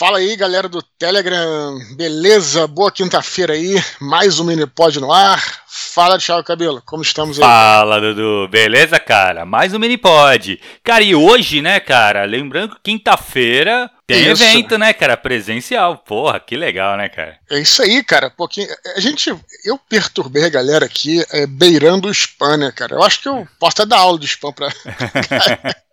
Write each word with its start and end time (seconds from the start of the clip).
Fala 0.00 0.16
aí, 0.16 0.34
galera 0.34 0.66
do 0.66 0.80
Telegram. 0.98 1.78
Beleza? 1.94 2.66
Boa 2.66 2.90
quinta-feira 2.90 3.52
aí. 3.52 3.74
Mais 4.00 4.40
um 4.40 4.44
Minipod 4.44 4.98
no 4.98 5.12
ar. 5.12 5.38
Fala, 5.68 6.18
Thiago 6.18 6.42
Cabelo. 6.42 6.82
Como 6.86 7.02
estamos 7.02 7.36
aí? 7.36 7.44
Fala, 7.44 8.00
Dudu. 8.00 8.48
Beleza, 8.48 8.98
cara? 8.98 9.44
Mais 9.44 9.74
um 9.74 9.78
Minipod. 9.78 10.58
Cara, 10.82 11.04
e 11.04 11.14
hoje, 11.14 11.60
né, 11.60 11.78
cara? 11.80 12.24
Lembrando 12.24 12.76
que 12.76 12.80
quinta-feira 12.84 13.90
tem 14.06 14.22
isso. 14.22 14.42
evento, 14.42 14.78
né, 14.78 14.94
cara? 14.94 15.18
Presencial. 15.18 15.98
Porra, 15.98 16.40
que 16.40 16.56
legal, 16.56 16.96
né, 16.96 17.10
cara? 17.10 17.38
É 17.50 17.58
isso 17.58 17.82
aí, 17.82 18.02
cara. 18.02 18.30
Pouquinho. 18.30 18.68
A 18.96 19.00
gente. 19.00 19.28
Eu 19.66 19.78
perturbei 19.86 20.46
a 20.46 20.48
galera 20.48 20.86
aqui 20.86 21.22
é, 21.30 21.46
beirando 21.46 22.08
o 22.08 22.10
spam, 22.10 22.56
né, 22.56 22.72
cara? 22.74 22.94
Eu 22.94 23.02
acho 23.02 23.20
que 23.20 23.28
eu 23.28 23.46
posso 23.58 23.82
até 23.82 23.84
dar 23.84 23.98
aula 23.98 24.18
de 24.18 24.24
spam 24.24 24.50
pra. 24.50 24.70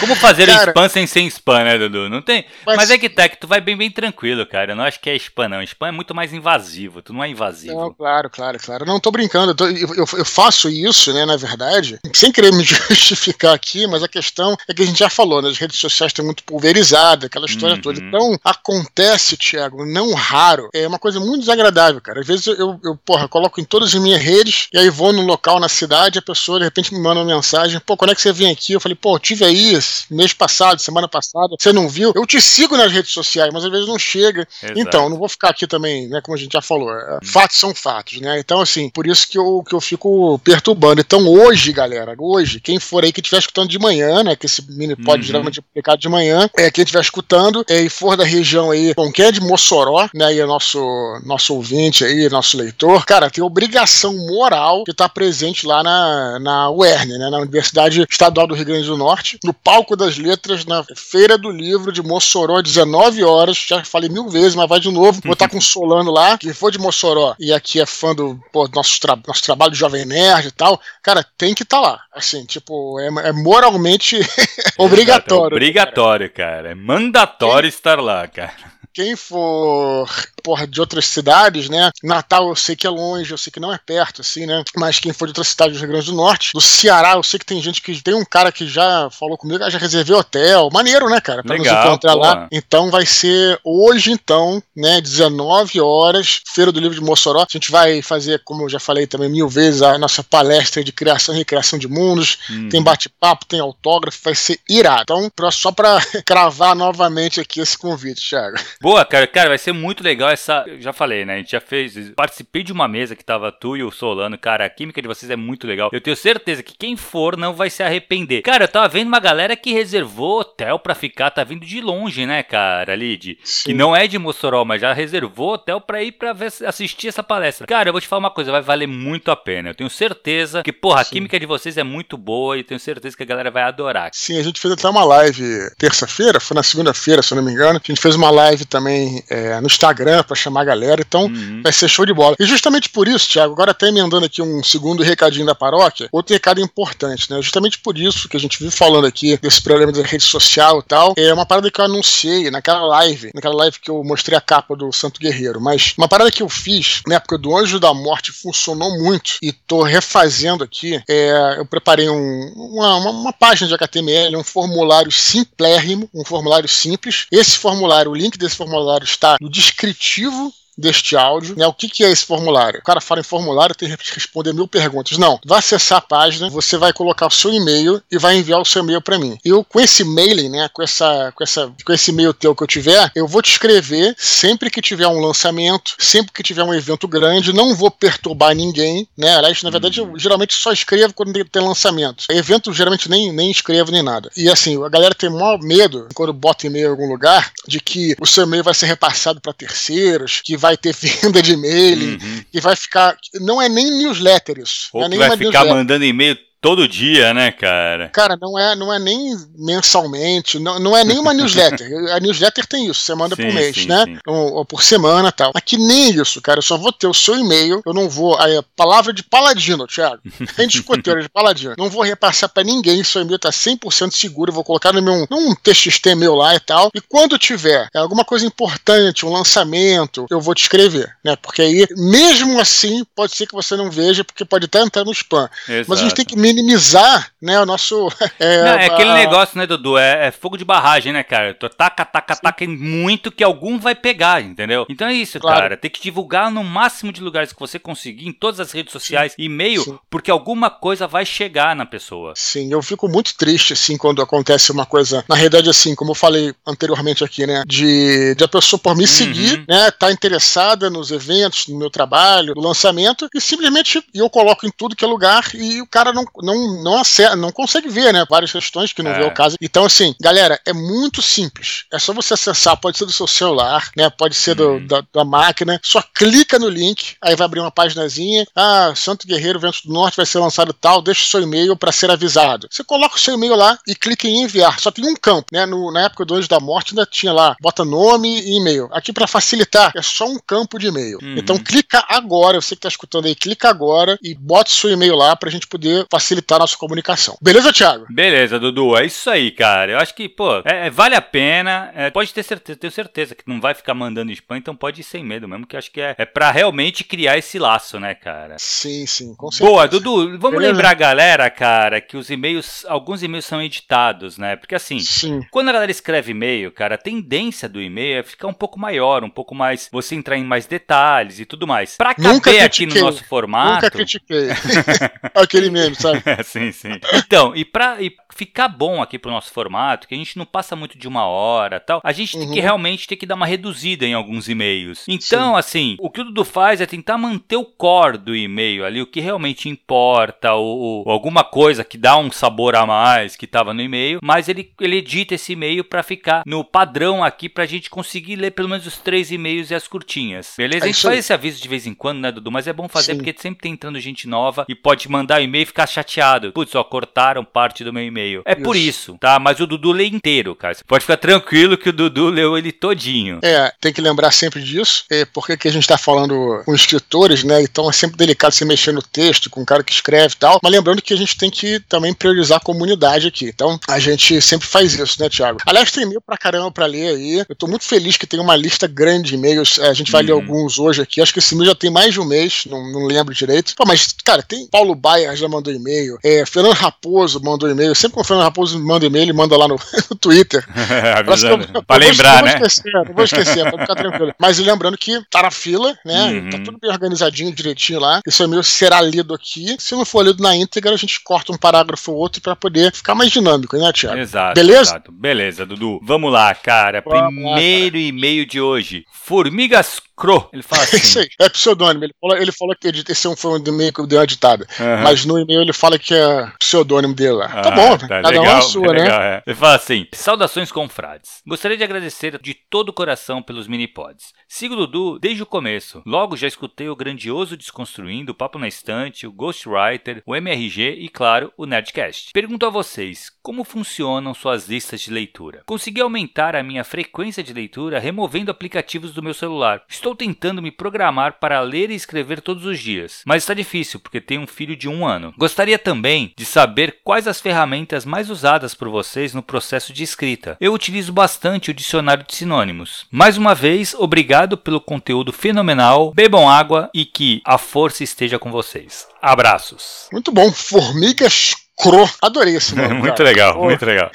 Como 0.00 0.14
fazer 0.16 0.46
cara, 0.46 0.70
spam 0.70 0.88
sem 0.88 1.06
ser 1.06 1.20
spam, 1.22 1.64
né, 1.64 1.78
Dudu? 1.78 2.08
Não 2.08 2.22
tem. 2.22 2.44
Mas, 2.66 2.76
mas, 2.76 2.90
é 2.90 2.98
que 2.98 3.08
tá, 3.08 3.28
que 3.28 3.38
tu 3.38 3.46
vai 3.46 3.60
bem, 3.60 3.76
bem 3.76 3.90
tranquilo, 3.90 4.44
cara. 4.46 4.72
Eu 4.72 4.76
não 4.76 4.84
acho 4.84 5.00
que 5.00 5.10
é 5.10 5.16
spam, 5.16 5.48
não. 5.48 5.62
Spam 5.62 5.88
é 5.88 5.92
muito 5.92 6.14
mais 6.14 6.32
invasivo. 6.32 7.02
Tu 7.02 7.12
não 7.12 7.22
é 7.22 7.28
invasivo. 7.28 7.74
Não, 7.74 7.92
claro, 7.92 8.30
claro, 8.30 8.58
claro. 8.58 8.84
Não 8.84 9.00
tô 9.00 9.10
brincando. 9.10 9.52
Eu, 9.52 9.54
tô, 9.54 9.66
eu, 9.66 10.06
eu, 10.16 10.24
faço 10.24 10.68
isso, 10.68 11.12
né, 11.12 11.24
na 11.24 11.36
verdade, 11.36 11.98
sem 12.12 12.32
querer 12.32 12.52
me 12.52 12.64
justificar 12.64 13.54
aqui, 13.54 13.86
mas 13.86 14.02
a 14.02 14.08
questão 14.08 14.56
é 14.68 14.74
que 14.74 14.82
a 14.82 14.86
gente 14.86 14.98
já 14.98 15.10
falou, 15.10 15.40
né? 15.42 15.48
As 15.48 15.58
redes 15.58 15.78
sociais 15.78 16.10
estão 16.10 16.24
muito 16.24 16.42
pulverizadas, 16.44 17.26
aquela 17.26 17.46
história 17.46 17.76
uhum. 17.76 17.82
toda. 17.82 18.00
Então, 18.00 18.38
acontece, 18.44 19.36
Thiago, 19.36 19.86
não 19.86 20.14
raro. 20.14 20.68
É 20.74 20.86
uma 20.86 20.98
coisa 20.98 21.20
muito 21.20 21.40
desagradável, 21.40 22.00
cara. 22.00 22.20
Às 22.20 22.26
vezes 22.26 22.46
eu, 22.46 22.78
eu, 22.84 22.96
porra, 23.04 23.28
coloco 23.28 23.60
em 23.60 23.64
todas 23.64 23.94
as 23.94 24.00
minhas 24.00 24.22
redes 24.22 24.68
e 24.72 24.78
aí 24.78 24.90
vou 24.90 25.12
no 25.12 25.22
local 25.22 25.60
na 25.60 25.68
cidade, 25.68 26.18
a 26.18 26.22
pessoa 26.22 26.58
de 26.58 26.64
repente 26.64 26.92
me 26.92 27.00
manda 27.00 27.20
uma 27.20 27.34
mensagem: 27.34 27.80
pô, 27.80 27.96
quando 27.96 28.12
é 28.12 28.14
que 28.14 28.20
você 28.20 28.32
vem 28.32 28.50
aqui? 28.50 28.72
Eu 28.72 28.80
falei, 28.80 28.96
pô, 28.96 29.14
eu 29.14 29.18
tive 29.18 29.44
aí 29.44 29.67
mês 30.10 30.32
passado, 30.32 30.80
semana 30.80 31.08
passada, 31.08 31.56
você 31.58 31.72
não 31.72 31.88
viu, 31.88 32.12
eu 32.14 32.26
te 32.26 32.40
sigo 32.40 32.76
nas 32.76 32.92
redes 32.92 33.12
sociais, 33.12 33.50
mas 33.52 33.64
às 33.64 33.70
vezes 33.70 33.86
não 33.86 33.98
chega. 33.98 34.46
Exato. 34.62 34.78
Então, 34.78 35.08
não 35.08 35.18
vou 35.18 35.28
ficar 35.28 35.50
aqui 35.50 35.66
também, 35.66 36.08
né, 36.08 36.20
como 36.22 36.36
a 36.36 36.40
gente 36.40 36.52
já 36.52 36.62
falou, 36.62 36.90
é, 36.90 37.16
hum. 37.16 37.18
fatos 37.22 37.58
são 37.58 37.74
fatos, 37.74 38.20
né? 38.20 38.38
Então, 38.38 38.60
assim, 38.60 38.88
por 38.88 39.06
isso 39.06 39.28
que 39.28 39.38
eu, 39.38 39.62
que 39.66 39.74
eu 39.74 39.80
fico 39.80 40.38
perturbando. 40.40 41.00
Então, 41.00 41.26
hoje, 41.28 41.72
galera, 41.72 42.14
hoje, 42.18 42.60
quem 42.60 42.78
for 42.78 43.04
aí 43.04 43.12
que 43.12 43.20
estiver 43.20 43.38
escutando 43.38 43.68
de 43.68 43.78
manhã, 43.78 44.22
né, 44.22 44.36
que 44.36 44.46
esse 44.46 44.62
mini 44.70 44.96
pode 44.96 45.22
uhum. 45.22 45.26
geralmente 45.26 45.58
é 45.58 45.62
publicado 45.62 46.00
de 46.00 46.08
manhã, 46.08 46.48
é 46.56 46.70
quem 46.70 46.82
estiver 46.82 47.00
escutando 47.00 47.64
é, 47.68 47.82
e 47.82 47.88
for 47.88 48.16
da 48.16 48.24
região 48.24 48.70
aí, 48.70 48.94
bom, 48.94 49.10
quem 49.10 49.26
é 49.26 49.32
de 49.32 49.40
Mossoró, 49.40 50.08
né, 50.14 50.34
e 50.34 50.40
é 50.40 50.46
nosso, 50.46 50.80
nosso 51.24 51.54
ouvinte 51.54 52.04
aí, 52.04 52.28
nosso 52.28 52.56
leitor, 52.56 53.04
cara, 53.04 53.30
tem 53.30 53.42
obrigação 53.42 54.14
moral 54.28 54.84
de 54.84 54.92
estar 54.92 55.08
presente 55.08 55.66
lá 55.66 55.82
na, 55.82 56.38
na 56.38 56.70
UERN, 56.70 57.18
né, 57.18 57.30
na 57.30 57.38
Universidade 57.38 58.06
Estadual 58.10 58.46
do 58.46 58.54
Rio 58.54 58.64
Grande 58.64 58.86
do 58.86 58.96
Norte, 58.96 59.38
no 59.44 59.52
palco 59.62 59.96
das 59.96 60.16
letras 60.16 60.64
na 60.64 60.84
Feira 60.96 61.36
do 61.36 61.50
Livro 61.50 61.92
de 61.92 62.02
Mossoró, 62.02 62.60
19 62.60 63.24
horas. 63.24 63.64
Já 63.66 63.84
falei 63.84 64.08
mil 64.08 64.28
vezes, 64.28 64.54
mas 64.54 64.68
vai 64.68 64.80
de 64.80 64.90
novo. 64.90 65.20
Vou 65.24 65.32
estar 65.32 65.48
com 65.48 65.58
o 65.58 65.62
Solano 65.62 66.10
lá, 66.10 66.38
que 66.38 66.52
for 66.52 66.70
de 66.70 66.78
Mossoró 66.78 67.34
e 67.38 67.52
aqui 67.52 67.80
é 67.80 67.86
fã 67.86 68.14
do 68.14 68.38
pô, 68.52 68.68
nosso, 68.74 69.00
tra 69.00 69.18
nosso 69.26 69.42
trabalho 69.42 69.72
de 69.72 69.78
Jovem 69.78 70.04
Nerd 70.04 70.48
e 70.48 70.52
tal. 70.52 70.80
Cara, 71.02 71.24
tem 71.36 71.54
que 71.54 71.62
estar 71.62 71.80
tá 71.80 71.88
lá. 71.88 72.00
Assim, 72.12 72.44
tipo, 72.44 72.98
é, 73.00 73.28
é 73.28 73.32
moralmente 73.32 74.18
obrigatório. 74.78 75.54
É 75.54 75.56
obrigatório, 75.56 76.30
cara. 76.30 76.62
cara. 76.62 76.70
É 76.70 76.74
mandatório 76.74 77.70
Quem... 77.70 77.76
estar 77.76 78.00
lá, 78.00 78.26
cara 78.26 78.78
quem 78.98 79.14
for 79.14 80.10
porra, 80.48 80.66
de 80.66 80.80
outras 80.80 81.04
cidades, 81.04 81.68
né? 81.68 81.90
Natal 82.02 82.48
eu 82.48 82.56
sei 82.56 82.74
que 82.74 82.86
é 82.86 82.90
longe, 82.90 83.30
eu 83.30 83.36
sei 83.36 83.52
que 83.52 83.60
não 83.60 83.70
é 83.70 83.78
perto, 83.84 84.22
assim, 84.22 84.46
né? 84.46 84.64
Mas 84.74 84.98
quem 84.98 85.12
for 85.12 85.26
de 85.26 85.32
outras 85.32 85.48
cidades 85.48 85.76
do 85.76 85.80
Rio 85.80 85.90
Grande 85.90 86.06
do 86.06 86.16
Norte, 86.16 86.54
do 86.54 86.60
Ceará, 86.60 87.12
eu 87.16 87.22
sei 87.22 87.38
que 87.38 87.44
tem 87.44 87.60
gente 87.60 87.82
que 87.82 88.02
tem 88.02 88.14
um 88.14 88.24
cara 88.24 88.50
que 88.50 88.66
já 88.66 89.10
falou 89.10 89.36
comigo, 89.36 89.62
ah, 89.62 89.68
já 89.68 89.76
reservei 89.76 90.16
hotel. 90.16 90.70
Maneiro, 90.72 91.10
né, 91.10 91.20
cara? 91.20 91.42
Pra 91.42 91.54
Legal, 91.54 91.74
nos 91.74 91.84
encontrar 91.84 92.12
pô. 92.12 92.18
lá. 92.20 92.48
Então 92.50 92.90
vai 92.90 93.04
ser 93.04 93.60
hoje, 93.62 94.10
então, 94.10 94.62
né? 94.74 95.02
19 95.02 95.82
horas, 95.82 96.40
Feira 96.46 96.72
do 96.72 96.80
Livro 96.80 96.94
de 96.94 97.04
Mossoró. 97.04 97.42
A 97.42 97.46
gente 97.52 97.70
vai 97.70 98.00
fazer, 98.00 98.40
como 98.42 98.62
eu 98.62 98.70
já 98.70 98.80
falei 98.80 99.06
também 99.06 99.28
mil 99.28 99.50
vezes, 99.50 99.82
a 99.82 99.98
nossa 99.98 100.24
palestra 100.24 100.82
de 100.82 100.92
criação 100.92 101.34
e 101.34 101.38
recriação 101.38 101.78
de 101.78 101.88
mundos. 101.88 102.38
Hum. 102.50 102.70
Tem 102.70 102.82
bate-papo, 102.82 103.44
tem 103.44 103.60
autógrafo, 103.60 104.18
vai 104.24 104.34
ser 104.34 104.58
irado. 104.66 105.02
Então, 105.02 105.50
só 105.50 105.70
pra 105.70 105.98
cravar 106.24 106.74
novamente 106.74 107.38
aqui 107.38 107.60
esse 107.60 107.76
convite, 107.76 108.30
Thiago. 108.30 108.56
Boa, 108.80 109.04
cara, 109.04 109.26
cara, 109.26 109.50
vai 109.50 109.58
ser 109.58 109.72
muito 109.72 110.02
legal 110.02 110.30
essa. 110.38 110.64
Já 110.78 110.92
falei, 110.92 111.24
né? 111.24 111.34
A 111.34 111.36
gente 111.38 111.52
já 111.52 111.60
fez. 111.60 112.10
Participei 112.10 112.62
de 112.62 112.72
uma 112.72 112.88
mesa 112.88 113.14
que 113.14 113.24
tava 113.24 113.52
tu 113.52 113.76
e 113.76 113.82
o 113.82 113.90
Solano. 113.90 114.38
Cara, 114.38 114.64
a 114.64 114.70
química 114.70 115.02
de 115.02 115.08
vocês 115.08 115.30
é 115.30 115.36
muito 115.36 115.66
legal. 115.66 115.90
Eu 115.92 116.00
tenho 116.00 116.16
certeza 116.16 116.62
que 116.62 116.76
quem 116.76 116.96
for 116.96 117.36
não 117.36 117.52
vai 117.52 117.70
se 117.70 117.82
arrepender. 117.82 118.42
Cara, 118.42 118.64
eu 118.64 118.68
tava 118.68 118.88
vendo 118.88 119.08
uma 119.08 119.20
galera 119.20 119.56
que 119.56 119.72
reservou 119.72 120.40
hotel 120.40 120.78
pra 120.78 120.94
ficar. 120.94 121.30
Tá 121.30 121.44
vindo 121.44 121.66
de 121.66 121.80
longe, 121.80 122.24
né, 122.26 122.42
cara, 122.42 122.94
Lid? 122.94 123.38
Que 123.64 123.74
não 123.74 123.94
é 123.94 124.06
de 124.06 124.18
Mossoró, 124.18 124.64
mas 124.64 124.80
já 124.80 124.92
reservou 124.92 125.54
hotel 125.54 125.80
pra 125.80 126.02
ir 126.02 126.12
pra 126.12 126.32
ver, 126.32 126.52
assistir 126.66 127.08
essa 127.08 127.22
palestra. 127.22 127.66
Cara, 127.66 127.88
eu 127.88 127.92
vou 127.92 128.00
te 128.00 128.08
falar 128.08 128.20
uma 128.20 128.30
coisa, 128.30 128.52
vai 128.52 128.62
valer 128.62 128.86
muito 128.86 129.30
a 129.30 129.36
pena. 129.36 129.70
Eu 129.70 129.74
tenho 129.74 129.90
certeza 129.90 130.62
que, 130.62 130.72
porra, 130.72 131.00
a 131.00 131.04
Sim. 131.04 131.16
química 131.16 131.38
de 131.38 131.46
vocês 131.46 131.76
é 131.76 131.82
muito 131.82 132.16
boa 132.16 132.58
e 132.58 132.64
tenho 132.64 132.80
certeza 132.80 133.16
que 133.16 133.22
a 133.22 133.26
galera 133.26 133.50
vai 133.50 133.62
adorar. 133.62 134.10
Sim, 134.12 134.38
a 134.38 134.42
gente 134.42 134.60
fez 134.60 134.72
até 134.72 134.88
uma 134.88 135.04
live 135.04 135.70
terça-feira, 135.78 136.40
foi 136.40 136.54
na 136.54 136.62
segunda-feira, 136.62 137.22
se 137.22 137.32
eu 137.32 137.36
não 137.36 137.42
me 137.42 137.52
engano. 137.52 137.80
A 137.82 137.86
gente 137.86 138.00
fez 138.00 138.14
uma 138.14 138.30
live 138.30 138.64
também 138.64 139.22
é, 139.28 139.60
no 139.60 139.66
Instagram 139.66 140.22
para 140.28 140.36
chamar 140.36 140.62
a 140.62 140.66
galera, 140.66 141.04
então 141.06 141.24
uhum. 141.24 141.62
vai 141.62 141.72
ser 141.72 141.88
show 141.88 142.06
de 142.06 142.12
bola. 142.12 142.36
E 142.38 142.44
justamente 142.44 142.88
por 142.88 143.08
isso, 143.08 143.28
Thiago, 143.28 143.52
agora 143.52 143.72
até 143.72 143.88
emendando 143.88 144.26
aqui 144.26 144.40
um 144.40 144.62
segundo 144.62 145.02
recadinho 145.02 145.46
da 145.46 145.54
paróquia, 145.54 146.08
outro 146.12 146.34
recado 146.34 146.60
importante, 146.60 147.30
né? 147.30 147.40
Justamente 147.42 147.78
por 147.78 147.98
isso 147.98 148.28
que 148.28 148.36
a 148.36 148.40
gente 148.40 148.58
vive 148.58 148.70
falando 148.70 149.06
aqui 149.06 149.36
desse 149.38 149.62
problema 149.62 149.90
da 149.90 150.02
rede 150.02 150.24
social 150.24 150.80
e 150.80 150.82
tal, 150.82 151.14
é 151.16 151.32
uma 151.32 151.46
parada 151.46 151.70
que 151.70 151.80
eu 151.80 151.84
anunciei 151.84 152.50
naquela 152.50 152.82
live, 152.86 153.30
naquela 153.34 153.54
live 153.56 153.78
que 153.80 153.90
eu 153.90 154.02
mostrei 154.04 154.36
a 154.36 154.40
capa 154.40 154.76
do 154.76 154.92
Santo 154.92 155.20
Guerreiro, 155.20 155.60
mas 155.60 155.94
uma 155.96 156.08
parada 156.08 156.30
que 156.30 156.42
eu 156.42 156.48
fiz 156.48 157.02
na 157.06 157.16
época 157.16 157.38
do 157.38 157.56
Anjo 157.56 157.80
da 157.80 157.92
Morte 157.94 158.30
funcionou 158.32 158.98
muito 158.98 159.38
e 159.42 159.52
tô 159.52 159.82
refazendo 159.82 160.62
aqui, 160.62 161.02
é, 161.08 161.56
eu 161.58 161.66
preparei 161.66 162.08
um, 162.08 162.52
uma, 162.54 162.96
uma, 162.96 163.10
uma 163.10 163.32
página 163.32 163.68
de 163.68 163.74
HTML, 163.74 164.36
um 164.36 164.44
formulário 164.44 165.10
simplérrimo, 165.10 166.08
um 166.14 166.24
formulário 166.24 166.68
simples. 166.68 167.26
Esse 167.30 167.56
formulário, 167.58 168.10
o 168.10 168.14
link 168.14 168.36
desse 168.38 168.56
formulário 168.56 169.04
está 169.04 169.36
no 169.40 169.48
descritivo 169.48 170.07
ativo 170.08 170.52
deste 170.78 171.16
áudio, 171.16 171.56
né? 171.56 171.66
O 171.66 171.72
que, 171.72 171.88
que 171.88 172.04
é 172.04 172.10
esse 172.10 172.24
formulário? 172.24 172.78
O 172.78 172.84
cara 172.84 173.00
fala 173.00 173.20
em 173.20 173.24
formulário, 173.24 173.74
tem 173.74 173.88
que 173.96 174.14
responder 174.14 174.54
mil 174.54 174.68
perguntas. 174.68 175.18
Não, 175.18 175.40
vai 175.44 175.58
acessar 175.58 175.98
a 175.98 176.02
página, 176.02 176.48
você 176.48 176.76
vai 176.76 176.92
colocar 176.92 177.26
o 177.26 177.30
seu 177.30 177.52
e-mail 177.52 178.00
e 178.10 178.16
vai 178.16 178.36
enviar 178.36 178.60
o 178.60 178.64
seu 178.64 178.82
e-mail 178.82 179.02
para 179.02 179.18
mim. 179.18 179.36
Eu, 179.44 179.64
com 179.64 179.80
esse 179.80 180.04
mailing, 180.04 180.48
né? 180.48 180.68
Com, 180.72 180.82
essa, 180.82 181.32
com, 181.34 181.42
essa, 181.42 181.72
com 181.84 181.92
esse 181.92 182.10
e-mail 182.12 182.32
teu 182.32 182.54
que 182.54 182.62
eu 182.62 182.66
tiver, 182.66 183.10
eu 183.14 183.26
vou 183.26 183.42
te 183.42 183.50
escrever 183.50 184.14
sempre 184.16 184.70
que 184.70 184.80
tiver 184.80 185.08
um 185.08 185.20
lançamento, 185.20 185.94
sempre 185.98 186.32
que 186.32 186.42
tiver 186.42 186.62
um 186.62 186.74
evento 186.74 187.08
grande, 187.08 187.52
não 187.52 187.74
vou 187.74 187.90
perturbar 187.90 188.54
ninguém, 188.54 189.08
né? 189.16 189.36
Aliás, 189.36 189.62
na 189.62 189.70
verdade, 189.70 189.98
eu 189.98 190.12
geralmente 190.16 190.54
só 190.54 190.72
escrevo 190.72 191.12
quando 191.12 191.32
tem 191.44 191.62
lançamento. 191.62 192.24
Evento, 192.30 192.72
geralmente, 192.72 193.10
nem, 193.10 193.32
nem 193.32 193.50
escrevo 193.50 193.90
nem 193.90 194.02
nada. 194.02 194.30
E 194.36 194.48
assim, 194.48 194.82
a 194.82 194.88
galera 194.88 195.14
tem 195.14 195.30
maior 195.30 195.58
medo, 195.60 196.08
quando 196.14 196.32
bota 196.32 196.66
e-mail 196.66 196.86
em 196.86 196.90
algum 196.90 197.08
lugar, 197.08 197.52
de 197.66 197.80
que 197.80 198.14
o 198.20 198.26
seu 198.26 198.44
e-mail 198.44 198.62
vai 198.62 198.74
ser 198.74 198.86
repassado 198.86 199.40
para 199.40 199.52
terceiros, 199.52 200.40
que 200.44 200.56
vai 200.56 200.67
vai 200.68 200.76
ter 200.76 200.94
venda 200.94 201.42
de 201.42 201.52
e-mail, 201.52 202.20
uhum. 202.20 202.44
que 202.52 202.60
vai 202.60 202.76
ficar. 202.76 203.16
Não 203.40 203.60
é 203.60 203.68
nem 203.68 203.90
newsletter 203.90 204.58
isso. 204.58 204.88
Ou 204.92 205.08
não 205.08 205.16
é 205.22 205.28
vai 205.28 205.36
ficar 205.36 205.44
newsletter. 205.44 205.74
mandando 205.74 206.04
e-mail 206.04 206.36
Todo 206.60 206.88
dia, 206.88 207.32
né, 207.32 207.52
cara? 207.52 208.08
Cara, 208.08 208.36
não 208.40 208.58
é, 208.58 208.74
não 208.74 208.92
é 208.92 208.98
nem 208.98 209.36
mensalmente, 209.56 210.58
não, 210.58 210.80
não 210.80 210.96
é 210.96 211.04
nem 211.04 211.16
uma 211.16 211.32
newsletter. 211.32 211.88
A 212.12 212.18
newsletter 212.18 212.66
tem 212.66 212.86
isso, 212.86 213.00
você 213.00 213.14
manda 213.14 213.36
sim, 213.36 213.42
por 213.44 213.54
mês, 213.54 213.76
sim, 213.76 213.86
né? 213.86 214.04
Sim. 214.04 214.18
Ou, 214.26 214.54
ou, 214.54 214.64
por 214.64 214.82
semana 214.82 215.30
tal. 215.30 215.52
Aqui 215.54 215.76
nem 215.76 216.10
isso, 216.10 216.42
cara. 216.42 216.58
Eu 216.58 216.62
só 216.62 216.76
vou 216.76 216.92
ter 216.92 217.06
o 217.06 217.14
seu 217.14 217.36
e-mail, 217.36 217.80
eu 217.86 217.94
não 217.94 218.08
vou. 218.08 218.36
Aí, 218.40 218.56
a 218.56 218.62
palavra 218.74 219.12
de 219.12 219.22
paladino, 219.22 219.86
Thiago. 219.86 220.20
Tem 220.56 220.66
discuteira 220.66 221.22
de 221.22 221.28
paladino. 221.28 221.74
Não 221.78 221.88
vou 221.88 222.02
repassar 222.02 222.48
para 222.48 222.64
ninguém, 222.64 223.04
seu 223.04 223.22
e-mail 223.22 223.38
tá 223.38 223.50
100% 223.50 224.10
seguro. 224.10 224.50
Eu 224.50 224.54
vou 224.54 224.64
colocar 224.64 224.92
no 224.92 225.00
meu 225.00 225.28
num 225.30 225.54
TXT 225.54 226.16
meu 226.16 226.34
lá 226.34 226.56
e 226.56 226.60
tal. 226.60 226.90
E 226.92 227.00
quando 227.00 227.38
tiver 227.38 227.88
alguma 227.94 228.24
coisa 228.24 228.44
importante, 228.44 229.24
um 229.24 229.32
lançamento, 229.32 230.26
eu 230.28 230.40
vou 230.40 230.54
te 230.56 230.62
escrever, 230.62 231.14
né? 231.24 231.36
Porque 231.36 231.62
aí, 231.62 231.86
mesmo 231.96 232.58
assim, 232.58 233.04
pode 233.14 233.36
ser 233.36 233.46
que 233.46 233.54
você 233.54 233.76
não 233.76 233.90
veja, 233.90 234.24
porque 234.24 234.44
pode 234.44 234.64
até 234.64 234.80
entrar 234.80 235.04
no 235.04 235.12
spam. 235.12 235.48
Exato. 235.68 235.86
Mas 235.88 236.00
a 236.00 236.02
gente 236.02 236.14
tem 236.14 236.24
que 236.24 236.47
minimizar, 236.52 237.32
né, 237.40 237.60
o 237.60 237.66
nosso... 237.66 238.08
É, 238.38 238.62
Não, 238.62 238.78
é 238.78 238.86
aquele 238.86 239.10
a... 239.10 239.14
negócio, 239.14 239.58
né, 239.58 239.66
Dudu, 239.66 239.98
é, 239.98 240.28
é, 240.28 240.30
fogo 240.30 240.56
de 240.56 240.64
barragem, 240.64 241.12
né, 241.12 241.22
cara? 241.22 241.54
Tu 241.54 241.68
taca, 241.70 242.04
taca, 242.04 242.34
Sim. 242.34 242.40
taca 242.42 242.68
muito 242.68 243.32
que 243.32 243.42
algum 243.42 243.78
vai 243.78 243.94
pegar, 243.94 244.40
entendeu? 244.40 244.86
Então 244.88 245.08
é 245.08 245.14
isso, 245.14 245.40
claro. 245.40 245.60
cara, 245.60 245.76
tem 245.76 245.90
que 245.90 246.00
divulgar 246.00 246.50
no 246.50 246.62
máximo 246.62 247.12
de 247.12 247.20
lugares 247.20 247.52
que 247.52 247.58
você 247.58 247.78
conseguir, 247.78 248.28
em 248.28 248.32
todas 248.32 248.60
as 248.60 248.70
redes 248.70 248.92
sociais, 248.92 249.32
Sim. 249.32 249.42
e-mail, 249.42 249.82
Sim. 249.82 249.98
porque 250.08 250.30
alguma 250.30 250.70
coisa 250.70 251.06
vai 251.06 251.24
chegar 251.24 251.74
na 251.74 251.84
pessoa. 251.84 252.32
Sim, 252.36 252.72
eu 252.72 252.82
fico 252.82 253.08
muito 253.08 253.36
triste, 253.36 253.72
assim, 253.72 253.96
quando 253.96 254.22
acontece 254.22 254.70
uma 254.70 254.86
coisa, 254.86 255.24
na 255.28 255.34
realidade, 255.34 255.68
assim, 255.68 255.94
como 255.94 256.12
eu 256.12 256.16
falei 256.16 256.54
anteriormente 256.66 257.24
aqui, 257.24 257.46
né, 257.46 257.64
de, 257.66 258.34
de 258.34 258.44
a 258.44 258.48
pessoa 258.48 258.78
por 258.78 258.94
me 258.94 259.02
uhum. 259.02 259.06
seguir, 259.08 259.64
né, 259.68 259.90
tá 259.90 260.12
interessada 260.12 260.88
nos 260.88 261.10
eventos, 261.10 261.66
no 261.66 261.78
meu 261.78 261.90
trabalho, 261.90 262.54
no 262.54 262.62
lançamento, 262.62 263.28
e 263.34 263.40
simplesmente 263.40 264.02
eu 264.14 264.30
coloco 264.30 264.66
em 264.66 264.70
tudo 264.70 264.94
que 264.94 265.04
é 265.04 265.08
lugar 265.08 265.44
e 265.54 265.80
o 265.80 265.86
cara 265.86 266.12
não 266.12 266.24
não, 266.42 266.82
não, 266.82 266.98
acerta, 266.98 267.36
não 267.36 267.52
consegue 267.52 267.88
ver, 267.88 268.12
né? 268.12 268.24
Várias 268.28 268.52
questões 268.52 268.92
que 268.92 269.02
não 269.02 269.10
é. 269.10 269.18
vê 269.18 269.24
o 269.24 269.34
caso. 269.34 269.56
Então, 269.60 269.84
assim, 269.84 270.14
galera, 270.20 270.60
é 270.66 270.72
muito 270.72 271.22
simples. 271.22 271.84
É 271.92 271.98
só 271.98 272.12
você 272.12 272.34
acessar, 272.34 272.76
pode 272.76 272.98
ser 272.98 273.04
do 273.04 273.12
seu 273.12 273.26
celular, 273.26 273.90
né? 273.96 274.10
Pode 274.10 274.34
ser 274.34 274.54
do, 274.54 274.68
uhum. 274.68 274.86
da, 274.86 275.02
da, 275.12 275.24
máquina. 275.24 275.80
Só 275.82 276.02
clica 276.14 276.58
no 276.58 276.68
link, 276.68 277.16
aí 277.22 277.36
vai 277.36 277.44
abrir 277.44 277.60
uma 277.60 277.70
paginazinha. 277.70 278.46
Ah, 278.54 278.92
Santo 278.96 279.26
Guerreiro 279.26 279.60
Vento 279.60 279.80
do 279.84 279.92
Norte 279.92 280.16
vai 280.16 280.26
ser 280.26 280.38
lançado 280.38 280.72
tal, 280.72 281.02
deixa 281.02 281.22
o 281.22 281.26
seu 281.26 281.42
e-mail 281.42 281.76
para 281.76 281.92
ser 281.92 282.10
avisado. 282.10 282.68
Você 282.70 282.82
coloca 282.84 283.16
o 283.16 283.20
seu 283.20 283.34
e-mail 283.34 283.54
lá 283.54 283.78
e 283.86 283.94
clica 283.94 284.26
em 284.26 284.42
enviar. 284.42 284.78
Só 284.80 284.90
tem 284.90 285.06
um 285.06 285.16
campo, 285.16 285.46
né? 285.52 285.66
No, 285.66 285.92
na 285.92 286.04
época 286.04 286.24
do 286.24 286.34
Anjo 286.34 286.48
da 286.48 286.60
Morte 286.60 286.92
ainda 286.92 287.06
tinha 287.06 287.32
lá, 287.32 287.56
bota 287.60 287.84
nome 287.84 288.40
e 288.40 288.56
e-mail. 288.56 288.88
Aqui 288.92 289.12
para 289.12 289.26
facilitar, 289.26 289.92
é 289.96 290.02
só 290.02 290.26
um 290.26 290.38
campo 290.38 290.78
de 290.78 290.88
e-mail. 290.88 291.18
Uhum. 291.22 291.36
Então 291.36 291.58
clica 291.58 292.04
agora, 292.08 292.60
você 292.60 292.74
que 292.74 292.82
tá 292.82 292.88
escutando 292.88 293.26
aí, 293.26 293.34
clica 293.34 293.68
agora 293.68 294.18
e 294.22 294.34
bota 294.34 294.70
o 294.70 294.74
seu 294.74 294.90
e-mail 294.90 295.14
lá 295.14 295.34
pra 295.36 295.50
gente 295.50 295.66
poder 295.66 296.06
facilitar 296.10 296.27
a 296.34 296.58
nossa 296.58 296.76
comunicação. 296.76 297.36
Beleza, 297.40 297.72
Thiago? 297.72 298.06
Beleza, 298.10 298.58
Dudu. 298.58 298.96
É 298.96 299.06
isso 299.06 299.28
aí, 299.30 299.50
cara. 299.50 299.92
Eu 299.92 299.98
acho 299.98 300.14
que, 300.14 300.28
pô, 300.28 300.58
é, 300.64 300.86
é, 300.86 300.90
vale 300.90 301.14
a 301.14 301.22
pena. 301.22 301.90
É, 301.94 302.10
pode 302.10 302.32
ter 302.32 302.42
certeza, 302.42 302.78
tenho 302.78 302.92
certeza 302.92 303.34
que 303.34 303.44
não 303.46 303.60
vai 303.60 303.74
ficar 303.74 303.94
mandando 303.94 304.32
spam, 304.32 304.56
então 304.56 304.74
pode 304.74 305.00
ir 305.00 305.04
sem 305.04 305.24
medo 305.24 305.48
mesmo, 305.48 305.66
que 305.66 305.76
acho 305.76 305.90
que 305.90 306.00
é, 306.00 306.14
é 306.18 306.24
pra 306.24 306.50
realmente 306.50 307.04
criar 307.04 307.38
esse 307.38 307.58
laço, 307.58 307.98
né, 307.98 308.14
cara? 308.14 308.56
Sim, 308.58 309.06
sim, 309.06 309.34
com 309.34 309.50
certeza. 309.50 309.70
Boa, 309.70 309.88
Dudu, 309.88 310.38
vamos 310.38 310.58
Beleza. 310.58 310.72
lembrar 310.72 310.90
a 310.90 310.94
galera, 310.94 311.50
cara, 311.50 312.00
que 312.00 312.16
os 312.16 312.30
e-mails, 312.30 312.84
alguns 312.86 313.22
e-mails 313.22 313.44
são 313.44 313.62
editados, 313.62 314.38
né? 314.38 314.56
Porque 314.56 314.74
assim, 314.74 314.98
sim. 315.00 315.40
quando 315.50 315.68
a 315.68 315.72
galera 315.72 315.90
escreve 315.90 316.32
e-mail, 316.32 316.70
cara, 316.72 316.94
a 316.94 316.98
tendência 316.98 317.68
do 317.68 317.80
e-mail 317.80 318.20
é 318.20 318.22
ficar 318.22 318.48
um 318.48 318.52
pouco 318.52 318.78
maior, 318.78 319.24
um 319.24 319.30
pouco 319.30 319.54
mais. 319.54 319.88
Você 319.90 320.14
entrar 320.14 320.36
em 320.36 320.44
mais 320.44 320.66
detalhes 320.66 321.40
e 321.40 321.44
tudo 321.44 321.66
mais. 321.66 321.96
Pra 321.96 322.14
caber 322.14 322.62
aqui 322.62 322.86
no 322.86 322.94
nosso 323.00 323.24
formato. 323.24 323.74
Nunca 323.74 323.90
critiquei. 323.90 324.48
Aquele 325.34 325.70
mesmo, 325.70 325.94
sabe? 325.94 326.17
sim, 326.44 326.72
sim. 326.72 327.00
Então, 327.14 327.54
e 327.54 327.64
pra. 327.64 328.00
E 328.00 328.14
ficar 328.34 328.68
bom 328.68 329.02
aqui 329.02 329.18
pro 329.18 329.32
nosso 329.32 329.52
formato, 329.52 330.06
que 330.06 330.14
a 330.14 330.18
gente 330.18 330.38
não 330.38 330.46
passa 330.46 330.76
muito 330.76 330.96
de 330.96 331.08
uma 331.08 331.26
hora 331.26 331.80
tal, 331.80 332.00
a 332.04 332.12
gente 332.12 332.36
uhum. 332.36 332.42
tem 332.42 332.50
que 332.52 332.58
uhum. 332.58 332.62
realmente 332.62 333.08
ter 333.08 333.16
que 333.16 333.26
dar 333.26 333.34
uma 333.34 333.46
reduzida 333.46 334.06
em 334.06 334.14
alguns 334.14 334.48
e-mails. 334.48 335.04
Então, 335.08 335.54
Sim. 335.54 335.58
assim, 335.58 335.96
o 335.98 336.08
que 336.08 336.20
o 336.20 336.24
Dudu 336.24 336.44
faz 336.44 336.80
é 336.80 336.86
tentar 336.86 337.18
manter 337.18 337.56
o 337.56 337.64
core 337.64 338.18
do 338.18 338.36
e-mail 338.36 338.84
ali, 338.84 339.02
o 339.02 339.06
que 339.06 339.20
realmente 339.20 339.68
importa, 339.68 340.52
ou, 340.54 341.04
ou 341.04 341.10
alguma 341.10 341.42
coisa 341.42 341.82
que 341.82 341.98
dá 341.98 342.16
um 342.16 342.30
sabor 342.30 342.76
a 342.76 342.86
mais 342.86 343.34
que 343.34 343.44
estava 343.44 343.74
no 343.74 343.82
e-mail, 343.82 344.20
mas 344.22 344.48
ele, 344.48 344.72
ele 344.80 344.98
edita 344.98 345.34
esse 345.34 345.54
e-mail 345.54 345.82
para 345.82 346.02
ficar 346.02 346.42
no 346.46 346.62
padrão 346.62 347.24
aqui 347.24 347.48
pra 347.48 347.66
gente 347.66 347.90
conseguir 347.90 348.36
ler 348.36 348.52
pelo 348.52 348.68
menos 348.68 348.86
os 348.86 348.98
três 348.98 349.32
e-mails 349.32 349.70
e 349.70 349.74
as 349.74 349.88
curtinhas. 349.88 350.54
Beleza? 350.56 350.84
É 350.84 350.88
a 350.88 350.92
gente 350.92 351.02
faz 351.02 351.18
esse 351.18 351.32
aviso 351.32 351.60
de 351.60 351.68
vez 351.68 351.86
em 351.86 351.94
quando, 351.94 352.20
né, 352.20 352.30
Dudu? 352.30 352.52
Mas 352.52 352.68
é 352.68 352.72
bom 352.72 352.88
fazer 352.88 353.12
Sim. 353.12 353.18
porque 353.18 353.34
sempre 353.36 353.62
tem 353.62 353.72
entrando 353.72 353.98
gente 353.98 354.28
nova 354.28 354.64
e 354.68 354.74
pode 354.74 355.10
mandar 355.10 355.40
e-mail 355.40 355.62
e 355.62 355.66
ficar 355.66 355.86
chateado. 355.86 356.07
Putz, 356.52 356.74
ó, 356.74 356.84
cortaram 356.84 357.44
parte 357.44 357.84
do 357.84 357.92
meu 357.92 358.02
e-mail. 358.02 358.42
É 358.44 358.52
isso. 358.52 358.62
por 358.62 358.76
isso, 358.76 359.16
tá? 359.20 359.38
Mas 359.38 359.60
o 359.60 359.66
Dudu 359.66 359.92
lê 359.92 360.06
inteiro, 360.06 360.54
cara. 360.54 360.74
Você 360.74 360.84
pode 360.84 361.02
ficar 361.02 361.16
tranquilo 361.16 361.76
que 361.76 361.88
o 361.88 361.92
Dudu 361.92 362.28
leu 362.28 362.56
ele 362.56 362.72
todinho. 362.72 363.38
É, 363.42 363.72
tem 363.80 363.92
que 363.92 364.00
lembrar 364.00 364.30
sempre 364.30 364.62
disso, 364.62 365.04
é 365.10 365.24
porque 365.24 365.56
que 365.56 365.68
a 365.68 365.72
gente 365.72 365.86
tá 365.86 365.98
falando 365.98 366.62
com 366.64 366.74
escritores, 366.74 367.44
né? 367.44 367.62
Então 367.62 367.88
é 367.88 367.92
sempre 367.92 368.16
delicado 368.16 368.52
você 368.52 368.64
mexer 368.64 368.92
no 368.92 369.02
texto 369.02 369.50
com 369.50 369.62
o 369.62 369.66
cara 369.66 369.82
que 369.82 369.92
escreve 369.92 370.34
e 370.34 370.38
tal. 370.38 370.58
Mas 370.62 370.72
lembrando 370.72 371.02
que 371.02 371.14
a 371.14 371.16
gente 371.16 371.36
tem 371.36 371.50
que 371.50 371.80
também 371.80 372.14
priorizar 372.14 372.58
a 372.58 372.64
comunidade 372.64 373.28
aqui. 373.28 373.46
Então 373.46 373.78
a 373.88 373.98
gente 373.98 374.40
sempre 374.40 374.66
faz 374.66 374.94
isso, 374.94 375.20
né, 375.20 375.28
Thiago? 375.28 375.58
Aliás, 375.66 375.90
tem 375.90 376.04
e-mail 376.04 376.20
pra 376.20 376.36
caramba 376.36 376.70
pra 376.70 376.86
ler 376.86 377.08
aí. 377.08 377.44
Eu 377.48 377.56
tô 377.56 377.66
muito 377.66 377.84
feliz 377.84 378.16
que 378.16 378.26
tem 378.26 378.40
uma 378.40 378.56
lista 378.56 378.86
grande 378.86 379.28
de 379.28 379.34
e-mails. 379.34 379.78
É, 379.78 379.88
a 379.88 379.94
gente 379.94 380.10
vai 380.10 380.22
uhum. 380.22 380.26
ler 380.26 380.32
alguns 380.32 380.78
hoje 380.78 381.02
aqui. 381.02 381.20
Acho 381.20 381.32
que 381.32 381.38
esse 381.38 381.54
e-mail 381.54 381.68
já 381.68 381.74
tem 381.74 381.90
mais 381.90 382.12
de 382.12 382.20
um 382.20 382.24
mês, 382.24 382.64
não, 382.66 382.90
não 382.90 383.06
lembro 383.06 383.34
direito. 383.34 383.74
Pô, 383.76 383.84
mas, 383.86 384.14
cara, 384.24 384.42
tem 384.42 384.66
Paulo 384.66 384.94
Baia 384.94 385.36
já 385.36 385.48
mandou 385.48 385.72
e-mail. 385.72 385.97
É, 386.24 386.44
Fernando 386.46 386.74
Raposo 386.74 387.40
mandou 387.42 387.70
e-mail. 387.70 387.94
Sempre 387.94 388.14
quando 388.14 388.24
o 388.24 388.28
Fernando 388.28 388.44
Raposo 388.44 388.78
manda 388.82 389.06
e-mail, 389.06 389.24
ele 389.24 389.32
manda 389.32 389.56
lá 389.56 389.68
no, 389.68 389.76
no 390.10 390.16
Twitter. 390.16 390.64
Avisando. 391.16 391.68
Eu, 391.74 391.82
pra 391.82 391.96
lembrar, 391.96 392.42
né? 392.42 392.52
Não 392.52 392.58
vou 392.58 392.66
esquecer, 392.66 392.92
não 392.92 393.14
vou 393.14 393.24
esquecer, 393.24 393.70
pra 393.70 393.80
ficar 393.80 393.94
tranquilo. 393.94 394.34
Mas 394.38 394.58
lembrando 394.58 394.96
que 394.96 395.20
tá 395.30 395.42
na 395.42 395.50
fila, 395.50 395.96
né? 396.04 396.32
Uhum. 396.32 396.50
Tá 396.50 396.58
tudo 396.58 396.78
bem 396.80 396.90
organizadinho, 396.90 397.54
direitinho 397.54 398.00
lá. 398.00 398.20
Esse 398.26 398.42
e-mail 398.42 398.62
será 398.62 399.00
lido 399.00 399.34
aqui. 399.34 399.76
Se 399.78 399.94
não 399.94 400.04
for 400.04 400.24
lido 400.24 400.42
na 400.42 400.54
íntegra, 400.54 400.92
a 400.92 400.96
gente 400.96 401.20
corta 401.22 401.52
um 401.52 401.56
parágrafo 401.56 402.12
ou 402.12 402.18
outro 402.18 402.40
pra 402.40 402.56
poder 402.56 402.92
ficar 402.92 403.14
mais 403.14 403.30
dinâmico, 403.30 403.76
né, 403.76 403.92
Tiago? 403.92 404.18
Exato. 404.18 404.54
Beleza? 404.54 404.90
Exato. 404.90 405.12
Beleza, 405.12 405.66
Dudu. 405.66 406.00
Vamos 406.02 406.32
lá, 406.32 406.54
cara. 406.54 407.02
Vamos 407.04 407.52
Primeiro 407.52 407.96
e-mail 407.96 408.46
de 408.46 408.60
hoje. 408.60 409.04
Formigas 409.12 410.00
Cro. 410.18 410.48
Ele 410.52 410.62
fala 410.62 410.82
assim. 410.82 411.26
é 411.40 411.48
pseudônimo. 411.48 412.04
Ele 412.04 412.14
falou, 412.20 412.36
ele 412.36 412.52
falou 412.52 412.76
que 412.78 412.88
esse 412.88 413.36
foi 413.36 413.60
um 413.60 413.64
e-mail 413.64 413.92
que 413.92 414.06
deu 414.06 414.18
uma 414.18 414.26
ditada. 414.26 414.66
Uhum. 414.78 415.02
Mas 415.02 415.24
no 415.24 415.38
e-mail 415.38 415.60
ele 415.60 415.72
fala 415.72 415.98
que 415.98 416.12
é 416.12 416.52
pseudônimo 416.58 417.14
dele 417.14 417.32
lá. 417.32 417.48
Tá 417.48 417.60
ah, 417.60 417.62
tá 417.62 417.70
bom, 417.70 417.98
tá, 417.98 418.08
cada 418.08 418.28
legal, 418.28 418.56
um 418.56 418.58
a 418.58 418.62
sua, 418.62 418.92
né? 418.92 419.02
Legal, 419.02 419.22
é. 419.22 419.42
Ele 419.46 419.56
fala 419.56 419.76
assim: 419.76 420.06
Saudações 420.12 420.72
confrades. 420.72 421.40
Gostaria 421.46 421.76
de 421.76 421.84
agradecer 421.84 422.40
de 422.40 422.54
todo 422.54 422.88
o 422.88 422.92
coração 422.92 423.42
pelos 423.42 423.68
mini-pods. 423.68 424.32
Sigo 424.48 424.74
o 424.74 424.86
Dudu 424.86 425.18
desde 425.18 425.42
o 425.42 425.46
começo. 425.46 426.02
Logo 426.04 426.36
já 426.36 426.48
escutei 426.48 426.88
o 426.88 426.96
grandioso 426.96 427.56
Desconstruindo, 427.56 428.32
o 428.32 428.34
Papo 428.34 428.58
na 428.58 428.66
Estante, 428.66 429.26
o 429.26 429.32
Ghostwriter, 429.32 430.22
o 430.26 430.34
MRG 430.34 430.96
e, 430.98 431.08
claro, 431.08 431.52
o 431.56 431.64
Nerdcast. 431.64 432.32
Pergunto 432.32 432.66
a 432.66 432.70
vocês: 432.70 433.30
como 433.42 433.62
funcionam 433.64 434.34
suas 434.34 434.68
listas 434.68 435.00
de 435.00 435.10
leitura? 435.10 435.62
Consegui 435.66 436.00
aumentar 436.00 436.56
a 436.56 436.62
minha 436.62 436.82
frequência 436.82 437.42
de 437.42 437.52
leitura 437.52 437.98
removendo 437.98 438.50
aplicativos 438.50 439.12
do 439.12 439.22
meu 439.22 439.34
celular. 439.34 439.82
Estou 439.88 440.07
tentando 440.14 440.62
me 440.62 440.70
programar 440.70 441.38
para 441.38 441.60
ler 441.60 441.90
e 441.90 441.94
escrever 441.94 442.40
todos 442.40 442.64
os 442.64 442.78
dias, 442.78 443.22
mas 443.26 443.42
está 443.42 443.54
difícil 443.54 444.00
porque 444.00 444.20
tenho 444.20 444.42
um 444.42 444.46
filho 444.46 444.76
de 444.76 444.88
um 444.88 445.06
ano. 445.06 445.34
Gostaria 445.36 445.78
também 445.78 446.32
de 446.36 446.44
saber 446.44 446.98
quais 447.04 447.26
as 447.26 447.40
ferramentas 447.40 448.04
mais 448.04 448.30
usadas 448.30 448.74
por 448.74 448.88
vocês 448.88 449.34
no 449.34 449.42
processo 449.42 449.92
de 449.92 450.02
escrita. 450.02 450.56
Eu 450.60 450.72
utilizo 450.72 451.12
bastante 451.12 451.70
o 451.70 451.74
dicionário 451.74 452.24
de 452.26 452.34
sinônimos. 452.34 453.06
Mais 453.10 453.36
uma 453.36 453.54
vez, 453.54 453.94
obrigado 453.94 454.56
pelo 454.56 454.80
conteúdo 454.80 455.32
fenomenal. 455.32 456.12
Bebam 456.14 456.48
água 456.48 456.90
e 456.94 457.04
que 457.04 457.40
a 457.44 457.58
força 457.58 458.02
esteja 458.02 458.38
com 458.38 458.50
vocês. 458.50 459.06
Abraços. 459.20 460.08
Muito 460.12 460.32
bom. 460.32 460.52
Formigas 460.52 461.67
Cro. 461.80 462.08
Adorei 462.20 462.56
esse 462.56 462.74
nome. 462.76 462.94
muito 462.94 463.16
cara. 463.16 463.28
legal, 463.28 463.54
Pô. 463.54 463.64
muito 463.64 463.84
legal. 463.84 464.10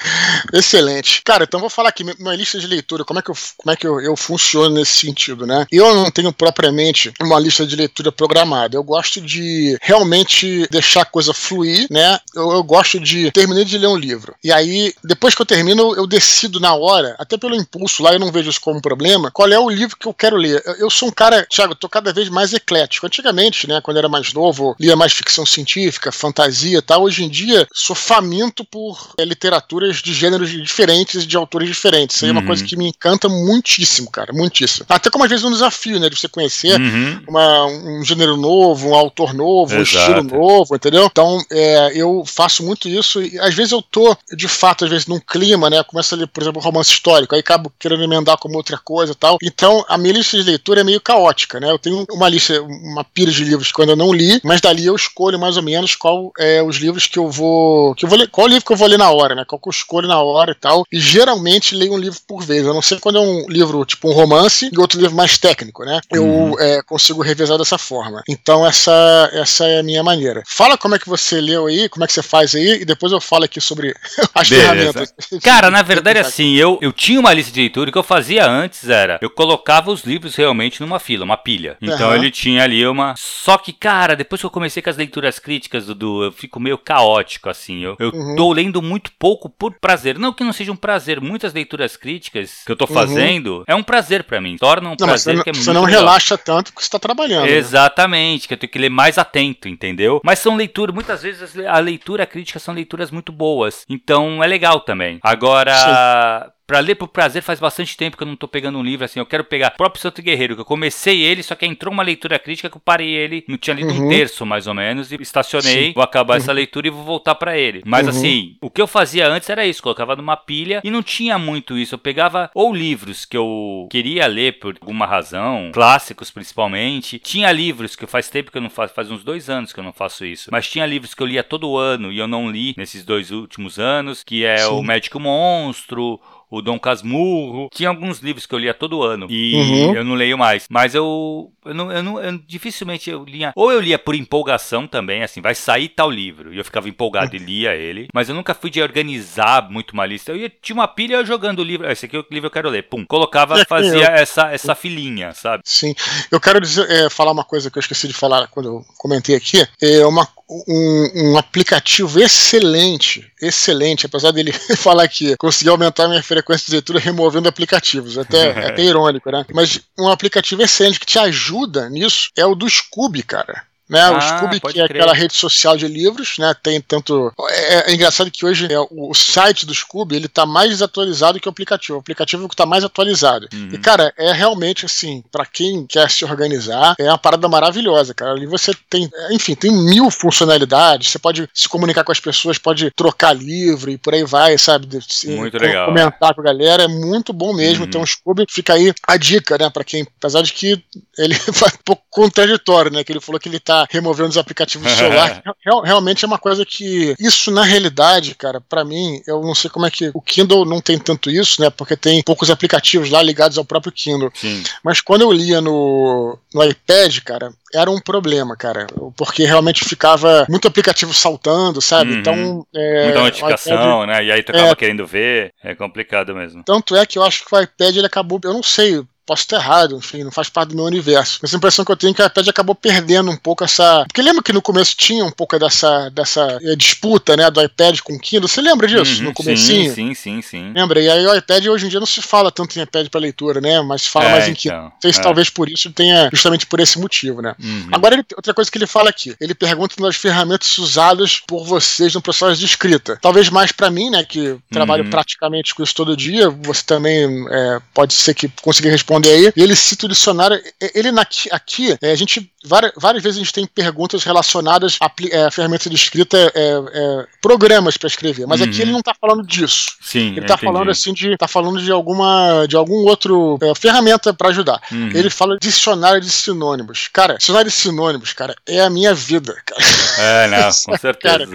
Excelente. 0.52 1.22
Cara, 1.24 1.44
então 1.44 1.60
vou 1.60 1.70
falar 1.70 1.90
aqui, 1.90 2.04
minha 2.04 2.34
lista 2.34 2.58
de 2.58 2.66
leitura, 2.66 3.04
como 3.04 3.20
é 3.20 3.22
que, 3.22 3.30
eu, 3.30 3.36
como 3.56 3.72
é 3.72 3.76
que 3.76 3.86
eu, 3.86 4.00
eu 4.00 4.16
funciono 4.16 4.74
nesse 4.74 4.96
sentido, 4.96 5.46
né? 5.46 5.66
Eu 5.70 5.94
não 5.94 6.10
tenho 6.10 6.32
propriamente 6.32 7.12
uma 7.20 7.38
lista 7.38 7.66
de 7.66 7.76
leitura 7.76 8.10
programada. 8.10 8.76
Eu 8.76 8.82
gosto 8.82 9.20
de 9.20 9.76
realmente 9.82 10.66
deixar 10.70 11.02
a 11.02 11.06
coisa 11.06 11.34
fluir, 11.34 11.86
né? 11.90 12.18
Eu, 12.34 12.50
eu 12.52 12.62
gosto 12.62 12.98
de. 12.98 13.30
Terminei 13.30 13.64
de 13.64 13.78
ler 13.78 13.88
um 13.88 13.96
livro. 13.96 14.34
E 14.42 14.52
aí, 14.52 14.94
depois 15.04 15.34
que 15.34 15.42
eu 15.42 15.46
termino, 15.46 15.94
eu 15.94 16.06
decido 16.06 16.58
na 16.60 16.74
hora, 16.74 17.14
até 17.18 17.36
pelo 17.36 17.54
impulso 17.54 18.02
lá, 18.02 18.12
eu 18.12 18.18
não 18.18 18.32
vejo 18.32 18.50
isso 18.50 18.60
como 18.60 18.80
problema, 18.80 19.30
qual 19.30 19.48
é 19.50 19.58
o 19.58 19.68
livro 19.68 19.96
que 19.96 20.06
eu 20.06 20.14
quero 20.14 20.36
ler. 20.36 20.62
Eu, 20.64 20.74
eu 20.74 20.90
sou 20.90 21.08
um 21.08 21.12
cara, 21.12 21.46
Thiago, 21.50 21.72
eu 21.72 21.76
tô 21.76 21.88
cada 21.88 22.12
vez 22.12 22.28
mais 22.28 22.52
eclético. 22.52 23.06
Antigamente, 23.06 23.68
né, 23.68 23.80
quando 23.82 23.96
eu 23.96 24.00
era 24.00 24.08
mais 24.08 24.32
novo, 24.32 24.74
lia 24.78 24.96
mais 24.96 25.12
ficção 25.12 25.44
científica, 25.44 26.10
fantasia 26.10 26.78
e 26.78 26.82
tal 26.82 27.01
hoje 27.02 27.24
em 27.24 27.28
dia 27.28 27.66
sou 27.72 27.94
faminto 27.94 28.64
por 28.64 29.12
é, 29.18 29.24
literaturas 29.24 29.96
de 29.96 30.12
gêneros 30.14 30.50
diferentes, 30.50 31.26
de 31.26 31.36
autores 31.36 31.68
diferentes. 31.68 32.16
Isso 32.16 32.24
aí 32.24 32.30
uhum. 32.30 32.36
é 32.36 32.40
uma 32.40 32.46
coisa 32.46 32.62
uhum. 32.62 32.68
que 32.68 32.76
me 32.76 32.88
encanta 32.88 33.28
muitíssimo, 33.28 34.10
cara, 34.10 34.32
muitíssimo. 34.32 34.86
Até 34.88 35.10
como 35.10 35.24
às 35.24 35.30
vezes 35.30 35.44
um 35.44 35.50
desafio, 35.50 35.98
né, 35.98 36.08
de 36.08 36.16
você 36.16 36.28
conhecer 36.28 36.80
uhum. 36.80 37.22
uma, 37.28 37.66
um 37.66 38.04
gênero 38.04 38.36
novo, 38.36 38.88
um 38.88 38.94
autor 38.94 39.34
novo, 39.34 39.74
Exato. 39.74 39.80
um 39.80 39.82
estilo 39.82 40.38
novo, 40.38 40.74
entendeu? 40.74 41.06
Então, 41.10 41.38
é, 41.50 41.92
eu 41.94 42.24
faço 42.26 42.62
muito 42.62 42.88
isso 42.88 43.22
e 43.22 43.38
às 43.38 43.54
vezes 43.54 43.72
eu 43.72 43.82
tô, 43.82 44.16
de 44.34 44.48
fato, 44.48 44.84
às 44.84 44.90
vezes 44.90 45.06
num 45.06 45.20
clima, 45.20 45.68
né, 45.68 45.82
começa 45.82 46.14
a 46.14 46.18
ler, 46.18 46.26
por 46.26 46.42
exemplo, 46.42 46.60
um 46.60 46.64
romance 46.64 46.90
histórico, 46.90 47.34
aí 47.34 47.40
acabo 47.40 47.72
querendo 47.78 48.02
emendar 48.02 48.38
como 48.38 48.56
outra 48.56 48.78
coisa 48.78 49.12
e 49.12 49.16
tal. 49.16 49.38
Então, 49.42 49.84
a 49.88 49.98
minha 49.98 50.14
lista 50.14 50.36
de 50.36 50.42
leitura 50.42 50.80
é 50.80 50.84
meio 50.84 51.00
caótica, 51.00 51.58
né? 51.58 51.70
Eu 51.70 51.78
tenho 51.78 52.04
uma 52.10 52.28
lista, 52.28 52.60
uma 52.62 53.04
pilha 53.04 53.32
de 53.32 53.44
livros 53.44 53.72
que 53.72 53.80
eu 53.80 53.84
ainda 53.84 53.96
não 53.96 54.12
li, 54.12 54.40
mas 54.44 54.60
dali 54.60 54.86
eu 54.86 54.94
escolho 54.94 55.38
mais 55.38 55.56
ou 55.56 55.62
menos 55.62 55.94
qual 55.94 56.32
é 56.38 56.62
os 56.62 56.76
livros 56.76 56.91
livros 56.92 57.06
que 57.06 57.18
eu 57.18 57.30
vou. 57.30 57.94
Que 57.94 58.04
eu 58.04 58.08
vou 58.08 58.18
ler, 58.18 58.28
qual 58.28 58.46
livro 58.46 58.64
que 58.64 58.72
eu 58.72 58.76
vou 58.76 58.88
ler 58.88 58.98
na 58.98 59.10
hora, 59.10 59.34
né? 59.34 59.44
Qual 59.46 59.58
que 59.58 59.68
eu 59.68 59.70
escolho 59.70 60.06
na 60.06 60.20
hora 60.20 60.52
e 60.52 60.54
tal. 60.54 60.84
E 60.92 61.00
geralmente 61.00 61.74
leio 61.74 61.94
um 61.94 61.98
livro 61.98 62.18
por 62.26 62.42
vez. 62.42 62.66
A 62.66 62.72
não 62.72 62.82
ser 62.82 63.00
quando 63.00 63.18
é 63.18 63.20
um 63.20 63.46
livro 63.48 63.84
tipo 63.84 64.10
um 64.10 64.12
romance 64.12 64.70
e 64.72 64.78
outro 64.78 65.00
livro 65.00 65.16
mais 65.16 65.38
técnico, 65.38 65.84
né? 65.84 66.00
Eu 66.12 66.24
uhum. 66.24 66.60
é, 66.60 66.82
consigo 66.82 67.22
revezar 67.22 67.56
dessa 67.58 67.78
forma. 67.78 68.22
Então 68.28 68.66
essa, 68.66 69.30
essa 69.32 69.66
é 69.66 69.80
a 69.80 69.82
minha 69.82 70.02
maneira. 70.02 70.42
Fala 70.46 70.76
como 70.76 70.94
é 70.94 70.98
que 70.98 71.08
você 71.08 71.40
leu 71.40 71.66
aí, 71.66 71.88
como 71.88 72.04
é 72.04 72.06
que 72.06 72.12
você 72.12 72.22
faz 72.22 72.54
aí, 72.54 72.82
e 72.82 72.84
depois 72.84 73.12
eu 73.12 73.20
falo 73.20 73.44
aqui 73.44 73.60
sobre 73.60 73.94
as 74.34 74.48
Beleza. 74.48 74.92
ferramentas. 74.92 75.14
Cara, 75.42 75.70
na 75.70 75.82
verdade, 75.82 76.18
assim, 76.20 76.54
eu, 76.54 76.78
eu 76.82 76.92
tinha 76.92 77.18
uma 77.18 77.32
lista 77.32 77.52
de 77.52 77.60
leitura 77.60 77.90
que 77.90 77.98
eu 77.98 78.02
fazia 78.02 78.46
antes 78.46 78.88
era 78.88 79.18
eu 79.22 79.30
colocava 79.30 79.90
os 79.90 80.02
livros 80.02 80.34
realmente 80.34 80.80
numa 80.80 80.98
fila, 80.98 81.24
uma 81.24 81.36
pilha. 81.36 81.76
Então 81.80 82.08
uhum. 82.08 82.16
ele 82.16 82.30
tinha 82.30 82.64
ali 82.64 82.84
uma. 82.86 83.14
Só 83.16 83.56
que, 83.56 83.72
cara, 83.72 84.16
depois 84.16 84.40
que 84.40 84.46
eu 84.46 84.50
comecei 84.50 84.82
com 84.82 84.90
as 84.90 84.96
leituras 84.96 85.38
críticas, 85.38 85.86
Dudu, 85.86 86.24
eu 86.24 86.32
fico 86.32 86.58
meio 86.58 86.76
caótico, 86.82 87.48
assim. 87.48 87.80
Eu, 87.80 87.96
eu 87.98 88.10
uhum. 88.10 88.36
tô 88.36 88.52
lendo 88.52 88.82
muito 88.82 89.10
pouco 89.18 89.48
por 89.48 89.74
prazer. 89.80 90.18
Não 90.18 90.32
que 90.32 90.44
não 90.44 90.52
seja 90.52 90.72
um 90.72 90.76
prazer. 90.76 91.20
Muitas 91.20 91.52
leituras 91.52 91.96
críticas 91.96 92.62
que 92.64 92.72
eu 92.72 92.76
tô 92.76 92.86
uhum. 92.86 92.94
fazendo 92.94 93.58
uhum. 93.58 93.64
é 93.66 93.74
um 93.74 93.82
prazer 93.82 94.24
para 94.24 94.40
mim. 94.40 94.56
Torna 94.56 94.88
um 94.88 94.96
não, 94.98 95.06
prazer 95.06 95.36
você 95.36 95.42
que 95.44 95.50
é 95.50 95.52
muito 95.52 95.64
Você 95.64 95.72
não 95.72 95.84
legal. 95.84 96.00
relaxa 96.00 96.36
tanto 96.36 96.72
que 96.72 96.82
você 96.82 96.90
tá 96.90 96.98
trabalhando. 96.98 97.46
Né? 97.46 97.52
Exatamente, 97.52 98.42
né? 98.42 98.48
que 98.48 98.54
eu 98.54 98.58
tenho 98.58 98.72
que 98.72 98.78
ler 98.78 98.90
mais 98.90 99.18
atento, 99.18 99.68
entendeu? 99.68 100.20
Mas 100.24 100.38
são 100.38 100.56
leituras, 100.56 100.94
muitas 100.94 101.22
vezes 101.22 101.56
a 101.58 101.78
leitura 101.78 102.26
crítica 102.26 102.58
são 102.58 102.74
leituras 102.74 103.10
muito 103.10 103.32
boas. 103.32 103.84
Então 103.88 104.42
é 104.42 104.46
legal 104.46 104.80
também. 104.80 105.18
Agora. 105.22 105.74
Sim. 105.74 106.52
Pra 106.66 106.80
ler 106.80 106.94
por 106.94 107.08
prazer 107.08 107.42
faz 107.42 107.58
bastante 107.60 107.96
tempo 107.96 108.16
que 108.16 108.22
eu 108.22 108.26
não 108.26 108.36
tô 108.36 108.48
pegando 108.48 108.78
um 108.78 108.82
livro 108.82 109.04
assim. 109.04 109.18
Eu 109.18 109.26
quero 109.26 109.44
pegar 109.44 109.72
o 109.74 109.76
próprio 109.76 110.00
Santo 110.00 110.22
Guerreiro, 110.22 110.54
que 110.54 110.60
eu 110.60 110.66
comecei 110.66 111.22
ele, 111.22 111.42
só 111.42 111.54
que 111.54 111.66
entrou 111.66 111.92
uma 111.92 112.02
leitura 112.02 112.38
crítica 112.38 112.70
que 112.70 112.76
eu 112.76 112.82
parei 112.84 113.10
ele, 113.10 113.44
não 113.48 113.58
tinha 113.58 113.74
lido 113.74 113.92
uhum. 113.92 114.06
um 114.06 114.08
terço 114.08 114.46
mais 114.46 114.66
ou 114.66 114.74
menos, 114.74 115.12
e 115.12 115.16
estacionei, 115.20 115.88
Sim. 115.88 115.92
vou 115.94 116.02
acabar 116.02 116.34
uhum. 116.34 116.38
essa 116.38 116.52
leitura 116.52 116.86
e 116.86 116.90
vou 116.90 117.04
voltar 117.04 117.34
para 117.34 117.58
ele. 117.58 117.82
Mas 117.84 118.06
uhum. 118.06 118.10
assim, 118.10 118.56
o 118.60 118.70
que 118.70 118.80
eu 118.80 118.86
fazia 118.86 119.28
antes 119.28 119.50
era 119.50 119.66
isso, 119.66 119.82
colocava 119.82 120.16
numa 120.16 120.36
pilha 120.36 120.80
e 120.84 120.90
não 120.90 121.02
tinha 121.02 121.38
muito 121.38 121.76
isso. 121.76 121.94
Eu 121.94 121.98
pegava 121.98 122.50
ou 122.54 122.74
livros 122.74 123.24
que 123.24 123.36
eu 123.36 123.88
queria 123.90 124.26
ler 124.26 124.58
por 124.58 124.76
alguma 124.80 125.06
razão, 125.06 125.70
clássicos 125.72 126.30
principalmente. 126.30 127.18
Tinha 127.18 127.50
livros 127.52 127.96
que 127.96 128.06
faz 128.06 128.28
tempo 128.28 128.50
que 128.50 128.58
eu 128.58 128.62
não 128.62 128.70
faço, 128.70 128.94
faz 128.94 129.10
uns 129.10 129.24
dois 129.24 129.50
anos 129.50 129.72
que 129.72 129.80
eu 129.80 129.84
não 129.84 129.92
faço 129.92 130.24
isso. 130.24 130.48
Mas 130.50 130.68
tinha 130.68 130.86
livros 130.86 131.14
que 131.14 131.22
eu 131.22 131.26
lia 131.26 131.42
todo 131.42 131.76
ano 131.76 132.12
e 132.12 132.18
eu 132.18 132.28
não 132.28 132.50
li 132.50 132.74
nesses 132.76 133.04
dois 133.04 133.30
últimos 133.30 133.78
anos, 133.78 134.22
que 134.22 134.44
é 134.44 134.58
Sim. 134.58 134.72
o 134.72 134.82
Médico 134.82 135.20
Monstro, 135.20 136.20
o 136.52 136.60
Dom 136.60 136.78
Casmurro. 136.78 137.70
Tinha 137.72 137.88
alguns 137.88 138.18
livros 138.18 138.44
que 138.44 138.54
eu 138.54 138.58
lia 138.58 138.74
todo 138.74 139.02
ano 139.02 139.26
e 139.30 139.54
uhum. 139.54 139.94
eu 139.94 140.04
não 140.04 140.14
leio 140.14 140.36
mais. 140.36 140.66
Mas 140.68 140.94
eu, 140.94 141.50
eu, 141.64 141.74
não, 141.74 141.92
eu, 141.92 142.02
não, 142.02 142.20
eu 142.20 142.38
dificilmente 142.46 143.10
eu 143.10 143.24
lia. 143.24 143.52
Ou 143.56 143.72
eu 143.72 143.80
lia 143.80 143.98
por 143.98 144.14
empolgação 144.14 144.86
também, 144.86 145.22
assim, 145.22 145.40
vai 145.40 145.54
sair 145.54 145.88
tal 145.88 146.10
livro. 146.10 146.52
E 146.52 146.58
eu 146.58 146.64
ficava 146.64 146.88
empolgado 146.88 147.34
e 147.34 147.38
lia 147.40 147.74
ele. 147.74 148.08
Mas 148.14 148.28
eu 148.28 148.34
nunca 148.34 148.54
fui 148.54 148.70
de 148.70 148.80
organizar 148.80 149.70
muito 149.70 149.92
uma 149.92 150.06
lista. 150.06 150.32
Eu 150.32 150.36
ia, 150.36 150.52
tinha 150.62 150.74
uma 150.74 150.88
pilha 150.88 151.24
jogando 151.24 151.60
o 151.60 151.64
livro. 151.64 151.90
Esse 151.90 152.06
aqui 152.06 152.16
é 152.16 152.20
o 152.20 152.26
livro 152.30 152.50
que 152.50 152.58
eu 152.58 152.62
quero 152.62 152.70
ler. 152.70 152.84
Pum, 152.84 153.04
colocava, 153.04 153.60
é, 153.60 153.64
fazia 153.64 154.06
essa, 154.06 154.52
essa 154.52 154.74
filinha, 154.74 155.32
sabe? 155.34 155.62
Sim. 155.64 155.94
Eu 156.30 156.40
quero 156.40 156.60
dizer, 156.60 156.88
é, 156.90 157.10
falar 157.10 157.32
uma 157.32 157.44
coisa 157.44 157.70
que 157.70 157.78
eu 157.78 157.80
esqueci 157.80 158.08
de 158.08 158.14
falar 158.14 158.48
quando 158.48 158.68
eu 158.68 158.84
comentei 158.98 159.34
aqui. 159.34 159.66
É 159.80 160.06
uma, 160.06 160.28
um, 160.68 161.10
um 161.14 161.38
aplicativo 161.38 162.20
excelente, 162.20 163.26
excelente, 163.40 164.06
apesar 164.06 164.30
dele 164.32 164.52
falar 164.76 165.08
que 165.08 165.36
conseguiu 165.36 165.72
aumentar 165.72 166.08
minha 166.08 166.22
frequência 166.22 166.42
frequência 166.42 166.66
de 166.66 166.72
leitura 166.72 166.98
removendo 166.98 167.48
aplicativos. 167.48 168.18
Até, 168.18 168.50
é 168.50 168.68
até 168.68 168.82
irônico, 168.82 169.30
né? 169.30 169.44
Mas 169.52 169.80
um 169.98 170.08
aplicativo 170.08 170.62
excelente 170.62 171.00
que 171.00 171.06
te 171.06 171.18
ajuda 171.18 171.51
nisso 171.88 172.30
é 172.36 172.44
o 172.46 172.54
do 172.54 172.68
Scooby, 172.68 173.22
cara. 173.22 173.66
Né, 173.88 174.00
ah, 174.00 174.16
o 174.16 174.20
Scooby, 174.20 174.60
que 174.60 174.80
é 174.80 174.84
aquela 174.84 175.12
rede 175.12 175.34
social 175.34 175.76
de 175.76 175.86
livros, 175.86 176.38
né? 176.38 176.54
Tem 176.62 176.80
tanto. 176.80 177.32
É, 177.50 177.90
é 177.90 177.94
engraçado 177.94 178.30
que 178.30 178.46
hoje 178.46 178.72
é, 178.72 178.78
o 178.90 179.12
site 179.12 179.66
do 179.66 179.74
Scooby 179.74 180.16
ele 180.16 180.28
tá 180.28 180.46
mais 180.46 180.70
desatualizado 180.70 181.38
que 181.38 181.48
o 181.48 181.50
aplicativo. 181.50 181.98
O 181.98 182.00
aplicativo 182.00 182.48
que 182.48 182.56
tá 182.56 182.64
mais 182.64 182.84
atualizado. 182.84 183.48
Uhum. 183.52 183.70
E, 183.72 183.78
cara, 183.78 184.12
é 184.16 184.32
realmente 184.32 184.86
assim, 184.86 185.22
para 185.30 185.44
quem 185.44 185.84
quer 185.86 186.10
se 186.10 186.24
organizar, 186.24 186.94
é 186.98 187.04
uma 187.04 187.18
parada 187.18 187.48
maravilhosa, 187.48 188.14
cara. 188.14 188.32
Ali 188.32 188.46
você 188.46 188.72
tem, 188.88 189.10
enfim, 189.30 189.54
tem 189.54 189.70
mil 189.70 190.10
funcionalidades. 190.10 191.10
Você 191.10 191.18
pode 191.18 191.48
se 191.52 191.68
comunicar 191.68 192.04
com 192.04 192.12
as 192.12 192.20
pessoas, 192.20 192.56
pode 192.58 192.90
trocar 192.92 193.34
livro 193.34 193.90
e 193.90 193.98
por 193.98 194.14
aí 194.14 194.24
vai, 194.24 194.56
sabe? 194.56 194.88
Muito 195.26 195.58
legal. 195.58 195.86
Comentar 195.86 196.34
com 196.34 196.40
a 196.40 196.44
galera. 196.44 196.84
É 196.84 196.88
muito 196.88 197.32
bom 197.32 197.52
mesmo. 197.52 197.82
Uhum. 197.82 197.88
Então 197.88 198.00
o 198.00 198.06
Scooby 198.06 198.46
fica 198.48 198.74
aí 198.74 198.94
a 199.06 199.16
dica, 199.16 199.58
né? 199.58 199.68
Pra 199.68 199.84
quem, 199.84 200.06
apesar 200.18 200.42
de 200.42 200.52
que 200.52 200.82
ele 201.18 201.34
faz 201.34 201.74
um 201.76 201.84
pouco 201.84 202.02
contraditório, 202.08 202.90
né? 202.90 203.04
Que 203.04 203.12
ele 203.12 203.20
falou 203.20 203.40
que 203.40 203.48
ele 203.48 203.60
tá 203.60 203.81
removendo 203.90 204.30
os 204.30 204.38
aplicativos 204.38 204.90
do 204.90 204.96
celular. 204.96 205.42
Real, 205.64 205.80
realmente 205.80 206.24
é 206.24 206.28
uma 206.28 206.38
coisa 206.38 206.64
que. 206.64 207.14
Isso, 207.18 207.50
na 207.50 207.62
realidade, 207.62 208.34
cara, 208.34 208.60
para 208.60 208.84
mim, 208.84 209.20
eu 209.26 209.40
não 209.42 209.54
sei 209.54 209.70
como 209.70 209.86
é 209.86 209.90
que. 209.90 210.10
O 210.14 210.20
Kindle 210.20 210.64
não 210.64 210.80
tem 210.80 210.98
tanto 210.98 211.30
isso, 211.30 211.60
né? 211.60 211.70
Porque 211.70 211.96
tem 211.96 212.22
poucos 212.22 212.50
aplicativos 212.50 213.10
lá 213.10 213.22
ligados 213.22 213.58
ao 213.58 213.64
próprio 213.64 213.92
Kindle. 213.92 214.30
Sim. 214.34 214.62
Mas 214.82 215.00
quando 215.00 215.22
eu 215.22 215.32
lia 215.32 215.60
no, 215.60 216.38
no 216.52 216.64
iPad, 216.64 217.18
cara, 217.20 217.52
era 217.74 217.90
um 217.90 218.00
problema, 218.00 218.56
cara. 218.56 218.86
Porque 219.16 219.44
realmente 219.44 219.84
ficava 219.84 220.46
muito 220.48 220.68
aplicativo 220.68 221.14
saltando, 221.14 221.80
sabe? 221.80 222.12
Uhum. 222.12 222.18
Então. 222.18 222.66
É, 222.74 223.04
Muita 223.04 223.20
notificação, 223.20 224.04
iPad, 224.04 224.08
né? 224.08 224.24
E 224.24 224.32
aí 224.32 224.42
tu 224.42 224.50
acaba 224.50 224.68
é, 224.68 224.76
querendo 224.76 225.06
ver. 225.06 225.52
É 225.62 225.74
complicado 225.74 226.34
mesmo. 226.34 226.62
Tanto 226.64 226.96
é 226.96 227.06
que 227.06 227.18
eu 227.18 227.22
acho 227.22 227.44
que 227.44 227.54
o 227.54 227.60
iPad 227.60 227.96
ele 227.96 228.06
acabou. 228.06 228.40
Eu 228.44 228.52
não 228.52 228.62
sei 228.62 229.02
Posso 229.24 229.42
estar 229.42 229.56
errado, 229.56 229.96
enfim, 229.96 230.24
não 230.24 230.32
faz 230.32 230.48
parte 230.48 230.70
do 230.70 230.76
meu 230.76 230.84
universo. 230.84 231.38
Mas 231.40 231.54
a 231.54 231.56
impressão 231.56 231.84
que 231.84 231.92
eu 231.92 231.96
tenho 231.96 232.10
é 232.10 232.14
que 232.14 232.22
a 232.22 232.26
iPad 232.26 232.48
acabou 232.48 232.74
perdendo 232.74 233.30
um 233.30 233.36
pouco 233.36 233.62
essa. 233.62 234.04
Porque 234.06 234.20
lembra 234.20 234.42
que 234.42 234.52
no 234.52 234.60
começo 234.60 234.96
tinha 234.96 235.24
um 235.24 235.30
pouco 235.30 235.56
dessa, 235.58 236.10
dessa 236.10 236.58
eh, 236.60 236.74
disputa, 236.74 237.36
né, 237.36 237.48
do 237.48 237.62
iPad 237.62 238.00
com 238.00 238.14
o 238.14 238.18
Kindle? 238.18 238.48
Você 238.48 238.60
lembra 238.60 238.88
disso? 238.88 239.20
Uhum, 239.20 239.28
no 239.28 239.32
comecinho? 239.32 239.94
Sim, 239.94 240.12
sim, 240.12 240.42
sim, 240.42 240.72
Lembra? 240.74 241.00
E 241.00 241.08
aí 241.08 241.24
o 241.24 241.34
iPad 241.36 241.66
hoje 241.66 241.86
em 241.86 241.88
dia 241.88 242.00
não 242.00 242.06
se 242.06 242.20
fala 242.20 242.50
tanto 242.50 242.76
em 242.76 242.82
iPad 242.82 243.08
para 243.08 243.20
leitura, 243.20 243.60
né? 243.60 243.80
Mas 243.80 244.02
se 244.02 244.10
fala 244.10 244.26
é, 244.26 244.32
mais 244.32 244.48
em 244.48 244.54
Kindle. 244.54 244.78
Então, 244.78 244.84
não 244.90 245.00
sei 245.00 245.12
se 245.12 245.20
é. 245.20 245.22
talvez 245.22 245.50
por 245.50 245.68
isso 245.68 245.92
tenha, 245.92 246.28
justamente 246.32 246.66
por 246.66 246.80
esse 246.80 246.98
motivo, 246.98 247.40
né? 247.40 247.54
Uhum. 247.62 247.88
Agora, 247.92 248.16
ele, 248.16 248.24
outra 248.36 248.52
coisa 248.52 248.70
que 248.70 248.76
ele 248.76 248.88
fala 248.88 249.10
aqui, 249.10 249.36
ele 249.40 249.54
pergunta 249.54 249.94
das 250.00 250.16
ferramentas 250.16 250.76
usadas 250.78 251.40
por 251.46 251.64
vocês 251.64 252.12
no 252.12 252.20
processo 252.20 252.56
de 252.56 252.66
escrita. 252.66 253.18
Talvez 253.22 253.48
mais 253.48 253.70
para 253.70 253.88
mim, 253.88 254.10
né, 254.10 254.24
que 254.24 254.56
trabalho 254.68 255.04
uhum. 255.04 255.10
praticamente 255.10 255.74
com 255.74 255.82
isso 255.84 255.94
todo 255.94 256.16
dia, 256.16 256.50
você 256.50 256.82
também 256.84 257.46
é, 257.50 257.80
pode 257.94 258.14
ser 258.14 258.34
que 258.34 258.50
consiga 258.60 258.90
responder 258.90 259.11
aí. 259.30 259.52
E 259.56 259.62
ele 259.62 259.76
cita 259.76 260.06
o 260.06 260.08
dicionário. 260.08 260.60
Ele 260.94 261.10
aqui, 261.50 261.96
é, 262.00 262.12
a 262.12 262.16
gente 262.16 262.52
várias, 262.64 262.92
várias 262.96 263.22
vezes 263.22 263.38
a 263.38 263.42
gente 263.42 263.52
tem 263.52 263.66
perguntas 263.66 264.24
relacionadas 264.24 264.96
a, 265.00 265.10
é, 265.30 265.50
ferramentas 265.50 265.90
de 265.90 265.96
escrita, 265.96 266.36
é, 266.36 266.50
é, 266.54 267.26
programas 267.40 267.96
para 267.96 268.06
escrever, 268.06 268.46
mas 268.46 268.60
uhum. 268.60 268.66
aqui 268.66 268.82
ele 268.82 268.92
não 268.92 269.00
está 269.00 269.14
falando 269.14 269.46
disso. 269.46 269.96
Sim, 270.00 270.28
ele 270.30 270.40
está 270.40 270.56
falando 270.56 270.90
assim 270.90 271.12
de, 271.12 271.36
tá 271.36 271.48
falando 271.48 271.82
de 271.82 271.90
alguma, 271.90 272.66
de 272.66 272.76
algum 272.76 273.06
outro 273.06 273.58
é, 273.62 273.74
ferramenta 273.74 274.32
para 274.32 274.48
ajudar. 274.50 274.80
Uhum. 274.90 275.10
Ele 275.14 275.30
fala 275.30 275.58
dicionário 275.60 276.20
de 276.20 276.30
sinônimos. 276.30 277.08
Cara, 277.12 277.36
dicionário 277.36 277.70
de 277.70 277.76
sinônimos, 277.76 278.32
cara, 278.32 278.54
é 278.66 278.80
a 278.80 278.90
minha 278.90 279.14
vida. 279.14 279.54
Cara. 279.66 279.82
É, 280.18 280.48
não, 280.48 280.64
com 280.64 280.96
certeza. 280.98 281.18
cara, 281.20 281.48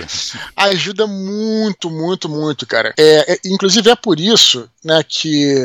ajuda 0.56 1.08
muito, 1.08 1.90
muito, 1.90 2.28
muito, 2.30 2.66
cara. 2.66 2.94
É, 2.98 3.34
é, 3.34 3.40
inclusive 3.46 3.90
é 3.90 3.96
por 3.96 4.20
isso, 4.20 4.70
né, 4.84 5.04
que 5.08 5.56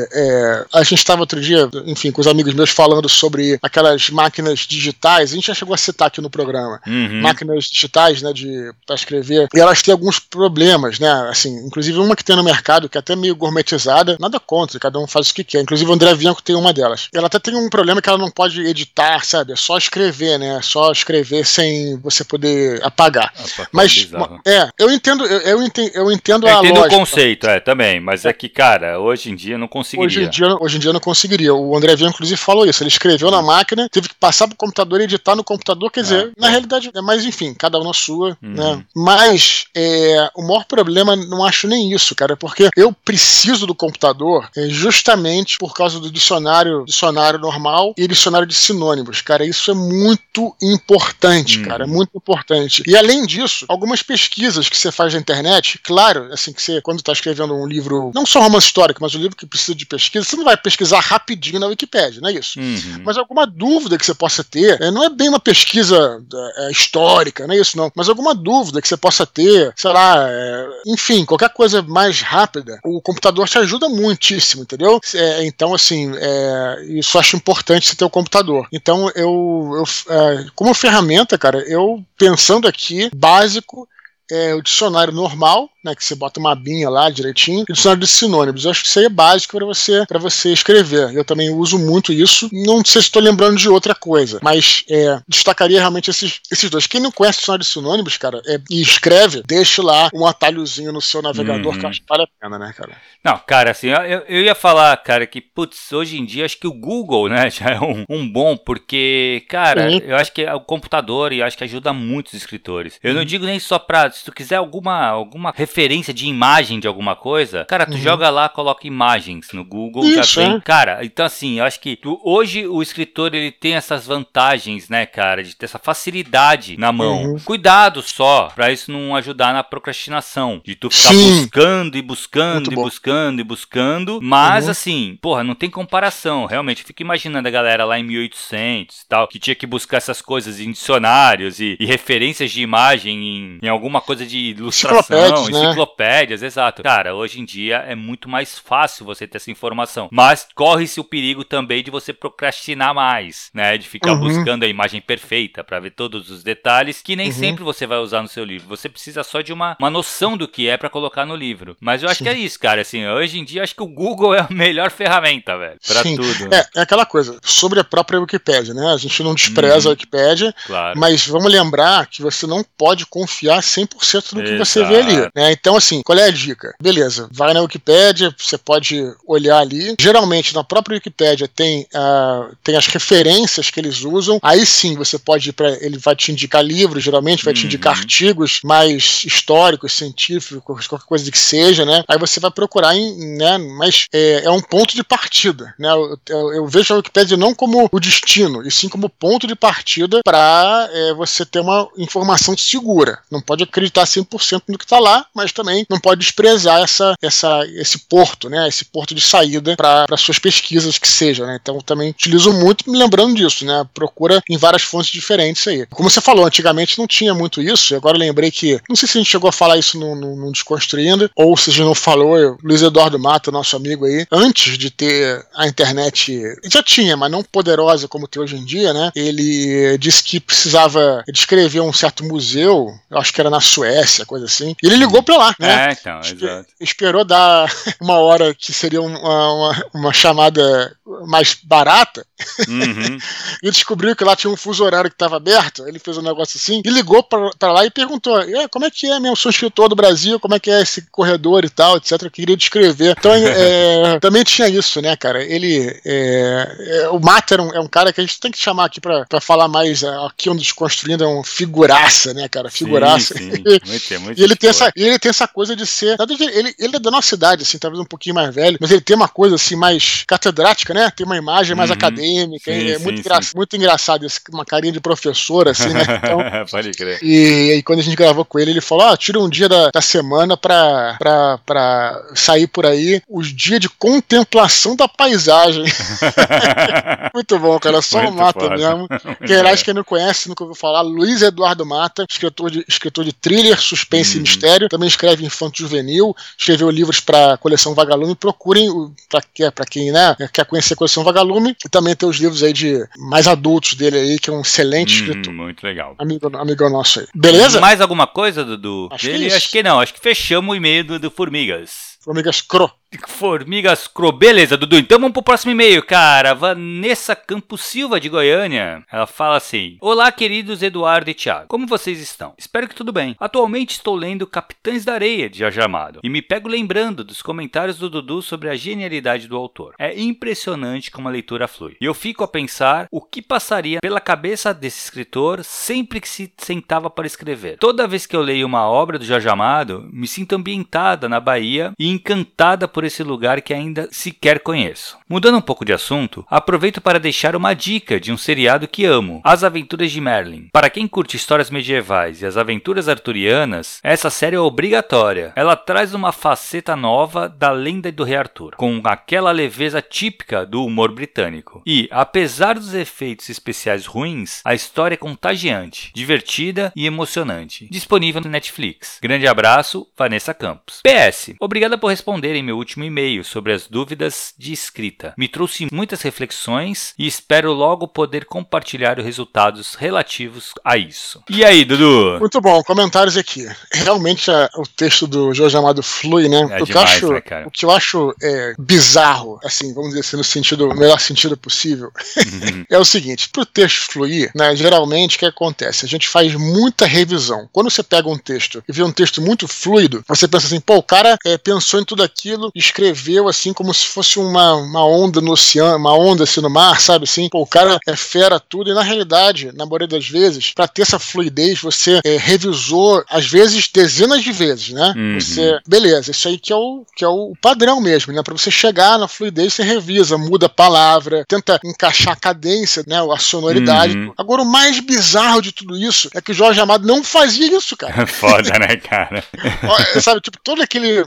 a 0.73 0.83
gente 0.83 0.99
estava 0.99 1.21
outro 1.21 1.41
dia, 1.41 1.69
enfim, 1.87 2.11
com 2.11 2.21
os 2.21 2.27
amigos 2.27 2.55
meus 2.55 2.71
falando 2.71 3.09
sobre 3.09 3.59
aquelas 3.63 4.11
máquinas 4.11 4.61
digitais 4.61 5.32
a 5.33 5.37
gente 5.37 5.47
já 5.47 5.55
chegou 5.55 5.75
a 5.75 5.79
citar 5.79 6.09
aqui 6.09 6.21
no 6.21 6.31
programa, 6.31 6.81
uhum. 6.87 7.21
máquinas 7.21 7.65
digitais, 7.65 8.23
né, 8.23 8.33
de 8.33 8.73
para 8.87 8.97
escrever, 8.97 9.49
e 9.55 9.61
elas 9.61 9.83
têm 9.83 9.93
alguns 9.93 10.19
problemas, 10.19 10.99
né, 10.99 11.11
assim, 11.31 11.55
inclusive 11.67 11.99
uma 11.99 12.17
que 12.17 12.25
tem 12.25 12.37
no 12.37 12.45
mercado 12.45 12.89
que 12.89 12.99
é 12.99 13.01
até 13.01 13.15
meio 13.17 13.37
gourmetizada, 13.37 14.17
nada 14.21 14.39
contra, 14.39 14.79
cada 14.79 14.99
um 14.99 15.07
faz 15.07 15.31
o 15.31 15.35
que 15.35 15.45
quer, 15.45 15.61
inclusive 15.61 15.91
o 15.91 15.95
André 15.95 16.15
Bianco 16.15 16.43
tem 16.43 16.57
uma 16.57 16.73
delas. 16.73 17.09
Ela 17.15 17.27
até 17.27 17.39
tem 17.39 17.55
um 17.55 17.71
problema 17.71 18.01
que 18.01 18.09
ela 18.09 18.19
não 18.19 18.31
pode 18.31 18.61
editar, 18.61 19.25
sabe, 19.25 19.53
é 19.53 19.57
só 19.57 19.77
escrever, 19.77 20.39
né, 20.39 20.57
é 20.59 20.63
só 20.63 20.91
escrever 20.91 21.45
sem 21.47 21.99
você 21.99 22.25
poder 22.25 22.81
apagar. 22.85 23.33
Ah, 23.39 23.67
mas, 23.73 24.09
é, 24.47 24.69
eu 24.79 24.91
entendo, 24.91 25.25
eu, 25.25 25.41
eu 25.41 25.63
entendo, 25.63 25.91
eu 25.95 26.13
entendo 26.13 26.47
eu 26.47 26.57
a 26.57 26.59
entendo 26.59 26.77
lógica. 26.77 26.97
o 26.97 26.99
conceito, 26.99 27.47
é, 27.47 27.61
também, 27.61 28.01
mas 28.01 28.25
é 28.25 28.33
que, 28.33 28.49
cara, 28.49 28.99
hoje 28.99 29.31
em 29.31 29.37
dia 29.37 29.57
não 29.57 29.69
conseguiria. 29.69 30.07
Hoje 30.07 30.23
em 30.23 30.31
dia, 30.31 30.57
hoje 30.61 30.77
em 30.77 30.81
dia 30.81 30.93
não 30.93 31.01
conseguiria. 31.01 31.55
O 31.55 31.77
André 31.77 31.97
Bianco, 31.97 32.15
inclusive, 32.15 32.37
falou 32.37 32.67
isso, 32.67 32.83
ele 32.83 32.89
escreveu 32.89 33.31
na 33.31 33.43
máquina, 33.43 33.89
teve 33.91 34.09
que 34.09 34.15
passar 34.15 34.47
pro 34.49 34.57
computador 34.57 35.01
e 35.01 35.05
editar 35.05 35.22
tá 35.23 35.37
no 35.37 35.45
computador, 35.45 35.91
quer 35.91 36.03
dizer, 36.03 36.33
é, 36.37 36.41
na 36.41 36.49
é. 36.49 36.51
realidade, 36.51 36.91
é 36.95 37.03
mas 37.03 37.25
enfim, 37.25 37.55
cada 37.55 37.79
um 37.79 37.85
na 37.85 37.93
sua, 37.93 38.37
uhum. 38.43 38.55
né? 38.55 38.85
Mas 38.95 39.65
é, 39.75 40.31
o 40.37 40.43
maior 40.43 40.65
problema, 40.65 41.17
não 41.17 41.45
acho 41.45 41.67
nem 41.67 41.93
isso, 41.93 42.15
cara, 42.15 42.37
porque 42.37 42.69
eu 42.77 42.93
preciso 42.93 43.67
do 43.67 43.75
computador 43.75 44.49
é, 44.57 44.69
justamente 44.69 45.59
por 45.59 45.75
causa 45.75 46.01
do 46.01 46.11
dicionário, 46.11 46.85
dicionário 46.85 47.39
normal 47.39 47.95
e 47.97 48.07
dicionário 48.07 48.47
de 48.47 48.55
sinônimos, 48.55 49.21
cara. 49.21 49.45
Isso 49.45 49.71
é 49.71 49.75
muito 49.75 50.55
importante, 50.63 51.59
uhum. 51.59 51.65
cara, 51.65 51.85
é 51.85 51.87
muito 51.87 52.11
importante. 52.17 52.83
E 52.87 52.97
além 52.97 53.27
disso, 53.27 53.65
algumas 53.69 54.03
pesquisas 54.03 54.69
que 54.69 54.77
você 54.77 54.91
faz 54.91 55.15
na 55.15 55.21
internet, 55.21 55.79
claro, 55.83 56.29
assim, 56.33 56.53
que 56.53 56.63
você, 56.63 56.81
quando 56.81 56.99
está 56.99 57.13
escrevendo 57.13 57.55
um 57.55 57.67
livro, 57.67 58.11
não 58.15 58.27
só 58.27 58.41
romance 58.41 58.67
histórico, 58.67 59.01
mas 59.03 59.15
um 59.15 59.19
livro 59.19 59.37
que 59.37 59.47
precisa 59.47 59.75
de 59.75 59.87
pesquisa, 59.87 60.25
você 60.25 60.37
não 60.37 60.45
vai 60.45 60.57
pesquisar 60.57 61.01
rapidinho 61.01 61.61
na 61.61 61.67
Wikipedia, 61.67 62.21
não 62.21 62.29
é 62.29 62.33
isso? 62.33 62.59
Uhum. 62.59 63.03
Mas 63.05 63.17
alguma 63.17 63.47
dúvida 63.47 63.99
que 63.99 64.05
você 64.05 64.15
possa 64.15 64.43
ter, 64.43 64.81
é, 64.81 64.91
não 64.91 65.05
é 65.05 65.11
bem 65.13 65.29
uma 65.29 65.41
pesquisa 65.41 66.23
é, 66.57 66.71
histórica, 66.71 67.47
não 67.47 67.55
é 67.55 67.59
isso 67.59 67.77
não, 67.77 67.91
mas 67.95 68.09
alguma 68.09 68.35
dúvida 68.35 68.81
que 68.81 68.89
você 68.89 68.97
possa 68.97 69.27
ter, 69.27 69.73
sei 69.77 69.91
lá, 69.93 70.29
é, 70.29 70.69
enfim, 70.87 71.25
qualquer 71.25 71.51
coisa 71.51 71.83
mais 71.83 72.21
rápida, 72.21 72.79
o 72.85 73.01
computador 73.01 73.49
te 73.49 73.59
ajuda 73.59 73.89
muitíssimo, 73.89 74.63
entendeu? 74.63 75.01
É, 75.15 75.45
então, 75.45 75.75
assim, 75.75 76.13
é, 76.17 76.85
isso 76.89 77.19
acho 77.19 77.37
importante 77.37 77.89
você 77.89 77.97
ter 77.97 78.05
o 78.05 78.11
computador. 78.11 78.67
Então, 78.73 79.11
eu, 79.15 79.71
eu 79.75 79.85
é, 80.15 80.47
como 80.55 80.75
ferramenta, 80.75 81.39
cara, 81.39 81.59
eu 81.69 82.03
pensando 82.17 82.67
aqui, 82.67 83.11
básico, 83.15 83.89
é 84.31 84.55
o 84.55 84.63
dicionário 84.63 85.13
normal, 85.13 85.69
né? 85.83 85.95
Que 85.95 86.05
você 86.05 86.15
bota 86.15 86.39
uma 86.39 86.53
abinha 86.53 86.89
lá 86.89 87.11
direitinho, 87.11 87.65
e 87.69 87.73
dicionário 87.73 88.01
de 88.01 88.09
sinônimos. 88.09 88.65
Eu 88.65 88.71
acho 88.71 88.83
que 88.83 88.89
isso 88.89 88.99
aí 88.99 89.07
é 89.07 89.11
básico 89.11 89.57
para 89.57 89.67
você, 89.67 90.05
para 90.07 90.19
você 90.19 90.53
escrever. 90.53 91.15
Eu 91.15 91.25
também 91.25 91.51
uso 91.51 91.79
muito 91.79 92.13
isso. 92.13 92.49
Não 92.53 92.85
sei 92.85 93.03
se 93.03 93.09
estou 93.09 93.23
lembrando 93.23 93.57
de 93.57 93.69
outra 93.69 93.95
coisa, 93.95 94.39
mas 94.43 94.85
é, 94.89 95.21
destacaria 95.29 95.79
realmente 95.79 96.11
esses, 96.11 96.41
esses 96.51 96.71
dois. 96.71 96.87
Quem 96.87 97.01
não 97.01 97.11
conhece 97.11 97.39
o 97.39 97.41
dicionário 97.41 97.65
de 97.65 97.71
sinônimos, 97.71 98.17
cara, 98.17 98.41
é, 98.47 98.59
e 98.71 98.81
escreve, 98.81 99.43
deixe 99.47 99.81
lá 99.83 100.09
um 100.15 100.27
atalhozinho 100.27 100.93
no 100.93 101.01
seu 101.01 101.21
navegador, 101.21 101.73
uhum. 101.73 101.79
que 101.79 101.85
eu 101.85 101.91
acho 101.91 102.01
que 102.01 102.07
vale 102.09 102.23
a 102.23 102.29
pena, 102.41 102.59
né, 102.59 102.73
cara? 102.77 102.93
Não, 103.25 103.39
cara, 103.39 103.71
assim, 103.71 103.89
eu, 103.89 104.21
eu 104.29 104.43
ia 104.43 104.55
falar, 104.55 104.97
cara, 104.99 105.27
que, 105.27 105.41
putz, 105.41 105.93
hoje 105.93 106.19
em 106.19 106.25
dia 106.25 106.45
acho 106.45 106.59
que 106.59 106.67
o 106.67 106.73
Google, 106.73 107.29
né, 107.29 107.49
já 107.51 107.71
é 107.71 107.81
um, 107.81 108.05
um 108.09 108.31
bom, 108.31 108.57
porque, 108.57 109.45
cara, 109.49 109.89
uhum. 109.89 109.99
eu 109.99 110.17
acho 110.17 110.33
que 110.33 110.43
é 110.43 110.55
o 110.55 110.61
computador 110.61 111.33
e 111.33 111.43
acho 111.43 111.57
que 111.57 111.65
ajuda 111.65 111.93
muito 111.93 112.29
os 112.29 112.35
escritores. 112.35 112.99
Eu 113.03 113.11
uhum. 113.11 113.19
não 113.19 113.25
digo 113.25 113.45
nem 113.45 113.59
só 113.59 113.79
pra, 113.79 114.11
se 114.11 114.25
tu 114.25 114.33
quiser 114.33 114.57
alguma, 114.57 115.07
alguma 115.07 115.53
referência 115.55 115.72
de 116.13 116.27
imagem 116.27 116.79
de 116.79 116.87
alguma 116.87 117.15
coisa, 117.17 117.65
cara, 117.65 117.87
tu 117.87 117.93
uhum. 117.93 117.99
joga 117.99 118.31
lá, 118.31 118.49
coloca 118.49 118.87
imagens 118.87 119.49
no 119.53 119.65
Google, 119.65 120.05
Isso, 120.05 120.35
já 120.35 120.43
vem. 120.43 120.57
É. 120.57 120.61
Cara, 120.61 121.05
então 121.05 121.25
assim, 121.25 121.59
eu 121.59 121.65
acho 121.65 121.81
que 121.81 121.97
tu, 121.97 122.21
hoje 122.25 122.67
o 122.67 122.83
escritor 122.83 123.35
ele 123.35 123.51
tem 123.51 123.75
essas 123.75 124.07
vantagens, 124.07 124.89
né, 124.89 125.07
cara, 125.07 125.43
de 125.43 125.55
ter 125.57 125.67
essa 125.67 125.79
facilidade 125.79 126.77
na 126.77 126.93
mão. 126.93 127.25
Uhum. 127.25 127.39
Cuidado 127.45 128.03
só, 128.03 128.49
pra 128.55 128.71
isso 128.71 128.91
não 128.91 129.15
ajudar 129.17 129.53
na 129.53 129.63
procrastinação, 129.63 130.61
de 130.65 130.75
tu 130.75 130.91
ficar 130.91 131.15
Sim. 131.15 131.41
buscando 131.41 131.97
e 131.97 132.03
buscando 132.03 132.73
e 132.73 132.75
buscando 132.75 133.41
e 133.41 133.45
buscando, 133.45 134.21
mas 134.23 134.65
uhum. 134.65 134.71
assim, 134.71 135.19
porra, 135.21 135.45
não 135.45 135.55
tem 135.55 135.71
comparação, 135.71 136.47
realmente, 136.47 136.83
eu 136.83 136.87
fico 136.87 137.03
imaginando 137.03 137.49
a 137.49 137.51
galera 137.51 137.85
lá 137.85 137.99
em 137.99 138.05
1800 138.05 139.01
e 139.01 139.09
tal, 139.09 139.29
que 139.29 139.39
tinha 139.39 139.55
que 139.55 139.67
buscar 139.67 139.97
essas 139.97 140.21
coisas 140.21 140.61
em 140.61 140.71
dicionários 140.71 141.61
e, 141.61 141.77
e 141.79 141.87
referências 141.87 142.51
de 142.51 142.63
imagem 142.63 143.17
em, 143.17 143.59
em 143.63 143.69
alguma 143.69 144.01
coisa 144.01 144.27
de 144.27 144.39
ilustração, 144.39 145.49
né? 145.49 145.62
Enciclopédias, 145.65 146.43
exato. 146.43 146.83
Cara, 146.83 147.15
hoje 147.15 147.41
em 147.41 147.45
dia 147.45 147.79
é 147.79 147.95
muito 147.95 148.29
mais 148.29 148.59
fácil 148.59 149.05
você 149.05 149.27
ter 149.27 149.37
essa 149.37 149.51
informação. 149.51 150.09
Mas 150.11 150.47
corre-se 150.55 151.01
o 151.01 151.05
perigo 151.05 151.45
também 151.45 151.83
de 151.83 151.91
você 151.91 152.13
procrastinar 152.13 152.95
mais, 152.95 153.51
né? 153.55 153.77
De 153.79 153.89
ficar 153.89 154.13
uhum. 154.13 154.21
buscando 154.21 154.65
a 154.65 154.69
imagem 154.69 155.01
perfeita 155.01 155.65
para 155.65 155.81
ver 155.81 155.91
todos 155.91 156.31
os 156.31 156.43
detalhes 156.43 157.03
que 157.03 157.17
nem 157.17 157.29
uhum. 157.29 157.33
sempre 157.33 157.65
você 157.65 157.87
vai 157.87 157.99
usar 157.99 158.23
no 158.23 158.29
seu 158.29 158.45
livro. 158.45 158.69
Você 158.69 158.89
precisa 158.89 159.23
só 159.23 159.41
de 159.41 159.53
uma, 159.53 159.77
uma 159.79 159.91
noção 159.91 160.37
do 160.37 160.49
que 160.49 160.69
é 160.69 160.77
para 160.77 160.91
colocar 160.91 161.27
no 161.27 161.37
livro. 161.37 161.77
Mas 161.81 162.03
eu 162.03 162.09
acho 162.09 162.19
Sim. 162.19 162.25
que 162.25 162.31
é 162.31 162.39
isso, 162.39 162.59
cara. 162.59 162.81
Assim, 162.81 163.07
hoje 163.07 163.39
em 163.39 163.45
dia 163.45 163.63
acho 163.63 163.75
que 163.75 163.83
o 163.83 163.87
Google 163.87 164.35
é 164.37 164.41
a 164.41 164.49
melhor 164.51 164.91
ferramenta, 164.91 165.57
velho, 165.57 165.79
para 165.87 166.03
tudo. 166.03 166.55
É, 166.55 166.67
é 166.77 166.81
aquela 166.81 167.07
coisa 167.07 167.39
sobre 167.43 167.81
a 167.81 167.85
própria 167.85 168.21
Wikipédia, 168.21 168.75
né? 168.75 168.93
A 168.93 168.97
gente 168.97 169.23
não 169.23 169.35
despreza 169.35 169.89
uhum. 169.89 169.93
a 169.93 169.95
Wikipédia, 169.95 170.55
claro. 170.67 170.99
mas 170.99 171.27
vamos 171.27 171.51
lembrar 171.51 172.07
que 172.07 172.23
você 172.23 172.47
não 172.47 172.65
pode 172.77 173.07
confiar 173.07 173.61
100% 173.61 174.33
no 174.33 174.43
que 174.43 174.57
você 174.57 174.85
vê 174.85 174.97
ali. 174.97 175.31
Né? 175.35 175.52
Então, 175.53 175.77
assim, 175.77 176.03
qual 176.03 176.19
é 176.19 176.25
a 176.25 176.31
dica? 176.31 176.75
Beleza, 176.81 177.29
vai 177.31 177.53
na 177.53 177.61
Wikipédia, 177.61 178.35
você 178.39 178.57
pode 178.57 179.03
olhar 179.27 179.59
ali. 179.59 179.95
Geralmente, 180.01 180.55
na 180.55 180.65
própria 180.65 180.95
Wikipédia 180.95 181.49
tem, 181.49 181.87
uh, 181.95 182.57
tem 182.63 182.77
as 182.77 182.87
referências 182.87 183.71
que 183.71 183.81
eles 183.81 184.03
usam. 184.03 184.39
Aí 184.43 184.65
sim, 184.65 184.95
você 184.95 185.19
pode 185.19 185.51
ir 185.51 185.53
para. 185.53 185.71
Ele 185.85 185.99
vai 185.99 186.17
te 186.17 186.33
indicar 186.33 186.65
livros, 186.65 187.03
geralmente, 187.03 187.45
vai 187.45 187.53
uhum. 187.53 187.61
te 187.61 187.67
indicar 187.67 187.95
uhum. 187.95 188.01
artigos 188.01 188.61
mais 188.65 189.25
históricos, 189.25 189.93
científicos, 189.93 190.87
qualquer 190.87 191.07
coisa 191.07 191.31
que 191.31 191.39
seja, 191.39 191.85
né? 191.85 192.03
Aí 192.09 192.19
você 192.19 192.41
vai 192.41 192.51
procurar 192.51 192.97
em. 192.97 193.37
Né? 193.37 193.59
Mas 193.59 194.07
é, 194.13 194.45
é 194.45 194.51
um 194.51 194.61
ponto 194.61 194.95
de 194.95 195.05
partida. 195.05 195.75
Né? 195.79 195.91
Eu, 195.91 196.19
eu, 196.29 196.55
eu, 196.55 196.67
vejo 196.67 196.95
a 196.95 196.97
Wikipédia 196.97 197.37
não 197.37 197.55
como 197.55 197.89
o 197.91 198.01
destino, 198.01 198.67
e 198.67 198.71
sim 198.71 198.89
como 198.89 199.09
ponto 199.09 199.47
de 199.47 199.55
partida 199.55 200.21
para 200.25 200.89
é, 200.93 201.15
você 201.15 201.45
ter 201.45 201.61
uma 201.61 201.89
informação 201.99 202.57
segura. 202.57 203.19
Não 203.31 203.41
pode 203.41 203.65
acreditar 203.65 204.05
100% 204.05 204.63
no 204.69 204.79
que 204.79 204.85
está 204.85 204.99
lá, 204.99 205.27
mas 205.35 205.42
também 205.51 205.87
não 205.91 205.99
pode 205.99 206.21
desprezar 206.21 206.81
essa, 206.83 207.15
essa, 207.21 207.67
esse 207.75 207.99
porto, 208.01 208.49
né? 208.49 208.69
Esse 208.69 208.85
porto 208.85 209.15
de 209.15 209.21
saída 209.21 209.75
para 209.77 210.17
suas 210.17 210.39
pesquisas 210.39 210.99
que 210.99 211.09
seja, 211.09 211.47
né? 211.47 211.59
Então 211.61 211.79
também 211.79 212.11
utilizo 212.11 212.53
muito 212.53 212.91
me 212.91 212.99
lembrando 212.99 213.35
disso, 213.35 213.65
né? 213.65 213.85
Procura 213.95 214.43
em 214.49 214.57
várias 214.57 214.83
fontes 214.83 215.11
diferentes 215.11 215.67
aí. 215.67 215.87
Como 215.87 216.11
você 216.11 216.21
falou, 216.21 216.45
antigamente 216.45 216.99
não 216.99 217.07
tinha 217.07 217.35
muito 217.35 217.63
isso, 217.63 217.95
e 217.95 217.97
agora 217.97 218.19
lembrei 218.19 218.51
que, 218.51 218.79
não 218.89 218.97
sei 218.97 219.09
se 219.09 219.19
a 219.19 219.21
gente 219.21 219.31
chegou 219.31 219.49
a 219.49 219.53
falar 219.53 219.79
isso 219.79 219.99
no, 219.99 220.15
no, 220.15 220.37
no 220.37 220.53
Desconstruindo, 220.53 221.31
ou 221.35 221.57
se 221.57 221.71
a 221.71 221.73
gente 221.73 221.85
não 221.85 221.95
falou, 221.95 222.39
eu, 222.39 222.59
Luiz 222.63 222.83
Eduardo 222.83 223.19
Mata, 223.19 223.51
nosso 223.51 223.75
amigo 223.77 224.05
aí, 224.05 224.27
antes 224.31 224.77
de 224.77 224.91
ter 224.91 225.45
a 225.55 225.67
internet, 225.67 226.43
já 226.71 226.83
tinha, 226.83 227.17
mas 227.17 227.31
não 227.31 227.43
poderosa 227.43 228.09
como 228.09 228.29
tem 228.29 228.43
hoje 228.43 228.57
em 228.57 228.65
dia, 228.65 228.93
né? 228.93 229.11
Ele 229.15 229.97
disse 229.99 230.23
que 230.23 230.41
precisava 230.41 231.23
descrever 231.33 231.81
um 231.81 231.93
certo 231.93 232.25
museu, 232.25 232.93
eu 233.11 233.19
acho 233.19 233.33
que 233.33 233.41
era 233.41 233.51
na 233.51 233.61
Suécia, 233.61 234.27
coisa 234.27 234.47
assim, 234.47 234.75
e 234.83 234.87
ele 234.87 234.97
ligou 234.97 235.23
pra 235.23 235.32
lá, 235.37 235.55
né? 235.59 235.89
É, 235.89 235.93
então, 235.93 236.21
Espe 236.21 236.45
exato. 236.45 236.69
Esperou 236.81 237.25
dar 237.25 237.71
uma 238.01 238.19
hora 238.19 238.55
que 238.55 238.73
seria 238.73 239.01
uma, 239.01 239.19
uma, 239.19 239.87
uma 239.95 240.13
chamada 240.13 240.97
mais 241.27 241.55
barata 241.63 242.25
uhum. 242.69 243.19
e 243.63 243.71
descobriu 243.71 244.15
que 244.17 244.25
lá 244.25 244.35
tinha 244.35 244.53
um 244.53 244.57
fuso 244.57 244.85
horário 244.85 245.11
que 245.11 245.15
estava 245.15 245.37
aberto. 245.37 245.87
Ele 245.87 245.99
fez 245.99 246.17
um 246.17 246.23
negócio 246.23 246.57
assim 246.57 246.83
e 246.85 246.91
ligou 246.91 247.23
para 247.23 247.73
lá 247.73 247.85
e 247.85 247.91
perguntou: 247.91 248.41
é, 248.41 248.69
como 248.69 248.85
é 248.85 248.91
que 248.91 249.07
é 249.07 249.19
mesmo? 249.21 249.37
Sou 249.37 249.51
escritor 249.51 249.89
do 249.89 249.97
Brasil, 249.97 250.41
como 250.41 250.55
é 250.55 250.61
que 250.61 250.71
é 250.71 250.81
esse 250.83 251.03
corredor 251.11 251.65
e 251.65 251.71
tal, 251.71 251.97
etc. 251.97 252.23
Eu 252.23 252.31
queria 252.31 252.57
descrever. 252.57 253.15
Então, 253.19 253.33
é, 253.35 254.19
também 254.21 254.45
tinha 254.45 254.69
isso, 254.69 255.01
né, 255.01 255.17
cara? 255.17 255.43
Ele. 255.43 256.01
É, 256.05 256.77
é, 256.79 257.09
o 257.09 257.21
Mata 257.21 257.55
é 257.55 257.61
um, 257.61 257.75
é 257.75 257.81
um, 257.81 257.89
cara 257.89 258.13
que 258.13 258.21
a 258.21 258.25
gente 258.25 258.41
tem 258.41 258.51
que 258.51 258.59
chamar 258.59 258.87
aqui 258.87 259.01
para 259.01 259.41
falar 259.41 259.69
mais. 259.69 260.03
É, 260.03 260.09
aqui 260.27 260.49
onde 260.49 260.63
desconstruindo 260.63 261.25
é 261.25 261.29
um 261.29 261.43
figuraça, 261.43 262.33
né, 262.35 262.49
cara? 262.49 262.71
Figuraça. 262.71 263.35
Sim, 263.35 263.51
sim. 263.51 263.63
Muito, 263.65 264.21
muito 264.21 264.41
e 264.41 264.45
ele 264.45 264.57
tem, 264.57 264.71
essa, 264.71 264.91
ele 264.97 265.19
tem 265.23 265.31
essa 265.31 265.47
coisa 265.47 265.77
de 265.77 265.87
ser. 265.87 266.17
Ele, 266.21 266.75
ele 266.77 266.97
é 266.97 266.99
da 266.99 267.11
nossa 267.11 267.37
idade, 267.37 267.63
assim, 267.63 267.79
talvez 267.79 268.01
um 268.01 268.05
pouquinho 268.05 268.35
mais 268.35 268.53
velho, 268.53 268.77
mas 268.81 268.91
ele 268.91 269.01
tem 269.01 269.15
uma 269.15 269.29
coisa 269.29 269.55
assim 269.55 269.77
mais 269.77 270.25
catedrática, 270.27 270.93
né? 270.93 271.13
Tem 271.15 271.25
uma 271.25 271.37
imagem 271.37 271.77
mais 271.77 271.91
uhum. 271.91 271.97
acadêmica, 271.97 272.73
sim, 272.73 272.91
é 272.91 272.99
muito, 272.99 273.21
engra 273.21 273.39
muito 273.55 273.77
engraçado, 273.77 274.27
isso, 274.27 274.41
uma 274.53 274.65
carinha 274.65 274.93
de 274.93 275.01
professor, 275.01 275.69
assim, 275.69 275.91
né? 275.91 276.03
Então, 276.23 276.39
Pode 276.71 276.91
crer. 276.93 277.19
E, 277.23 277.75
e, 277.77 277.83
quando 277.83 278.01
a 278.01 278.03
gente 278.03 278.17
gravou 278.17 278.45
com 278.45 278.59
ele, 278.59 278.73
ele 278.73 278.81
falou: 278.81 279.07
ah, 279.07 279.17
tira 279.17 279.39
um 279.39 279.49
dia 279.49 279.69
da, 279.69 279.91
da 279.91 280.01
semana 280.01 280.57
pra, 280.57 281.17
pra, 281.19 281.59
pra 281.59 282.23
sair 282.35 282.67
por 282.67 282.85
aí, 282.85 283.23
os 283.29 283.55
dias 283.55 283.81
de 283.81 283.89
contemplação 283.89 284.97
da 284.97 285.07
paisagem. 285.07 285.85
muito 287.33 287.59
bom, 287.59 287.79
cara, 287.79 288.03
só 288.03 288.23
muito 288.23 288.35
o 288.35 288.37
Mata 288.37 288.61
foda. 288.61 288.77
mesmo. 288.77 289.09
Quem 289.47 289.57
acha 289.57 289.85
que 289.85 289.93
não 289.93 290.05
conhece, 290.05 290.49
nunca 290.49 290.65
ouviu 290.65 290.77
falar, 290.77 291.03
Luiz 291.03 291.43
Eduardo 291.43 291.87
Mata, 291.87 292.27
escritor 292.29 292.71
de, 292.71 292.85
escritor 292.89 293.25
de 293.25 293.33
thriller, 293.33 293.81
suspense 293.81 294.35
uhum. 294.35 294.41
e 294.41 294.43
mistério, 294.43 294.89
também 294.89 295.02
escreve 295.07 295.45
infanto 295.45 295.79
juvenil, 295.79 296.35
escreveu 296.59 296.91
livros 296.91 297.21
para 297.21 297.57
coleção 297.59 297.95
Vagalume, 297.95 298.35
procurem 298.35 298.89
para 299.29 299.87
quem 299.87 300.13
né, 300.13 300.37
quer 300.53 300.65
conhecer 300.65 300.95
a 300.95 300.97
coleção 300.97 301.25
Vagalume, 301.25 301.77
e 301.85 301.89
também 301.89 302.15
tem 302.15 302.29
os 302.29 302.37
livros 302.37 302.63
aí 302.63 302.73
de 302.73 303.05
mais 303.19 303.47
adultos 303.47 303.95
dele 303.95 304.19
aí, 304.19 304.39
que 304.39 304.51
é 304.51 304.53
um 304.53 304.61
excelente 304.63 305.15
hum, 305.15 305.27
escritor. 305.27 305.55
Muito 305.55 305.83
legal. 305.85 306.15
Amigo, 306.19 306.51
amigão 306.57 306.91
nosso 306.91 307.21
aí. 307.21 307.27
Beleza? 307.35 307.81
Mais 307.81 308.01
alguma 308.01 308.27
coisa, 308.27 308.65
Dudu? 308.65 309.09
Acho, 309.11 309.27
dele? 309.27 309.49
que, 309.49 309.55
acho 309.55 309.71
que 309.71 309.83
não, 309.83 310.01
acho 310.01 310.15
que 310.15 310.21
fechamos 310.21 310.73
o 310.73 310.77
e-mail 310.77 311.05
do, 311.05 311.19
do 311.19 311.31
Formigas. 311.31 312.12
Formigas 312.23 312.61
Cro. 312.61 312.89
Formigas 313.27 314.07
Cro. 314.07 314.31
Beleza, 314.31 314.77
Dudu. 314.77 314.97
Então 314.97 315.19
vamos 315.19 315.33
pro 315.33 315.43
próximo 315.43 315.73
e-mail, 315.73 316.01
cara. 316.07 316.55
Vanessa 316.55 317.35
Campos 317.35 317.83
Silva, 317.83 318.21
de 318.21 318.29
Goiânia. 318.29 319.05
Ela 319.11 319.27
fala 319.27 319.57
assim: 319.57 319.99
Olá, 320.01 320.31
queridos 320.31 320.83
Eduardo 320.83 321.29
e 321.29 321.35
Thiago. 321.35 321.67
Como 321.67 321.85
vocês 321.85 322.21
estão? 322.21 322.55
Espero 322.57 322.89
que 322.89 322.95
tudo 322.95 323.13
bem. 323.13 323.35
Atualmente 323.41 323.91
estou 323.91 324.15
lendo 324.15 324.47
Capitães 324.47 325.05
da 325.05 325.15
Areia, 325.15 325.51
de 325.51 325.59
Jorge 325.59 325.81
Amado. 325.81 326.21
E 326.23 326.29
me 326.29 326.41
pego 326.41 326.69
lembrando 326.69 327.25
dos 327.25 327.43
comentários 327.43 327.99
do 327.99 328.09
Dudu 328.09 328.41
sobre 328.41 328.69
a 328.69 328.77
genialidade 328.77 329.49
do 329.49 329.57
autor. 329.57 329.95
É 329.99 330.19
impressionante 330.19 331.11
como 331.11 331.27
a 331.27 331.33
leitura 331.33 331.67
flui. 331.67 331.97
E 332.01 332.05
eu 332.05 332.15
fico 332.15 332.45
a 332.45 332.49
pensar 332.49 333.09
o 333.11 333.21
que 333.21 333.43
passaria 333.43 333.99
pela 334.01 334.21
cabeça 334.21 334.73
desse 334.73 335.01
escritor 335.01 335.65
sempre 335.65 336.21
que 336.21 336.29
se 336.29 336.53
sentava 336.57 337.11
para 337.11 337.27
escrever. 337.27 337.79
Toda 337.79 338.07
vez 338.07 338.27
que 338.27 338.37
eu 338.37 338.43
leio 338.43 338.65
uma 338.65 338.89
obra 338.89 339.19
do 339.19 339.25
Jorge 339.25 339.49
Amado, 339.49 340.09
me 340.13 340.29
sinto 340.29 340.55
ambientada 340.55 341.29
na 341.29 341.41
Bahia 341.41 341.93
e 341.99 342.12
encantada 342.13 342.87
por 342.87 343.05
esse 343.05 343.23
lugar 343.23 343.61
que 343.61 343.75
ainda 343.75 344.09
sequer 344.11 344.61
conheço. 344.61 345.19
Mudando 345.29 345.59
um 345.59 345.63
pouco 345.63 345.85
de 345.85 345.93
assunto, 345.93 346.45
aproveito 346.49 347.01
para 347.01 347.19
deixar 347.19 347.57
uma 347.57 347.75
dica 347.75 348.21
de 348.21 348.33
um 348.33 348.37
seriado 348.37 348.87
que 348.87 349.05
amo: 349.05 349.41
As 349.45 349.65
Aventuras 349.65 350.11
de 350.11 350.21
Merlin. 350.21 350.69
Para 350.73 350.91
quem 350.91 351.09
curte 351.09 351.37
histórias 351.37 351.71
medievais 351.71 352.43
e 352.43 352.47
as 352.47 352.57
aventuras 352.57 353.09
arturianas, 353.09 353.99
essa 354.03 354.31
série 354.31 354.57
é 354.57 354.61
obrigatória. 354.61 355.53
Ela 355.57 355.77
traz 355.77 356.15
uma 356.15 356.33
faceta 356.33 356.95
nova 356.95 357.49
da 357.49 357.71
lenda 357.71 358.13
do 358.13 358.25
Rei 358.25 358.37
Arthur, 358.37 358.77
com 358.77 359.01
aquela 359.05 359.51
leveza 359.53 360.03
típica 360.03 360.67
do 360.67 360.85
humor 360.85 361.13
britânico. 361.13 361.83
E, 361.87 362.09
apesar 362.11 362.75
dos 362.75 362.95
efeitos 362.95 363.49
especiais 363.49 364.07
ruins, 364.07 364.61
a 364.65 364.75
história 364.75 365.15
é 365.15 365.19
contagiante, 365.19 366.11
divertida 366.15 366.93
e 366.95 367.07
emocionante. 367.07 367.89
Disponível 367.91 368.41
no 368.41 368.51
Netflix. 368.51 369.19
Grande 369.23 369.47
abraço, 369.47 370.07
Vanessa 370.17 370.53
Campos. 370.53 371.01
PS. 371.03 371.55
Obrigada 371.61 371.97
por 372.03 372.09
responderem 372.09 372.65
meu 372.65 372.77
último 372.77 373.05
e-mail 373.05 373.45
sobre 373.45 373.73
as 373.73 373.87
dúvidas 373.87 374.53
de 374.59 374.73
escrita. 374.73 375.33
Me 375.39 375.47
trouxe 375.47 375.87
muitas 375.93 376.21
reflexões 376.21 377.15
e 377.17 377.29
espero 377.29 377.73
logo 377.73 378.09
poder 378.09 378.45
compartilhar 378.45 379.21
os 379.21 379.25
resultados 379.25 379.95
relativos 379.95 380.73
a 380.85 380.97
isso. 380.97 381.41
E 381.49 381.65
aí, 381.65 381.85
Dudu? 381.85 382.41
Muito 382.41 382.61
bom, 382.61 382.83
comentários 382.83 383.37
aqui. 383.37 383.69
Realmente 383.93 384.51
a, 384.51 384.69
o 384.79 384.83
texto 384.83 385.29
do 385.29 385.55
Jorge 385.55 385.77
Amado 385.77 386.03
flui, 386.03 386.49
né? 386.49 386.63
É 386.73 386.83
o, 386.83 386.85
demais, 386.85 386.89
que 386.89 386.99
acho, 386.99 387.33
né 387.33 387.41
o 387.67 387.71
que 387.71 387.85
eu 387.85 387.91
acho 387.93 388.35
é, 388.43 388.75
bizarro, 388.77 389.61
assim, 389.63 389.95
vamos 389.95 390.09
dizer 390.09 390.23
assim, 390.23 390.37
no 390.37 390.43
sentido, 390.43 390.89
no 390.89 390.97
melhor 390.97 391.21
sentido 391.21 391.57
possível, 391.57 392.11
uhum. 392.37 392.85
é 392.91 392.99
o 392.99 393.05
seguinte: 393.05 393.49
para 393.49 393.63
o 393.63 393.67
texto 393.67 394.13
fluir, 394.13 394.51
né, 394.57 394.75
geralmente 394.75 395.37
o 395.37 395.39
que 395.39 395.47
acontece? 395.47 396.05
A 396.05 396.09
gente 396.09 396.27
faz 396.27 396.53
muita 396.57 397.07
revisão. 397.07 397.69
Quando 397.71 397.89
você 397.89 398.03
pega 398.03 398.29
um 398.29 398.39
texto 398.39 398.83
e 398.89 398.93
vê 398.93 399.05
um 399.05 399.13
texto 399.13 399.41
muito 399.41 399.69
fluido, 399.69 400.25
você 400.27 400.49
pensa 400.49 400.67
assim, 400.67 400.81
pô, 400.81 400.97
o 400.97 401.03
cara 401.03 401.39
é, 401.47 401.57
pensou 401.57 401.92
em 402.01 402.05
tudo 402.05 402.23
aquilo, 402.23 402.71
escreveu 402.75 403.49
assim 403.49 403.73
como 403.73 403.93
se 403.93 404.07
fosse 404.07 404.39
uma, 404.39 404.75
uma 404.75 405.07
onda 405.07 405.41
no 405.41 405.53
oceano, 405.53 405.97
uma 405.97 406.15
onda 406.17 406.45
assim 406.45 406.61
no 406.61 406.71
mar, 406.71 407.01
sabe 407.01 407.25
assim? 407.25 407.49
Pô, 407.49 407.61
o 407.63 407.67
cara 407.67 407.99
é 408.07 408.17
fera 408.17 408.59
tudo, 408.61 408.91
e 408.91 408.95
na 408.95 409.03
realidade, 409.03 409.73
na 409.75 409.85
maioria 409.85 410.09
das 410.09 410.29
vezes, 410.29 410.73
para 410.75 410.89
ter 410.89 411.03
essa 411.03 411.19
fluidez, 411.19 411.81
você 411.81 412.21
é, 412.25 412.37
revisou, 412.37 413.23
às 413.29 413.47
vezes, 413.47 413.89
dezenas 413.93 414.43
de 414.43 414.53
vezes, 414.53 414.91
né? 414.91 415.13
Uhum. 415.17 415.41
Você, 415.41 415.79
beleza, 415.87 416.31
isso 416.31 416.49
aí 416.49 416.59
que 416.59 416.73
é 416.73 416.77
o, 416.77 417.05
que 417.15 417.25
é 417.25 417.29
o 417.29 417.55
padrão 417.61 418.01
mesmo, 418.01 418.33
né? 418.33 418.43
Para 418.43 418.57
você 418.57 418.71
chegar 418.71 419.19
na 419.19 419.29
fluidez, 419.29 419.75
você 419.75 419.83
revisa, 419.83 420.39
muda 420.39 420.67
a 420.67 420.69
palavra, 420.69 421.45
tenta 421.49 421.81
encaixar 421.85 422.33
a 422.35 422.37
cadência, 422.37 423.05
né? 423.07 423.17
A 423.33 423.39
sonoridade. 423.39 424.17
Uhum. 424.17 424.33
Agora, 424.37 424.63
o 424.63 424.71
mais 424.71 425.01
bizarro 425.01 425.61
de 425.61 425.73
tudo 425.73 425.97
isso 425.97 426.29
é 426.35 426.41
que 426.41 426.53
o 426.53 426.55
Jorge 426.55 426.81
Amado 426.81 427.07
não 427.07 427.23
fazia 427.23 427.77
isso, 427.77 427.97
cara. 427.97 428.27
Foda, 428.27 428.79
né, 428.79 428.97
cara? 428.97 429.45
Sabe, 430.21 430.41
tipo, 430.41 430.59
toda 430.63 430.85
aquele, 430.85 431.25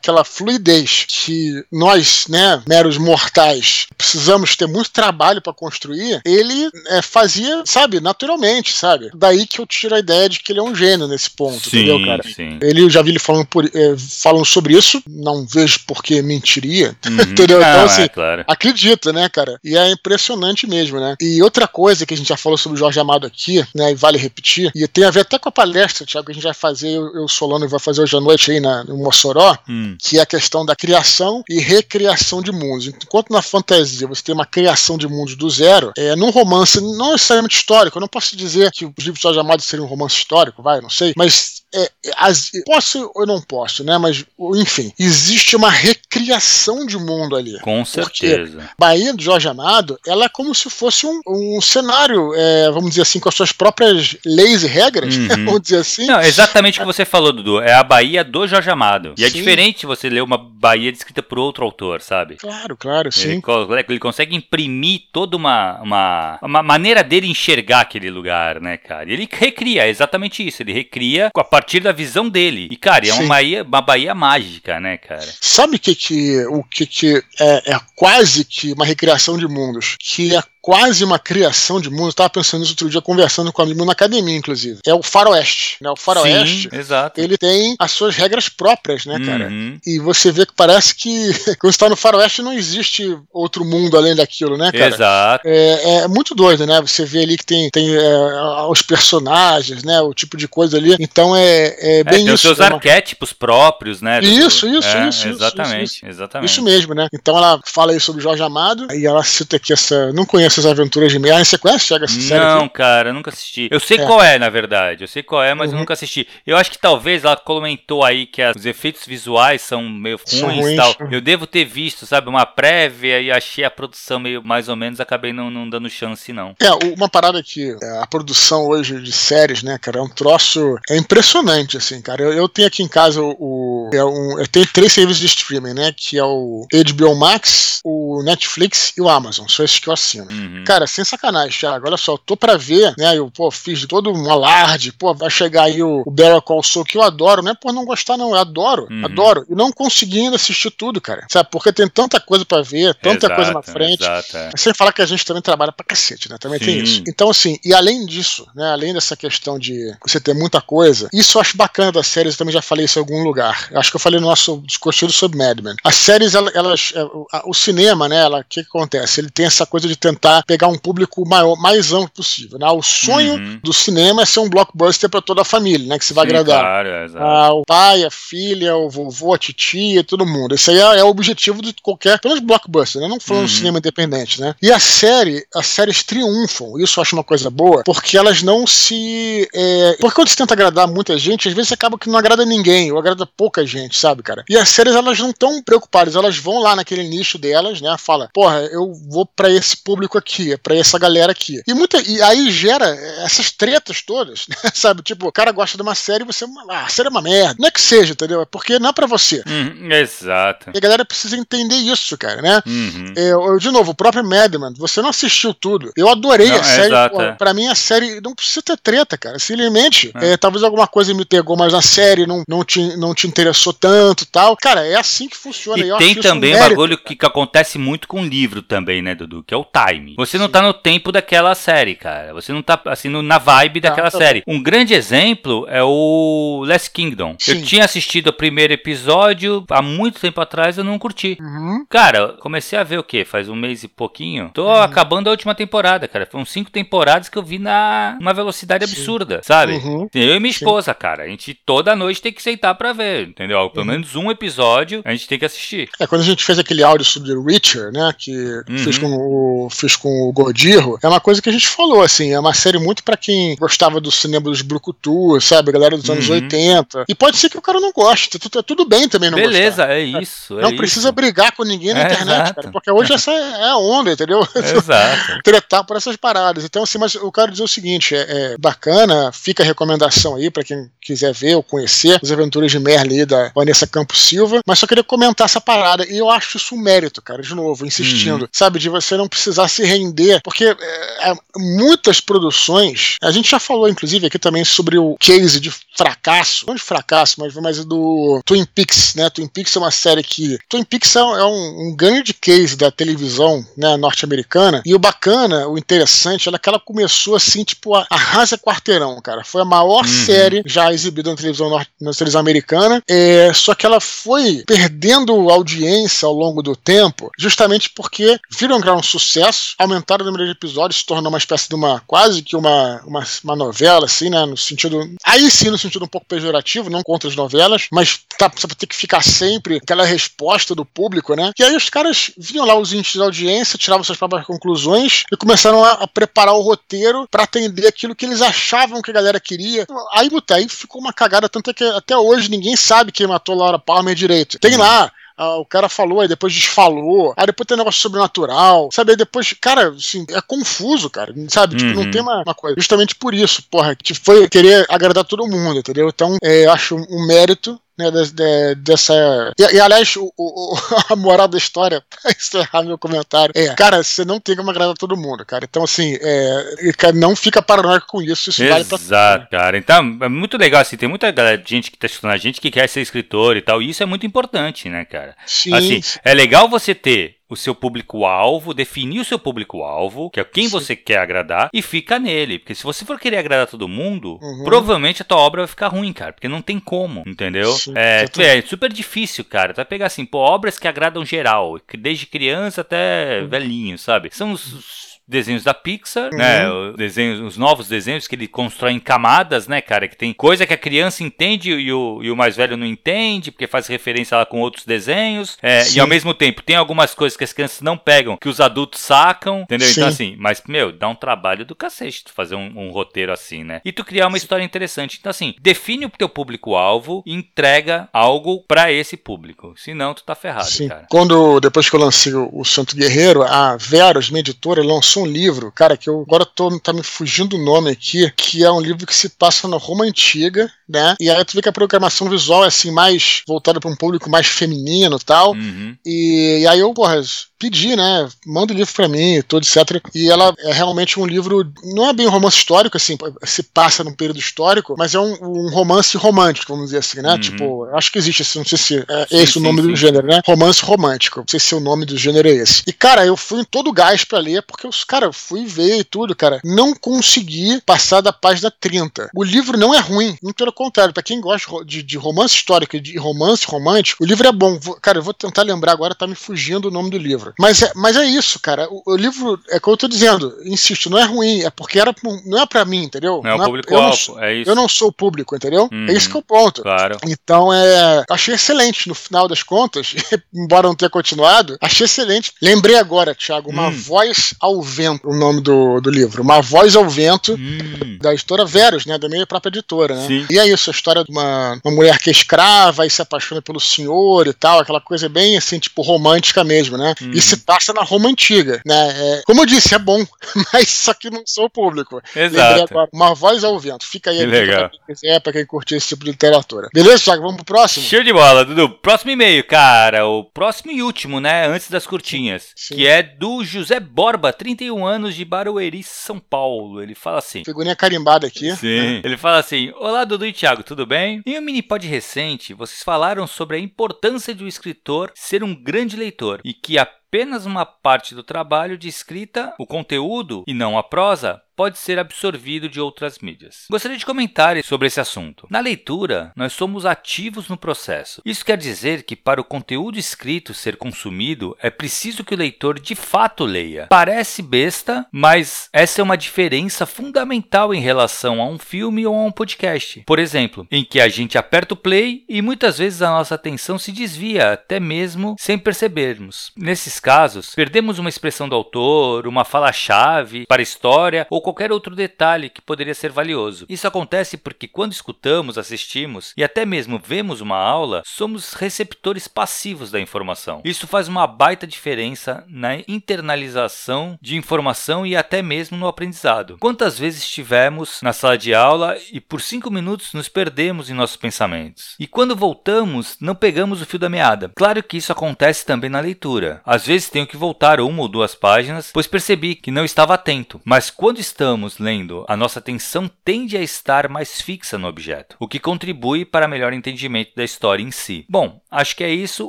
aquela 0.00 0.24
fluidez 0.24 1.04
que 1.06 1.62
nós, 1.70 2.26
né, 2.28 2.62
meros 2.66 2.96
mortais, 2.96 3.86
precisamos 3.96 4.56
ter 4.56 4.66
muito 4.66 4.90
trabalho 4.90 5.42
para 5.42 5.52
construir, 5.52 6.20
ele 6.24 6.70
é, 6.88 7.02
fazia, 7.02 7.62
sabe, 7.66 8.00
naturalmente, 8.00 8.72
sabe? 8.72 9.10
Daí 9.14 9.46
que 9.46 9.60
eu 9.60 9.66
tiro 9.66 9.94
a 9.94 9.98
ideia 9.98 10.28
de 10.28 10.40
que 10.40 10.52
ele 10.52 10.60
é 10.60 10.62
um 10.62 10.74
gênio 10.74 11.06
nesse 11.06 11.30
ponto, 11.30 11.68
sim, 11.68 11.78
entendeu, 11.78 12.04
cara? 12.04 12.22
Sim. 12.22 12.58
Ele, 12.62 12.82
eu 12.82 12.90
já 12.90 13.02
vi 13.02 13.10
ele 13.10 13.18
falando, 13.18 13.46
por, 13.46 13.64
é, 13.66 13.96
falando 13.98 14.44
sobre 14.44 14.76
isso, 14.76 15.02
não 15.08 15.46
vejo 15.46 15.80
por 15.86 16.02
que 16.02 16.22
mentiria, 16.22 16.96
uhum. 17.06 17.20
entendeu? 17.20 17.58
Então, 17.58 17.84
assim, 17.84 18.02
é, 18.02 18.08
claro. 18.08 18.44
acredita, 18.48 19.12
né, 19.12 19.28
cara? 19.28 19.60
E 19.62 19.76
é 19.76 19.90
impressionante 19.90 20.66
mesmo, 20.66 20.98
né? 20.98 21.14
E 21.20 21.42
outra 21.42 21.68
coisa 21.68 22.06
que 22.06 22.14
a 22.14 22.16
gente 22.16 22.28
já 22.28 22.36
falou 22.36 22.56
sobre 22.56 22.76
o 22.76 22.78
Jorge 22.78 22.98
Amado 22.98 23.26
aqui, 23.26 23.64
né, 23.74 23.92
e 23.92 23.94
vale 23.94 24.16
repetir, 24.16 24.72
e 24.74 24.88
tem 24.88 25.04
a 25.04 25.10
ver 25.10 25.20
até 25.20 25.38
com 25.38 25.48
a 25.48 25.52
palestra, 25.52 26.06
Thiago, 26.06 26.26
que 26.26 26.32
a 26.32 26.34
gente 26.34 26.44
vai 26.44 26.54
fazer, 26.54 26.96
eu, 26.96 27.14
eu 27.14 27.28
Solano 27.28 27.68
vai 27.68 27.80
fazer 27.80 28.02
hoje 28.02 28.16
à 28.16 28.20
noite 28.20 28.50
aí 28.50 28.60
na, 28.60 28.84
no 28.84 28.96
Mossoró, 28.96 29.56
hum. 29.68 29.89
Que 29.98 30.18
é 30.18 30.22
a 30.22 30.26
questão 30.26 30.64
da 30.64 30.76
criação 30.76 31.42
e 31.48 31.60
recriação 31.60 32.42
de 32.42 32.52
mundos. 32.52 32.86
Enquanto 32.86 33.30
na 33.30 33.42
fantasia 33.42 34.06
você 34.06 34.22
tem 34.22 34.34
uma 34.34 34.46
criação 34.46 34.96
de 34.96 35.06
mundos 35.06 35.36
do 35.36 35.48
zero, 35.48 35.92
é, 35.96 36.14
num 36.16 36.30
romance 36.30 36.80
não 36.80 37.12
necessariamente 37.12 37.56
histórico, 37.56 37.98
eu 37.98 38.00
não 38.00 38.08
posso 38.08 38.36
dizer 38.36 38.70
que 38.72 38.84
os 38.84 38.92
livros 38.98 39.18
de 39.18 39.22
Jorge 39.22 39.40
Amado 39.40 39.62
seriam 39.62 39.86
um 39.86 39.88
romance 39.88 40.16
histórico, 40.16 40.62
vai, 40.62 40.80
não 40.80 40.90
sei, 40.90 41.12
mas 41.16 41.60
é, 41.72 41.90
as, 42.16 42.50
posso 42.66 43.10
ou 43.14 43.26
não 43.26 43.40
posso, 43.40 43.84
né? 43.84 43.96
Mas, 43.96 44.24
enfim, 44.56 44.92
existe 44.98 45.54
uma 45.54 45.70
recriação 45.70 46.84
de 46.84 46.96
mundo 46.96 47.36
ali. 47.36 47.60
Com 47.60 47.84
certeza. 47.84 48.68
Bahia 48.78 49.14
do 49.14 49.22
Jorge 49.22 49.48
Amado, 49.48 49.98
ela 50.06 50.24
é 50.24 50.28
como 50.28 50.54
se 50.54 50.68
fosse 50.68 51.06
um, 51.06 51.20
um 51.26 51.60
cenário, 51.60 52.34
é, 52.34 52.70
vamos 52.70 52.90
dizer 52.90 53.02
assim, 53.02 53.20
com 53.20 53.28
as 53.28 53.34
suas 53.34 53.52
próprias 53.52 54.16
leis 54.26 54.64
e 54.64 54.66
regras, 54.66 55.14
uhum. 55.16 55.44
vamos 55.44 55.62
dizer 55.62 55.78
assim. 55.78 56.06
Não, 56.06 56.20
exatamente 56.20 56.78
o 56.78 56.82
que 56.82 56.86
você 56.86 57.04
falou, 57.04 57.32
Dudu. 57.32 57.60
É 57.60 57.74
a 57.74 57.84
Bahia 57.84 58.24
do 58.24 58.46
Jorge 58.48 58.70
Amado. 58.70 59.14
E 59.16 59.24
é 59.24 59.30
sim. 59.30 59.38
é 59.38 59.40
diferente 59.40 59.79
você 59.86 60.08
ler 60.08 60.22
uma 60.22 60.38
Bahia 60.38 60.92
descrita 60.92 61.22
por 61.22 61.38
outro 61.38 61.64
autor, 61.64 62.00
sabe? 62.00 62.36
Claro, 62.36 62.76
claro, 62.76 63.12
sim. 63.12 63.40
Ele, 63.40 63.84
ele 63.88 63.98
consegue 63.98 64.34
imprimir 64.36 65.02
toda 65.12 65.36
uma, 65.36 65.80
uma, 65.80 66.38
uma 66.42 66.62
maneira 66.62 67.02
dele 67.02 67.26
enxergar 67.26 67.80
aquele 67.80 68.10
lugar, 68.10 68.60
né, 68.60 68.76
cara? 68.76 69.08
E 69.08 69.12
ele 69.12 69.28
recria, 69.30 69.84
é 69.84 69.88
exatamente 69.88 70.46
isso. 70.46 70.62
Ele 70.62 70.72
recria 70.72 71.30
a 71.34 71.44
partir 71.44 71.80
da 71.80 71.92
visão 71.92 72.28
dele. 72.28 72.68
E, 72.70 72.76
cara, 72.76 73.06
é 73.06 73.12
uma 73.12 73.28
Bahia, 73.28 73.62
uma 73.62 73.80
Bahia 73.80 74.14
mágica, 74.14 74.78
né, 74.80 74.96
cara? 74.96 75.26
Sabe 75.40 75.78
que, 75.78 75.94
que, 75.94 76.44
o 76.46 76.62
que, 76.62 76.86
que 76.86 77.22
é, 77.40 77.72
é 77.74 77.80
quase 77.94 78.44
que 78.44 78.72
uma 78.72 78.84
recriação 78.84 79.38
de 79.38 79.46
mundos? 79.46 79.96
Que 79.98 80.36
é 80.36 80.42
quase 80.60 81.04
uma 81.04 81.18
criação 81.18 81.80
de 81.80 81.90
mundo. 81.90 82.08
Eu 82.08 82.12
tava 82.12 82.30
pensando 82.30 82.60
nisso 82.60 82.72
outro 82.72 82.90
dia, 82.90 83.00
conversando 83.00 83.52
com 83.52 83.62
um 83.62 83.64
amigo 83.64 83.84
na 83.84 83.92
academia, 83.92 84.36
inclusive. 84.36 84.80
É 84.86 84.94
o 84.94 85.02
faroeste, 85.02 85.76
né? 85.80 85.90
O 85.90 85.96
faroeste, 85.96 86.68
Sim, 86.70 86.76
exato. 86.76 87.20
ele 87.20 87.36
tem 87.36 87.74
as 87.78 87.92
suas 87.92 88.16
regras 88.16 88.48
próprias, 88.48 89.06
né, 89.06 89.18
cara? 89.24 89.48
Uhum. 89.48 89.78
E 89.86 89.98
você 89.98 90.30
vê 90.30 90.44
que 90.44 90.52
parece 90.54 90.94
que 90.94 91.32
quando 91.58 91.72
você 91.72 91.78
tá 91.78 91.88
no 91.88 91.96
faroeste 91.96 92.42
não 92.42 92.52
existe 92.52 93.16
outro 93.32 93.64
mundo 93.64 93.96
além 93.96 94.14
daquilo, 94.14 94.56
né, 94.56 94.70
cara? 94.70 94.94
Exato. 94.94 95.48
É, 95.48 95.98
é 96.02 96.08
muito 96.08 96.34
doido, 96.34 96.66
né? 96.66 96.80
Você 96.80 97.04
vê 97.04 97.22
ali 97.22 97.36
que 97.36 97.46
tem, 97.46 97.70
tem 97.70 97.94
é, 97.94 98.32
os 98.68 98.82
personagens, 98.82 99.82
né? 99.82 100.00
O 100.00 100.12
tipo 100.12 100.36
de 100.36 100.46
coisa 100.46 100.76
ali. 100.76 100.96
Então 100.98 101.34
é, 101.34 101.74
é, 101.78 102.00
é 102.00 102.04
bem 102.04 102.14
tem 102.14 102.24
isso. 102.26 102.34
os 102.34 102.40
seus 102.40 102.58
né? 102.58 102.66
arquétipos 102.66 103.32
próprios, 103.32 104.02
né? 104.02 104.20
Isso, 104.20 104.68
isso, 104.68 104.86
é, 104.88 105.08
isso, 105.08 105.28
Exatamente, 105.28 105.84
isso, 105.84 106.06
exatamente. 106.06 106.50
Isso 106.50 106.62
mesmo, 106.62 106.94
né? 106.94 107.08
Então 107.12 107.36
ela 107.36 107.60
fala 107.64 107.92
aí 107.92 108.00
sobre 108.00 108.22
Jorge 108.22 108.42
Amado 108.42 108.86
e 108.92 109.06
ela 109.06 109.22
cita 109.22 109.56
aqui 109.56 109.72
essa... 109.72 110.12
Não 110.12 110.26
conheço 110.26 110.49
essas 110.50 110.66
aventuras 110.66 111.10
de 111.12 111.18
Meia. 111.18 111.44
Você 111.44 111.58
conhece 111.58 111.86
Chega 111.86 112.04
essa 112.04 112.20
série? 112.20 112.44
Não, 112.44 112.64
aqui? 112.64 112.74
cara, 112.74 113.12
nunca 113.12 113.30
assisti. 113.30 113.68
Eu 113.70 113.80
sei 113.80 113.98
é. 113.98 114.06
qual 114.06 114.22
é, 114.22 114.38
na 114.38 114.48
verdade. 114.48 115.04
Eu 115.04 115.08
sei 115.08 115.22
qual 115.22 115.42
é, 115.42 115.54
mas 115.54 115.70
uhum. 115.70 115.76
eu 115.76 115.80
nunca 115.80 115.94
assisti. 115.94 116.26
Eu 116.46 116.56
acho 116.56 116.70
que 116.70 116.78
talvez 116.78 117.24
ela 117.24 117.36
comentou 117.36 118.04
aí 118.04 118.26
que 118.26 118.42
os 118.42 118.66
efeitos 118.66 119.06
visuais 119.06 119.62
são 119.62 119.88
meio 119.88 120.18
ruins 120.42 120.66
e 120.66 120.76
tal. 120.76 120.94
Eu 121.10 121.20
devo 121.20 121.46
ter 121.46 121.64
visto, 121.64 122.06
sabe, 122.06 122.28
uma 122.28 122.44
prévia 122.44 123.20
e 123.20 123.30
achei 123.30 123.64
a 123.64 123.70
produção 123.70 124.18
meio 124.18 124.42
mais 124.42 124.68
ou 124.68 124.76
menos, 124.76 125.00
acabei 125.00 125.32
não, 125.32 125.50
não 125.50 125.68
dando 125.68 125.88
chance, 125.88 126.32
não. 126.32 126.54
É, 126.60 126.70
uma 126.96 127.08
parada 127.08 127.42
que 127.42 127.76
é, 127.82 127.98
a 128.02 128.06
produção 128.06 128.66
hoje 128.66 129.00
de 129.00 129.12
séries, 129.12 129.62
né, 129.62 129.78
cara, 129.78 129.98
é 129.98 130.02
um 130.02 130.08
troço. 130.08 130.76
É 130.88 130.96
impressionante, 130.96 131.76
assim, 131.76 132.00
cara. 132.00 132.22
Eu, 132.22 132.32
eu 132.32 132.48
tenho 132.48 132.68
aqui 132.68 132.82
em 132.82 132.88
casa 132.88 133.20
o. 133.22 133.90
É 133.92 134.04
um, 134.04 134.38
eu 134.38 134.46
tenho 134.46 134.66
três 134.66 134.92
serviços 134.92 135.20
de 135.20 135.26
streaming, 135.26 135.74
né? 135.74 135.94
Que 135.96 136.18
é 136.18 136.24
o 136.24 136.66
HBO 136.70 137.14
Max, 137.14 137.80
o 137.84 138.22
Netflix 138.22 138.92
e 138.96 139.00
o 139.00 139.08
Amazon. 139.08 139.46
São 139.48 139.64
esses 139.64 139.78
que 139.78 139.88
eu 139.88 139.92
assino. 139.92 140.28
Uhum. 140.40 140.64
Cara, 140.64 140.86
sem 140.86 141.04
sacanagem, 141.04 141.58
Thiago. 141.58 141.86
Olha 141.86 141.96
só, 141.96 142.12
eu 142.12 142.18
tô 142.18 142.36
pra 142.36 142.56
ver, 142.56 142.94
né? 142.96 143.16
Eu, 143.16 143.30
pô, 143.30 143.50
fiz 143.50 143.84
todo 143.86 144.12
um 144.12 144.30
alarde, 144.30 144.92
pô, 144.92 145.14
vai 145.14 145.30
chegar 145.30 145.64
aí 145.64 145.82
o, 145.82 146.02
o 146.06 146.10
Better 146.10 146.40
Call 146.42 146.62
Saul, 146.62 146.84
que 146.84 146.96
eu 146.96 147.02
adoro, 147.02 147.42
não 147.42 147.52
é 147.52 147.54
por 147.54 147.72
não 147.72 147.84
gostar, 147.84 148.16
não. 148.16 148.30
Eu 148.30 148.36
adoro, 148.36 148.86
uhum. 148.90 149.04
adoro. 149.04 149.46
E 149.48 149.54
não 149.54 149.72
consegui 149.72 150.20
ainda 150.20 150.36
assistir 150.36 150.70
tudo, 150.70 151.00
cara. 151.00 151.26
Sabe? 151.30 151.48
Porque 151.50 151.72
tem 151.72 151.88
tanta 151.88 152.20
coisa 152.20 152.44
pra 152.44 152.62
ver, 152.62 152.94
tanta 152.94 153.26
exato, 153.26 153.34
coisa 153.34 153.52
na 153.52 153.62
frente. 153.62 154.02
Exato, 154.02 154.36
é. 154.36 154.50
Sem 154.56 154.74
falar 154.74 154.92
que 154.92 155.02
a 155.02 155.06
gente 155.06 155.24
também 155.24 155.42
trabalha 155.42 155.72
pra 155.72 155.84
cacete, 155.84 156.28
né? 156.30 156.36
Também 156.38 156.58
Sim. 156.58 156.64
tem 156.64 156.82
isso. 156.82 157.02
Então, 157.06 157.30
assim, 157.30 157.58
e 157.64 157.74
além 157.74 158.06
disso, 158.06 158.46
né? 158.54 158.70
Além 158.70 158.94
dessa 158.94 159.16
questão 159.16 159.58
de 159.58 159.94
você 160.06 160.20
ter 160.20 160.34
muita 160.34 160.60
coisa, 160.60 161.08
isso 161.12 161.36
eu 161.36 161.40
acho 161.40 161.56
bacana 161.56 161.92
das 161.92 162.06
séries, 162.06 162.34
eu 162.34 162.38
também 162.38 162.52
já 162.52 162.62
falei 162.62 162.84
isso 162.84 162.98
em 162.98 163.02
algum 163.02 163.22
lugar. 163.22 163.68
Acho 163.74 163.90
que 163.90 163.96
eu 163.96 164.00
falei 164.00 164.20
no 164.20 164.26
nosso 164.26 164.62
discurso 164.66 165.10
sobre 165.10 165.38
Mad 165.38 165.60
Men. 165.60 165.74
As 165.84 165.96
séries, 165.96 166.34
elas, 166.34 166.54
elas 166.54 166.92
é, 166.94 167.02
o 167.44 167.54
cinema, 167.54 168.08
né? 168.08 168.26
O 168.28 168.44
que, 168.48 168.62
que 168.62 168.68
acontece? 168.68 169.20
Ele 169.20 169.30
tem 169.30 169.46
essa 169.46 169.66
coisa 169.66 169.88
de 169.88 169.96
tentar 169.96 170.29
pegar 170.46 170.68
um 170.68 170.78
público 170.78 171.26
maior, 171.28 171.56
mais 171.56 171.92
amplo 171.92 172.10
possível. 172.10 172.58
Né? 172.58 172.68
O 172.68 172.82
sonho 172.82 173.34
uhum. 173.34 173.60
do 173.62 173.72
cinema 173.72 174.22
é 174.22 174.26
ser 174.26 174.40
um 174.40 174.48
blockbuster 174.48 175.08
para 175.08 175.20
toda 175.20 175.42
a 175.42 175.44
família, 175.44 175.86
né? 175.86 175.98
Que 175.98 176.04
se 176.04 176.12
vai 176.12 176.26
Sim, 176.26 176.30
agradar. 176.30 176.60
Claro, 176.60 176.88
é, 176.88 177.06
ah, 177.16 177.52
o 177.52 177.64
pai, 177.64 178.04
a 178.04 178.10
filha, 178.10 178.76
o 178.76 178.88
vovô, 178.88 179.34
a 179.34 179.38
titia, 179.38 180.04
todo 180.04 180.26
mundo. 180.26 180.54
Esse 180.54 180.70
aí 180.70 180.78
é, 180.78 181.00
é 181.00 181.04
o 181.04 181.08
objetivo 181.08 181.62
de 181.62 181.74
qualquer, 181.82 182.18
pelo 182.20 182.34
menos 182.34 182.46
blockbuster, 182.46 183.00
né? 183.00 183.08
Não 183.08 183.20
falando 183.20 183.42
uhum. 183.42 183.48
de 183.48 183.56
cinema 183.56 183.78
independente, 183.78 184.40
né? 184.40 184.54
E 184.60 184.70
a 184.70 184.78
série, 184.78 185.44
as 185.54 185.66
séries 185.66 186.02
triunfam, 186.02 186.78
isso 186.78 186.98
eu 186.98 187.02
acho 187.02 187.16
uma 187.16 187.24
coisa 187.24 187.50
boa, 187.50 187.82
porque 187.84 188.16
elas 188.16 188.42
não 188.42 188.66
se. 188.66 189.48
É... 189.54 189.96
Porque 190.00 190.14
quando 190.14 190.28
você 190.28 190.36
tenta 190.36 190.54
agradar 190.54 190.88
muita 190.88 191.16
gente, 191.18 191.48
às 191.48 191.54
vezes 191.54 191.72
acaba 191.72 191.98
que 191.98 192.08
não 192.08 192.18
agrada 192.18 192.44
ninguém, 192.44 192.92
ou 192.92 192.98
agrada 192.98 193.26
pouca 193.26 193.64
gente, 193.66 193.96
sabe, 193.96 194.22
cara? 194.22 194.44
E 194.48 194.56
as 194.56 194.68
séries, 194.68 194.94
elas 194.94 195.18
não 195.18 195.30
estão 195.30 195.62
preocupadas, 195.62 196.16
elas 196.16 196.36
vão 196.36 196.60
lá 196.60 196.76
naquele 196.76 197.04
nicho 197.08 197.38
delas, 197.38 197.80
né? 197.80 197.94
Fala, 197.98 198.28
porra, 198.32 198.60
eu 198.72 198.92
vou 199.08 199.26
para 199.26 199.50
esse 199.50 199.76
público 199.76 200.18
aqui, 200.20 200.52
é 200.52 200.56
pra 200.56 200.74
essa 200.74 200.98
galera 200.98 201.32
aqui. 201.32 201.60
E, 201.66 201.74
muita, 201.74 202.00
e 202.00 202.22
aí 202.22 202.50
gera 202.50 202.86
essas 203.24 203.50
tretas 203.50 204.02
todas, 204.02 204.46
né? 204.48 204.56
sabe? 204.74 205.02
Tipo, 205.02 205.28
o 205.28 205.32
cara 205.32 205.52
gosta 205.52 205.76
de 205.76 205.82
uma 205.82 205.94
série 205.94 206.24
e 206.24 206.26
você. 206.26 206.46
Ah, 206.70 206.84
a 206.84 206.88
série 206.88 207.08
é 207.08 207.10
uma 207.10 207.22
merda. 207.22 207.56
Não 207.58 207.68
é 207.68 207.70
que 207.70 207.80
seja, 207.80 208.12
entendeu? 208.12 208.40
É 208.40 208.46
porque 208.46 208.78
não 208.78 208.90
é 208.90 208.92
pra 208.92 209.06
você. 209.06 209.42
Uhum, 209.46 209.92
exato. 209.92 210.70
E 210.72 210.78
a 210.78 210.80
galera 210.80 211.04
precisa 211.04 211.36
entender 211.36 211.76
isso, 211.76 212.16
cara, 212.16 212.40
né? 212.40 212.62
Uhum. 212.66 213.12
Eu, 213.16 213.44
eu, 213.46 213.58
de 213.58 213.70
novo, 213.70 213.90
o 213.90 213.94
próprio 213.94 214.24
Madman, 214.24 214.72
você 214.76 215.02
não 215.02 215.10
assistiu 215.10 215.52
tudo. 215.52 215.92
Eu 215.96 216.08
adorei 216.08 216.48
não, 216.48 216.56
a 216.56 216.62
série. 216.62 216.86
Exato, 216.86 217.16
pô, 217.16 217.22
é. 217.22 217.32
Pra 217.32 217.52
mim, 217.52 217.66
a 217.66 217.74
série 217.74 218.20
não 218.20 218.34
precisa 218.34 218.62
ter 218.62 218.76
treta, 218.78 219.18
cara. 219.18 219.38
Simplesmente, 219.38 220.12
é. 220.14 220.30
É, 220.30 220.36
talvez 220.36 220.62
alguma 220.62 220.86
coisa 220.86 221.12
me 221.12 221.24
pegou 221.24 221.56
mais 221.56 221.72
na 221.72 221.82
série, 221.82 222.26
não, 222.26 222.44
não, 222.46 222.64
te, 222.64 222.96
não 222.96 223.14
te 223.14 223.26
interessou 223.26 223.72
tanto 223.72 224.26
tal. 224.26 224.56
Cara, 224.56 224.86
é 224.86 224.94
assim 224.94 225.28
que 225.28 225.36
funciona. 225.36 225.84
E 225.84 225.98
tem 225.98 226.14
também 226.14 226.54
um 226.54 226.58
bagulho 226.58 226.98
que, 226.98 227.16
que 227.16 227.26
acontece 227.26 227.78
muito 227.78 228.06
com 228.06 228.20
o 228.20 228.24
livro 228.24 228.62
também, 228.62 229.02
né, 229.02 229.14
Dudu? 229.14 229.42
Que 229.42 229.54
é 229.54 229.56
o 229.56 229.64
time. 229.64 230.09
Anime. 230.10 230.14
Você 230.16 230.32
Sim. 230.32 230.38
não 230.38 230.48
tá 230.48 230.60
no 230.62 230.72
tempo 230.72 231.12
daquela 231.12 231.54
série, 231.54 231.94
cara. 231.94 232.32
Você 232.32 232.52
não 232.52 232.62
tá, 232.62 232.80
assim, 232.86 233.08
no, 233.08 233.22
na 233.22 233.38
vibe 233.38 233.80
daquela 233.80 234.10
tá 234.10 234.18
série. 234.18 234.42
Um 234.46 234.62
grande 234.62 234.94
exemplo 234.94 235.66
é 235.68 235.82
o 235.82 236.64
Last 236.66 236.90
Kingdom. 236.90 237.36
Sim. 237.38 237.52
Eu 237.52 237.62
tinha 237.62 237.84
assistido 237.84 238.28
o 238.28 238.32
primeiro 238.32 238.72
episódio 238.72 239.64
há 239.70 239.82
muito 239.82 240.20
tempo 240.20 240.40
atrás, 240.40 240.78
eu 240.78 240.84
não 240.84 240.98
curti. 240.98 241.38
Uhum. 241.40 241.84
Cara, 241.88 242.34
comecei 242.40 242.78
a 242.78 242.84
ver 242.84 242.98
o 242.98 243.04
quê? 243.04 243.24
Faz 243.24 243.48
um 243.48 243.54
mês 243.54 243.82
e 243.82 243.88
pouquinho. 243.88 244.50
Tô 244.52 244.66
uhum. 244.66 244.82
acabando 244.82 245.28
a 245.28 245.30
última 245.30 245.54
temporada, 245.54 246.08
cara. 246.08 246.26
Foram 246.30 246.44
cinco 246.44 246.70
temporadas 246.70 247.28
que 247.28 247.38
eu 247.38 247.42
vi 247.42 247.58
na 247.58 248.16
uma 248.20 248.34
velocidade 248.34 248.86
Sim. 248.86 248.92
absurda, 248.92 249.40
sabe? 249.42 249.74
Uhum. 249.74 250.08
Eu 250.14 250.36
e 250.36 250.40
minha 250.40 250.50
esposa, 250.50 250.94
cara. 250.94 251.24
A 251.24 251.28
gente 251.28 251.54
toda 251.54 251.96
noite 251.96 252.22
tem 252.22 252.32
que 252.32 252.42
sentar 252.42 252.74
pra 252.74 252.92
ver, 252.92 253.28
entendeu? 253.28 253.70
Pelo 253.70 253.86
uhum. 253.86 253.92
menos 253.92 254.16
um 254.16 254.30
episódio 254.30 255.02
a 255.04 255.12
gente 255.12 255.28
tem 255.28 255.38
que 255.38 255.44
assistir. 255.44 255.88
É, 255.98 256.06
quando 256.06 256.22
a 256.22 256.24
gente 256.24 256.44
fez 256.44 256.58
aquele 256.58 256.82
áudio 256.82 257.04
sobre 257.04 257.32
Witcher, 257.32 257.92
né? 257.92 258.12
Que 258.16 258.32
uhum. 258.68 258.78
fiz, 258.78 258.98
com 258.98 259.06
o, 259.06 259.68
fiz 259.70 259.96
com 260.00 260.28
o 260.28 260.32
Gordirro, 260.32 260.98
é 261.02 261.08
uma 261.08 261.20
coisa 261.20 261.40
que 261.40 261.48
a 261.48 261.52
gente 261.52 261.68
falou, 261.68 262.02
assim. 262.02 262.32
É 262.32 262.40
uma 262.40 262.54
série 262.54 262.78
muito 262.78 263.02
para 263.02 263.16
quem 263.16 263.56
gostava 263.56 264.00
do 264.00 264.10
cinema 264.10 264.44
dos 264.44 264.62
Brucutu, 264.62 265.40
sabe? 265.40 265.70
A 265.70 265.72
galera 265.72 265.96
dos 265.96 266.08
anos 266.08 266.28
uhum. 266.28 266.36
80. 266.36 267.04
E 267.08 267.14
pode 267.14 267.36
ser 267.36 267.48
que 267.48 267.58
o 267.58 267.62
cara 267.62 267.80
não 267.80 267.92
goste. 267.92 268.38
Tá 268.38 268.62
tudo 268.62 268.84
bem 268.84 269.08
também 269.08 269.30
não 269.30 269.38
Beleza, 269.38 269.82
gostar. 269.82 269.92
é 269.92 270.00
isso. 270.00 270.58
É 270.58 270.62
não 270.62 270.70
isso. 270.70 270.78
precisa 270.78 271.12
brigar 271.12 271.52
com 271.52 271.64
ninguém 271.64 271.94
na 271.94 272.02
é 272.02 272.12
internet, 272.12 272.54
cara. 272.54 272.70
Porque 272.70 272.90
hoje 272.90 273.12
essa 273.12 273.30
é 273.30 273.68
a 273.68 273.76
onda, 273.76 274.12
entendeu? 274.12 274.40
Exato. 274.54 275.40
Tretar 275.44 275.84
por 275.84 275.96
essas 275.96 276.16
paradas. 276.16 276.64
Então, 276.64 276.82
assim, 276.82 276.98
mas 276.98 277.14
eu 277.14 277.30
quero 277.30 277.52
dizer 277.52 277.62
o 277.62 277.68
seguinte: 277.68 278.14
é, 278.14 278.52
é 278.52 278.58
bacana, 278.58 279.30
fica 279.32 279.62
a 279.62 279.66
recomendação 279.66 280.36
aí 280.36 280.50
para 280.50 280.64
quem 280.64 280.90
quiser 281.00 281.32
ver 281.32 281.56
ou 281.56 281.62
conhecer 281.62 282.18
as 282.22 282.30
aventuras 282.30 282.70
de 282.70 282.78
Merle 282.78 283.24
da 283.26 283.50
Vanessa 283.54 283.86
Campos 283.86 284.20
Silva. 284.22 284.60
Mas 284.66 284.78
só 284.78 284.86
queria 284.86 285.04
comentar 285.04 285.44
essa 285.44 285.60
parada. 285.60 286.06
E 286.06 286.18
eu 286.18 286.30
acho 286.30 286.56
isso 286.56 286.74
um 286.74 286.80
mérito, 286.80 287.22
cara, 287.22 287.42
de 287.42 287.54
novo, 287.54 287.86
insistindo, 287.86 288.42
uhum. 288.42 288.48
sabe? 288.52 288.78
De 288.78 288.88
você 288.88 289.16
não 289.16 289.28
precisar 289.28 289.68
se 289.68 289.84
render. 289.90 290.40
Porque 290.42 290.64
é, 290.64 291.30
é, 291.30 291.34
muitas 291.56 292.20
produções, 292.20 293.16
a 293.22 293.30
gente 293.30 293.50
já 293.50 293.58
falou, 293.58 293.88
inclusive, 293.88 294.26
aqui 294.26 294.38
também 294.38 294.64
sobre 294.64 294.98
o 294.98 295.16
case 295.18 295.60
de 295.60 295.70
fracasso, 295.96 296.66
não 296.66 296.74
de 296.74 296.82
fracasso, 296.82 297.36
mas, 297.38 297.54
mas 297.54 297.84
do 297.84 298.40
Twin 298.44 298.64
Peaks, 298.64 299.14
né? 299.14 299.28
Twin 299.30 299.46
Peaks 299.46 299.74
é 299.76 299.78
uma 299.78 299.90
série 299.90 300.22
que. 300.22 300.58
Twin 300.68 300.84
Peaks 300.84 301.14
é 301.16 301.22
um, 301.22 301.88
um 301.88 301.96
grande 301.96 302.32
case 302.32 302.76
da 302.76 302.90
televisão 302.90 303.64
né, 303.76 303.96
norte-americana. 303.96 304.82
E 304.84 304.94
o 304.94 304.98
bacana, 304.98 305.68
o 305.68 305.78
interessante, 305.78 306.48
é 306.48 306.58
que 306.58 306.68
ela 306.68 306.80
começou 306.80 307.34
assim, 307.36 307.64
tipo, 307.64 307.94
a 307.94 308.06
arrasa 308.10 308.58
quarteirão, 308.58 309.20
cara. 309.20 309.44
Foi 309.44 309.62
a 309.62 309.64
maior 309.64 310.04
uhum. 310.04 310.26
série 310.26 310.62
já 310.66 310.92
exibida 310.92 311.30
na 311.30 311.36
televisão, 311.36 311.68
norte, 311.68 311.90
na 312.00 312.12
televisão 312.12 312.40
americana. 312.40 313.02
É, 313.08 313.52
só 313.52 313.74
que 313.74 313.86
ela 313.86 314.00
foi 314.00 314.62
perdendo 314.66 315.50
audiência 315.50 316.26
ao 316.26 316.34
longo 316.34 316.62
do 316.62 316.76
tempo, 316.76 317.30
justamente 317.38 317.90
porque 317.90 318.38
viram 318.50 318.80
que 318.80 318.88
era 318.88 318.96
um 318.96 319.02
sucesso, 319.02 319.74
aumentaram 319.80 320.22
o 320.22 320.26
número 320.26 320.44
de 320.44 320.52
episódios, 320.52 321.00
se 321.00 321.06
tornou 321.06 321.30
uma 321.30 321.38
espécie 321.38 321.68
de 321.68 321.74
uma. 321.74 322.00
quase 322.06 322.42
que 322.42 322.56
uma, 322.56 323.00
uma, 323.04 323.26
uma 323.42 323.56
novela, 323.56 324.04
assim, 324.04 324.28
né? 324.28 324.44
No 324.44 324.56
sentido. 324.56 325.00
Aí 325.24 325.50
sim, 325.50 325.70
no 325.70 325.78
sentido 325.78 326.04
um 326.04 326.08
pouco 326.08 326.26
pejorativo, 326.26 326.90
não 326.90 327.02
contra 327.02 327.28
as 327.28 327.36
novelas, 327.36 327.86
mas 327.90 328.20
tá, 328.38 328.48
você 328.48 328.68
ter 328.68 328.86
que 328.86 328.94
ficar 328.94 329.22
sempre 329.22 329.76
aquela 329.76 330.04
resposta 330.04 330.74
do 330.74 330.84
público, 330.84 331.34
né? 331.34 331.52
E 331.58 331.62
aí 331.62 331.74
os 331.74 331.88
caras 331.88 332.30
vinham 332.36 332.66
lá 332.66 332.78
os 332.78 332.92
índices 332.92 333.16
da 333.16 333.24
audiência, 333.24 333.78
tiravam 333.78 334.04
suas 334.04 334.18
próprias 334.18 334.46
conclusões 334.46 335.24
e 335.32 335.36
começaram 335.36 335.82
a, 335.84 335.92
a 335.92 336.06
preparar 336.06 336.54
o 336.54 336.62
roteiro 336.62 337.26
para 337.30 337.44
atender 337.44 337.86
aquilo 337.86 338.14
que 338.14 338.26
eles 338.26 338.42
achavam 338.42 339.02
que 339.02 339.10
a 339.10 339.14
galera 339.14 339.40
queria. 339.40 339.86
Aí, 340.12 340.28
aí 340.50 340.68
ficou 340.68 341.00
uma 341.00 341.12
cagada, 341.12 341.48
tanto 341.48 341.70
é 341.70 341.74
que 341.74 341.84
até 341.84 342.16
hoje 342.16 342.50
ninguém 342.50 342.76
sabe 342.76 343.12
quem 343.12 343.26
matou 343.26 343.54
Laura 343.54 343.78
Palmer 343.78 344.14
direito. 344.14 344.58
Tem 344.58 344.76
lá 344.76 345.10
ah, 345.40 345.56
o 345.56 345.64
cara 345.64 345.88
falou, 345.88 346.20
aí 346.20 346.28
depois 346.28 346.52
desfalou, 346.52 347.32
aí 347.34 347.46
depois 347.46 347.66
tem 347.66 347.74
um 347.74 347.78
negócio 347.78 348.02
sobrenatural, 348.02 348.90
sabe? 348.92 349.12
Aí 349.12 349.16
depois, 349.16 349.54
cara, 349.54 349.88
assim, 349.88 350.26
é 350.28 350.40
confuso, 350.42 351.08
cara, 351.08 351.32
sabe? 351.48 351.76
Tipo, 351.76 351.94
não 351.94 352.02
uhum. 352.02 352.10
tem 352.10 352.20
uma, 352.20 352.42
uma, 352.42 352.54
coisa. 352.54 352.76
Justamente 352.76 353.14
por 353.14 353.32
isso, 353.32 353.62
porra, 353.70 353.96
que 353.96 354.12
foi 354.12 354.46
querer 354.50 354.84
agradar 354.90 355.24
todo 355.24 355.46
mundo, 355.46 355.78
entendeu? 355.78 356.10
Então, 356.10 356.36
é, 356.42 356.66
acho 356.66 356.94
um 356.94 357.26
mérito 357.26 357.80
né, 358.00 358.10
de, 358.10 358.32
de, 358.32 358.74
dessa. 358.76 359.14
E, 359.58 359.76
e 359.76 359.80
aliás, 359.80 360.16
o, 360.16 360.32
o, 360.36 360.74
a 361.12 361.16
moral 361.16 361.46
da 361.46 361.58
história, 361.58 362.02
pra 362.10 362.30
encerrar 362.30 362.82
meu 362.82 362.98
comentário, 362.98 363.52
é, 363.54 363.74
cara, 363.74 364.02
você 364.02 364.24
não 364.24 364.40
tem 364.40 364.56
como 364.56 364.70
agradar 364.70 364.94
todo 364.94 365.16
mundo, 365.16 365.44
cara. 365.44 365.66
Então, 365.68 365.84
assim, 365.84 366.16
é, 366.20 367.12
não 367.14 367.36
fica 367.36 367.62
paranoico 367.62 368.06
com 368.06 368.22
isso, 368.22 368.50
isso 368.50 368.62
Exato, 368.62 368.84
vale 368.84 369.02
Exato, 369.02 369.50
cara. 369.50 369.76
Então, 369.76 370.18
é 370.20 370.28
muito 370.28 370.56
legal, 370.56 370.80
assim, 370.80 370.96
tem 370.96 371.08
muita 371.08 371.32
gente 371.64 371.90
que 371.90 371.98
tá 371.98 372.06
escutando 372.06 372.32
a 372.32 372.36
gente 372.36 372.60
que 372.60 372.70
quer 372.70 372.88
ser 372.88 373.00
escritor 373.00 373.56
e 373.56 373.62
tal, 373.62 373.82
e 373.82 373.90
isso 373.90 374.02
é 374.02 374.06
muito 374.06 374.26
importante, 374.26 374.88
né, 374.88 375.04
cara? 375.04 375.36
Sim. 375.46 375.74
Assim, 375.74 376.00
é 376.24 376.34
legal 376.34 376.68
você 376.68 376.94
ter 376.94 377.39
o 377.50 377.56
seu 377.56 377.74
público-alvo, 377.74 378.72
definir 378.72 379.20
o 379.20 379.24
seu 379.24 379.38
público-alvo, 379.38 380.30
que 380.30 380.38
é 380.38 380.44
quem 380.44 380.64
Sim. 380.64 380.70
você 380.70 380.94
quer 380.94 381.18
agradar, 381.18 381.68
e 381.72 381.82
fica 381.82 382.18
nele. 382.18 382.60
Porque 382.60 382.74
se 382.74 382.84
você 382.84 383.04
for 383.04 383.18
querer 383.18 383.38
agradar 383.38 383.66
todo 383.66 383.88
mundo, 383.88 384.38
uhum. 384.40 384.64
provavelmente 384.64 385.22
a 385.22 385.24
tua 385.24 385.38
obra 385.38 385.62
vai 385.62 385.68
ficar 385.68 385.88
ruim, 385.88 386.12
cara. 386.12 386.32
Porque 386.32 386.48
não 386.48 386.62
tem 386.62 386.78
como, 386.78 387.24
entendeu? 387.26 387.74
É, 387.96 388.24
é, 388.38 388.62
super 388.62 388.92
difícil, 388.92 389.44
cara. 389.44 389.74
Tu 389.74 389.76
vai 389.76 389.84
pegar 389.84 390.06
assim, 390.06 390.24
pô, 390.24 390.38
obras 390.38 390.78
que 390.78 390.86
agradam 390.86 391.24
geral, 391.24 391.78
desde 391.98 392.26
criança 392.26 392.82
até 392.82 393.40
uhum. 393.40 393.48
velhinho, 393.48 393.98
sabe? 393.98 394.30
São 394.32 394.52
os 394.52 395.09
desenhos 395.30 395.64
da 395.64 395.72
Pixar, 395.72 396.30
né? 396.34 396.68
uhum. 396.68 396.84
né? 396.84 396.90
Os, 396.90 396.96
desenhos, 396.96 397.40
os 397.40 397.56
novos 397.56 397.88
desenhos 397.88 398.26
que 398.26 398.34
ele 398.34 398.48
constrói 398.48 398.92
em 398.92 399.00
camadas, 399.00 399.66
né, 399.68 399.80
cara? 399.80 400.08
Que 400.08 400.16
tem 400.16 400.32
coisa 400.32 400.66
que 400.66 400.74
a 400.74 400.78
criança 400.78 401.22
entende 401.22 401.70
e 401.70 401.92
o, 401.92 402.20
e 402.22 402.30
o 402.30 402.36
mais 402.36 402.56
velho 402.56 402.76
não 402.76 402.86
entende, 402.86 403.50
porque 403.50 403.66
faz 403.66 403.86
referência 403.86 404.36
lá 404.36 404.44
com 404.44 404.60
outros 404.60 404.84
desenhos. 404.84 405.56
É, 405.62 405.88
e 405.92 406.00
ao 406.00 406.06
mesmo 406.06 406.34
tempo, 406.34 406.62
tem 406.62 406.76
algumas 406.76 407.14
coisas 407.14 407.36
que 407.36 407.44
as 407.44 407.52
crianças 407.52 407.80
não 407.80 407.96
pegam, 407.96 408.36
que 408.36 408.48
os 408.48 408.60
adultos 408.60 409.00
sacam, 409.00 409.62
entendeu? 409.62 409.88
Então, 409.88 409.94
Sim. 409.94 410.00
Então, 410.00 410.08
assim, 410.08 410.36
mas, 410.38 410.62
meu, 410.66 410.92
dá 410.92 411.08
um 411.08 411.14
trabalho 411.14 411.64
do 411.64 411.74
cacete 411.74 412.24
tu 412.24 412.32
fazer 412.32 412.54
um, 412.54 412.72
um 412.76 412.90
roteiro 412.90 413.32
assim, 413.32 413.62
né? 413.62 413.80
E 413.84 413.92
tu 413.92 414.04
criar 414.04 414.26
uma 414.26 414.38
Sim. 414.38 414.44
história 414.44 414.64
interessante. 414.64 415.18
Então, 415.20 415.30
assim, 415.30 415.54
define 415.60 416.06
o 416.06 416.10
teu 416.10 416.28
público-alvo 416.28 417.22
e 417.26 417.34
entrega 417.34 418.08
algo 418.12 418.64
para 418.66 418.92
esse 418.92 419.16
público. 419.16 419.74
Senão, 419.76 420.14
tu 420.14 420.24
tá 420.24 420.34
ferrado, 420.34 420.66
Sim. 420.66 420.88
cara. 420.88 421.06
Quando, 421.08 421.60
depois 421.60 421.88
que 421.88 421.96
eu 421.96 422.00
lancei 422.00 422.34
o, 422.34 422.48
o 422.52 422.64
Santo 422.64 422.96
Guerreiro, 422.96 423.42
a 423.42 423.76
Veros, 423.76 424.30
minha 424.30 424.40
editora, 424.40 424.82
lançou 424.82 425.19
um 425.20 425.26
livro, 425.26 425.70
cara, 425.72 425.96
que 425.96 426.08
eu 426.08 426.22
agora 426.22 426.44
tô, 426.44 426.78
tá 426.80 426.92
me 426.92 427.02
fugindo 427.02 427.56
o 427.56 427.64
nome 427.64 427.90
aqui, 427.90 428.30
que 428.36 428.64
é 428.64 428.70
um 428.70 428.80
livro 428.80 429.06
que 429.06 429.14
se 429.14 429.28
passa 429.28 429.68
na 429.68 429.76
Roma 429.76 430.04
Antiga, 430.04 430.70
né? 430.88 431.16
E 431.20 431.30
aí 431.30 431.44
tu 431.44 431.54
vê 431.54 431.62
que 431.62 431.68
a 431.68 431.72
programação 431.72 432.28
visual 432.28 432.64
é 432.64 432.68
assim, 432.68 432.90
mais 432.90 433.42
voltada 433.46 433.80
para 433.80 433.90
um 433.90 433.96
público 433.96 434.30
mais 434.30 434.46
feminino 434.46 435.16
e 435.16 435.24
tal. 435.24 435.52
Uhum. 435.52 435.96
E, 436.04 436.60
e, 436.62 436.66
aí 436.66 436.80
eu, 436.80 436.92
porra, 436.92 437.20
pedi, 437.60 437.94
né? 437.94 438.26
Manda 438.46 438.72
o 438.72 438.76
livro 438.76 438.92
para 438.92 439.06
mim 439.06 439.36
e 439.36 439.42
tudo, 439.42 439.62
etc. 439.62 440.02
E 440.14 440.30
ela 440.30 440.54
é 440.58 440.72
realmente 440.72 441.20
um 441.20 441.26
livro, 441.26 441.70
não 441.84 442.08
é 442.08 442.12
bem 442.14 442.26
um 442.26 442.30
romance 442.30 442.56
histórico, 442.56 442.96
assim, 442.96 443.18
se 443.44 443.62
passa 443.62 444.02
num 444.02 444.14
período 444.14 444.40
histórico, 444.40 444.94
mas 444.98 445.14
é 445.14 445.20
um, 445.20 445.36
um 445.42 445.70
romance 445.70 446.16
romântico, 446.16 446.72
vamos 446.72 446.86
dizer 446.86 446.98
assim, 446.98 447.20
né? 447.20 447.34
Uhum. 447.34 447.38
Tipo, 447.38 447.84
acho 447.92 448.10
que 448.10 448.18
existe 448.18 448.40
esse, 448.40 448.56
não 448.56 448.64
sei 448.64 448.78
se 448.78 449.04
é 449.06 449.26
sim, 449.26 449.36
esse 449.36 449.52
sim, 449.52 449.58
o 449.58 449.62
nome 449.62 449.82
sim. 449.82 449.88
do 449.88 449.96
gênero, 449.96 450.26
né? 450.26 450.40
Romance 450.46 450.82
romântico. 450.82 451.40
Não 451.40 451.46
sei 451.46 451.60
se 451.60 451.74
o 451.74 451.80
nome 451.80 452.06
do 452.06 452.16
gênero 452.16 452.48
é 452.48 452.52
esse. 452.52 452.82
E, 452.86 452.92
cara, 452.92 453.26
eu 453.26 453.36
fui 453.36 453.60
em 453.60 453.64
todo 453.64 453.92
gás 453.92 454.24
para 454.24 454.38
ler, 454.38 454.62
porque 454.62 454.86
os, 454.86 455.04
cara, 455.04 455.30
fui 455.32 455.66
ver 455.66 455.98
e 455.98 456.04
tudo, 456.04 456.34
cara. 456.34 456.60
Não 456.64 456.94
consegui 456.94 457.80
passar 457.84 458.20
da 458.20 458.32
página 458.32 458.70
30. 458.70 459.30
O 459.34 459.44
livro 459.44 459.76
não 459.76 459.94
é 459.94 459.98
ruim, 459.98 460.36
muito 460.42 460.56
pelo 460.56 460.72
contrário. 460.72 461.12
Para 461.12 461.22
quem 461.22 461.40
gosta 461.40 461.84
de, 461.84 462.02
de, 462.02 462.16
romance 462.16 462.54
histórico 462.54 462.96
e 462.96 463.00
de 463.00 463.18
romance 463.18 463.66
romântico, 463.66 464.22
o 464.24 464.26
livro 464.26 464.48
é 464.48 464.52
bom. 464.52 464.78
Vou, 464.78 464.94
cara, 464.94 465.18
eu 465.18 465.22
vou 465.22 465.34
tentar 465.34 465.62
lembrar 465.62 465.92
agora, 465.92 466.14
tá 466.14 466.26
me 466.26 466.34
fugindo 466.34 466.88
o 466.88 466.90
nome 466.90 467.10
do 467.10 467.18
livro. 467.18 467.49
Mas 467.58 467.82
é, 467.82 467.92
mas 467.94 468.16
é 468.16 468.24
isso, 468.24 468.58
cara. 468.60 468.88
O, 468.90 469.02
o 469.06 469.16
livro, 469.16 469.58
é 469.70 469.78
como 469.78 469.94
eu 469.94 469.98
tô 469.98 470.08
dizendo, 470.08 470.56
insisto, 470.64 471.10
não 471.10 471.18
é 471.18 471.24
ruim, 471.24 471.62
é 471.62 471.70
porque 471.70 471.98
era, 471.98 472.14
não 472.44 472.60
é 472.60 472.66
para 472.66 472.84
mim, 472.84 473.04
entendeu? 473.04 473.40
Não 473.42 473.50
é 473.50 473.54
o 473.54 473.64
público-alvo, 473.64 474.38
é 474.38 474.54
isso. 474.54 474.70
Eu 474.70 474.74
não 474.74 474.88
sou 474.88 475.08
o 475.08 475.12
público, 475.12 475.54
entendeu? 475.54 475.88
Uhum, 475.90 476.06
é 476.08 476.12
isso 476.12 476.28
que 476.28 476.36
é 476.36 476.40
o 476.40 476.42
ponto. 476.42 476.82
Claro. 476.82 477.18
Então, 477.26 477.72
é, 477.72 478.24
achei 478.30 478.54
excelente 478.54 479.08
no 479.08 479.14
final 479.14 479.48
das 479.48 479.62
contas, 479.62 480.14
embora 480.54 480.88
não 480.88 480.94
tenha 480.94 481.10
continuado, 481.10 481.76
achei 481.80 482.04
excelente. 482.04 482.52
Lembrei 482.60 482.96
agora, 482.96 483.34
Thiago, 483.34 483.70
uma 483.70 483.88
hum. 483.88 483.92
voz 483.92 484.54
ao 484.60 484.80
vento, 484.82 485.28
o 485.28 485.34
nome 485.34 485.60
do, 485.60 486.00
do 486.00 486.10
livro. 486.10 486.42
Uma 486.42 486.60
voz 486.60 486.96
ao 486.96 487.08
vento 487.08 487.54
hum. 487.54 488.18
da 488.20 488.32
editora 488.32 488.64
Verus, 488.64 489.06
né? 489.06 489.18
Da 489.18 489.28
minha 489.28 489.46
própria 489.46 489.70
editora, 489.70 490.14
né? 490.14 490.26
Sim. 490.26 490.46
E 490.50 490.58
é 490.58 490.68
isso, 490.68 490.90
a 490.90 490.92
história 490.92 491.24
de 491.24 491.30
uma, 491.30 491.78
uma 491.84 491.94
mulher 491.94 492.18
que 492.18 492.30
é 492.30 492.32
escrava 492.32 493.06
e 493.06 493.10
se 493.10 493.22
apaixona 493.22 493.62
pelo 493.62 493.80
senhor 493.80 494.46
e 494.46 494.52
tal, 494.52 494.80
aquela 494.80 495.00
coisa 495.00 495.28
bem 495.28 495.56
assim, 495.56 495.78
tipo, 495.78 496.02
romântica 496.02 496.64
mesmo, 496.64 496.96
né? 496.96 497.14
Hum. 497.22 497.30
E 497.40 497.42
se 497.42 497.56
passa 497.56 497.94
na 497.94 498.02
Roma 498.02 498.28
Antiga, 498.28 498.82
né? 498.84 498.94
É, 498.94 499.42
como 499.46 499.62
eu 499.62 499.66
disse, 499.66 499.94
é 499.94 499.98
bom, 499.98 500.22
mas 500.74 500.90
só 500.90 501.14
que 501.14 501.30
não 501.30 501.42
sou 501.46 501.64
o 501.64 501.70
público. 501.70 502.20
Exato. 502.36 502.92
Agora, 502.92 503.08
uma 503.14 503.34
voz 503.34 503.64
ao 503.64 503.78
vento. 503.80 504.06
Fica 504.06 504.30
aí 504.30 504.40
que 504.40 504.44
legal. 504.44 504.90
pra 504.90 504.90
quem 504.90 505.00
quiser, 505.06 505.40
pra 505.40 505.52
quem 505.52 505.64
curtir 505.64 505.94
esse 505.94 506.08
tipo 506.08 506.22
de 506.26 506.32
literatura. 506.32 506.88
Beleza, 506.92 507.24
Thiago? 507.24 507.40
Vamos 507.40 507.56
pro 507.56 507.64
próximo? 507.64 508.04
Show 508.04 508.22
de 508.22 508.30
bola, 508.30 508.62
Dudu. 508.62 508.90
Próximo 508.90 509.30
e-mail, 509.30 509.64
cara. 509.66 510.26
O 510.26 510.44
próximo 510.44 510.92
e 510.92 511.02
último, 511.02 511.40
né? 511.40 511.66
Antes 511.66 511.88
das 511.88 512.06
curtinhas. 512.06 512.72
Sim. 512.76 512.96
Que 512.96 513.06
é 513.06 513.22
do 513.22 513.64
José 513.64 513.98
Borba, 513.98 514.52
31 514.52 515.06
anos 515.06 515.34
de 515.34 515.42
Barueri, 515.42 516.02
São 516.02 516.38
Paulo. 516.38 517.02
Ele 517.02 517.14
fala 517.14 517.38
assim. 517.38 517.64
Figurinha 517.64 517.96
carimbada 517.96 518.48
aqui. 518.48 518.76
Sim. 518.76 519.00
Né? 519.00 519.20
Ele 519.24 519.38
fala 519.38 519.60
assim: 519.60 519.90
Olá, 519.96 520.24
Dudu 520.24 520.44
e 520.44 520.52
Thiago, 520.52 520.82
tudo 520.82 521.06
bem? 521.06 521.40
Em 521.46 521.58
um 521.58 521.62
mini 521.62 521.80
pod 521.82 522.06
recente, 522.06 522.74
vocês 522.74 523.02
falaram 523.02 523.46
sobre 523.46 523.78
a 523.78 523.80
importância 523.80 524.54
de 524.54 524.62
um 524.62 524.68
escritor 524.68 525.32
ser 525.34 525.64
um 525.64 525.74
grande 525.74 526.16
leitor 526.16 526.60
e 526.62 526.74
que 526.74 526.98
a 526.98 527.08
apenas 527.30 527.64
uma 527.64 527.86
parte 527.86 528.34
do 528.34 528.42
trabalho 528.42 528.98
de 528.98 529.06
escrita, 529.06 529.72
o 529.78 529.86
conteúdo 529.86 530.64
e 530.66 530.74
não 530.74 530.98
a 530.98 531.02
prosa, 531.02 531.62
pode 531.80 531.96
ser 531.96 532.18
absorvido 532.18 532.90
de 532.90 533.00
outras 533.00 533.38
mídias. 533.38 533.86
Gostaria 533.90 534.18
de 534.18 534.26
comentar 534.26 534.76
sobre 534.84 535.06
esse 535.06 535.18
assunto. 535.18 535.66
Na 535.70 535.80
leitura, 535.80 536.52
nós 536.54 536.74
somos 536.74 537.06
ativos 537.06 537.70
no 537.70 537.76
processo. 537.78 538.42
Isso 538.44 538.62
quer 538.62 538.76
dizer 538.76 539.22
que 539.22 539.34
para 539.34 539.62
o 539.62 539.64
conteúdo 539.64 540.18
escrito 540.18 540.74
ser 540.74 540.98
consumido, 540.98 541.74
é 541.80 541.88
preciso 541.88 542.44
que 542.44 542.52
o 542.52 542.58
leitor 542.58 543.00
de 543.00 543.14
fato 543.14 543.64
leia. 543.64 544.08
Parece 544.10 544.60
besta, 544.60 545.26
mas 545.32 545.88
essa 545.90 546.20
é 546.20 546.22
uma 546.22 546.36
diferença 546.36 547.06
fundamental 547.06 547.94
em 547.94 548.00
relação 548.02 548.60
a 548.60 548.66
um 548.66 548.78
filme 548.78 549.26
ou 549.26 549.34
a 549.34 549.44
um 549.44 549.50
podcast. 549.50 550.22
Por 550.26 550.38
exemplo, 550.38 550.86
em 550.90 551.02
que 551.02 551.18
a 551.18 551.30
gente 551.30 551.56
aperta 551.56 551.94
o 551.94 551.96
play 551.96 552.44
e 552.46 552.60
muitas 552.60 552.98
vezes 552.98 553.22
a 553.22 553.30
nossa 553.30 553.54
atenção 553.54 553.98
se 553.98 554.12
desvia, 554.12 554.74
até 554.74 555.00
mesmo 555.00 555.56
sem 555.58 555.78
percebermos. 555.78 556.72
Nesses 556.76 557.18
casos, 557.18 557.74
perdemos 557.74 558.18
uma 558.18 558.28
expressão 558.28 558.68
do 558.68 558.76
autor, 558.76 559.46
uma 559.46 559.64
fala-chave 559.64 560.66
para 560.66 560.82
a 560.82 560.84
história 560.84 561.46
ou 561.48 561.69
qualquer 561.70 561.92
outro 561.92 562.16
detalhe 562.16 562.68
que 562.68 562.82
poderia 562.82 563.14
ser 563.14 563.30
valioso. 563.30 563.86
Isso 563.88 564.06
acontece 564.06 564.56
porque 564.56 564.88
quando 564.88 565.12
escutamos, 565.12 565.78
assistimos 565.78 566.52
e 566.56 566.64
até 566.64 566.84
mesmo 566.84 567.20
vemos 567.24 567.60
uma 567.60 567.76
aula, 567.76 568.22
somos 568.26 568.72
receptores 568.72 569.46
passivos 569.46 570.10
da 570.10 570.20
informação. 570.20 570.82
Isso 570.84 571.06
faz 571.06 571.28
uma 571.28 571.46
baita 571.46 571.86
diferença 571.86 572.64
na 572.68 572.96
internalização 573.06 574.36
de 574.42 574.56
informação 574.56 575.24
e 575.24 575.36
até 575.36 575.62
mesmo 575.62 575.96
no 575.96 576.08
aprendizado. 576.08 576.76
Quantas 576.80 577.18
vezes 577.18 577.44
estivemos 577.44 578.20
na 578.20 578.32
sala 578.32 578.58
de 578.58 578.74
aula 578.74 579.16
e 579.32 579.40
por 579.40 579.60
cinco 579.60 579.90
minutos 579.90 580.32
nos 580.32 580.48
perdemos 580.48 581.08
em 581.08 581.14
nossos 581.14 581.36
pensamentos? 581.36 582.16
E 582.18 582.26
quando 582.26 582.56
voltamos, 582.56 583.36
não 583.40 583.54
pegamos 583.54 584.02
o 584.02 584.06
fio 584.06 584.18
da 584.18 584.28
meada. 584.28 584.72
Claro 584.74 585.02
que 585.04 585.16
isso 585.16 585.30
acontece 585.30 585.86
também 585.86 586.10
na 586.10 586.18
leitura. 586.18 586.80
Às 586.84 587.06
vezes 587.06 587.30
tenho 587.30 587.46
que 587.46 587.56
voltar 587.56 588.00
uma 588.00 588.22
ou 588.22 588.28
duas 588.28 588.56
páginas, 588.56 589.10
pois 589.12 589.28
percebi 589.28 589.76
que 589.76 589.92
não 589.92 590.04
estava 590.04 590.34
atento. 590.34 590.80
Mas 590.84 591.10
quando 591.10 591.38
estamos 591.38 591.59
lendo, 591.98 592.44
a 592.48 592.56
nossa 592.56 592.78
atenção 592.78 593.30
tende 593.44 593.76
a 593.76 593.82
estar 593.82 594.28
mais 594.28 594.60
fixa 594.60 594.96
no 594.96 595.08
objeto, 595.08 595.56
o 595.58 595.68
que 595.68 595.78
contribui 595.78 596.44
para 596.44 596.68
melhor 596.68 596.92
entendimento 596.92 597.52
da 597.54 597.64
história 597.64 598.02
em 598.02 598.10
si. 598.10 598.44
Bom, 598.48 598.80
acho 598.90 599.14
que 599.16 599.24
é 599.24 599.30
isso. 599.30 599.68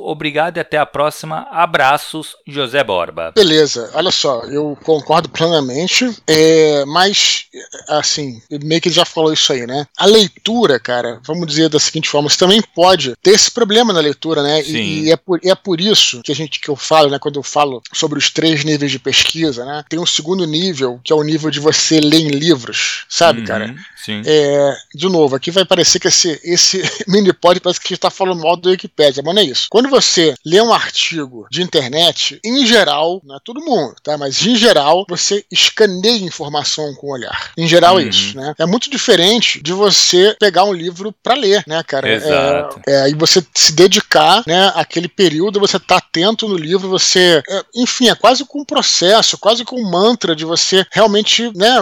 Obrigado 0.00 0.56
e 0.56 0.60
até 0.60 0.78
a 0.78 0.86
próxima. 0.86 1.46
Abraços, 1.50 2.34
José 2.46 2.82
Borba. 2.82 3.32
Beleza, 3.34 3.90
olha 3.94 4.10
só, 4.10 4.42
eu 4.44 4.76
concordo 4.84 5.28
plenamente, 5.28 6.10
é, 6.26 6.84
mas 6.86 7.44
assim, 7.88 8.40
meio 8.62 8.80
que 8.80 8.88
ele 8.88 8.94
já 8.94 9.04
falou 9.04 9.32
isso 9.32 9.52
aí, 9.52 9.66
né? 9.66 9.86
A 9.98 10.06
leitura, 10.06 10.78
cara, 10.78 11.20
vamos 11.26 11.46
dizer 11.46 11.68
da 11.68 11.78
seguinte 11.78 12.08
forma, 12.08 12.28
você 12.28 12.38
também 12.38 12.62
pode 12.74 13.14
ter 13.22 13.30
esse 13.30 13.50
problema 13.50 13.92
na 13.92 14.00
leitura, 14.00 14.42
né? 14.42 14.62
Sim. 14.62 14.76
E, 14.76 15.04
e 15.04 15.12
é, 15.12 15.16
por, 15.16 15.40
é 15.44 15.54
por 15.54 15.80
isso 15.80 16.22
que 16.22 16.32
a 16.32 16.34
gente 16.34 16.60
que 16.60 16.68
eu 16.68 16.76
falo, 16.76 17.10
né, 17.10 17.18
quando 17.18 17.36
eu 17.36 17.42
falo 17.42 17.82
sobre 17.92 18.18
os 18.18 18.30
três 18.30 18.64
níveis 18.64 18.90
de 18.90 18.98
pesquisa, 18.98 19.64
né? 19.64 19.84
Tem 19.88 19.98
um 19.98 20.06
segundo 20.06 20.46
nível, 20.46 21.00
que 21.04 21.12
é 21.12 21.16
o 21.16 21.22
nível 21.22 21.50
de 21.50 21.60
você 21.60 21.81
você 21.82 22.00
lê 22.00 22.18
em 22.18 22.28
livros, 22.28 23.04
sabe, 23.08 23.40
uhum, 23.40 23.46
cara? 23.46 23.74
Sim. 24.04 24.20
É, 24.26 24.76
de 24.92 25.08
novo, 25.08 25.36
aqui 25.36 25.50
vai 25.52 25.64
parecer 25.64 26.00
que 26.00 26.08
esse, 26.08 26.40
esse 26.42 26.82
mini 27.06 27.32
pod 27.32 27.60
parece 27.60 27.80
que 27.80 27.94
está 27.94 28.10
falando 28.10 28.42
mal 28.42 28.56
do 28.56 28.68
Wikipedia, 28.68 29.22
mas 29.24 29.34
não 29.34 29.42
é 29.42 29.44
isso. 29.44 29.68
Quando 29.70 29.88
você 29.88 30.34
lê 30.44 30.60
um 30.60 30.72
artigo 30.72 31.46
de 31.50 31.62
internet, 31.62 32.40
em 32.44 32.66
geral, 32.66 33.22
não 33.24 33.36
é 33.36 33.38
todo 33.44 33.64
mundo, 33.64 33.94
tá? 34.02 34.18
Mas 34.18 34.44
em 34.44 34.56
geral, 34.56 35.06
você 35.08 35.44
escaneia 35.50 36.24
informação 36.24 36.92
com 36.94 37.06
o 37.06 37.12
olhar. 37.12 37.52
Em 37.56 37.68
geral, 37.68 37.98
é 37.98 38.02
uhum. 38.02 38.06
é 38.06 38.10
isso, 38.10 38.36
né? 38.36 38.54
É 38.58 38.66
muito 38.66 38.90
diferente 38.90 39.62
de 39.62 39.72
você 39.72 40.36
pegar 40.40 40.64
um 40.64 40.72
livro 40.72 41.14
para 41.22 41.34
ler, 41.34 41.62
né, 41.66 41.82
cara? 41.84 42.12
Exato. 42.12 42.80
É, 42.86 43.04
é, 43.04 43.10
e 43.10 43.14
você 43.14 43.44
se 43.54 43.72
dedicar, 43.72 44.42
né, 44.46 44.72
àquele 44.74 45.08
período, 45.08 45.60
você 45.60 45.78
tá 45.78 45.98
atento 45.98 46.48
no 46.48 46.56
livro, 46.56 46.88
você. 46.88 47.40
É, 47.48 47.64
enfim, 47.76 48.08
é 48.08 48.14
quase 48.16 48.44
com 48.44 48.62
um 48.62 48.64
processo, 48.64 49.38
quase 49.38 49.64
com 49.64 49.80
um 49.80 49.88
mantra 49.88 50.34
de 50.34 50.44
você 50.44 50.84
realmente 50.90 51.52
né, 51.62 51.80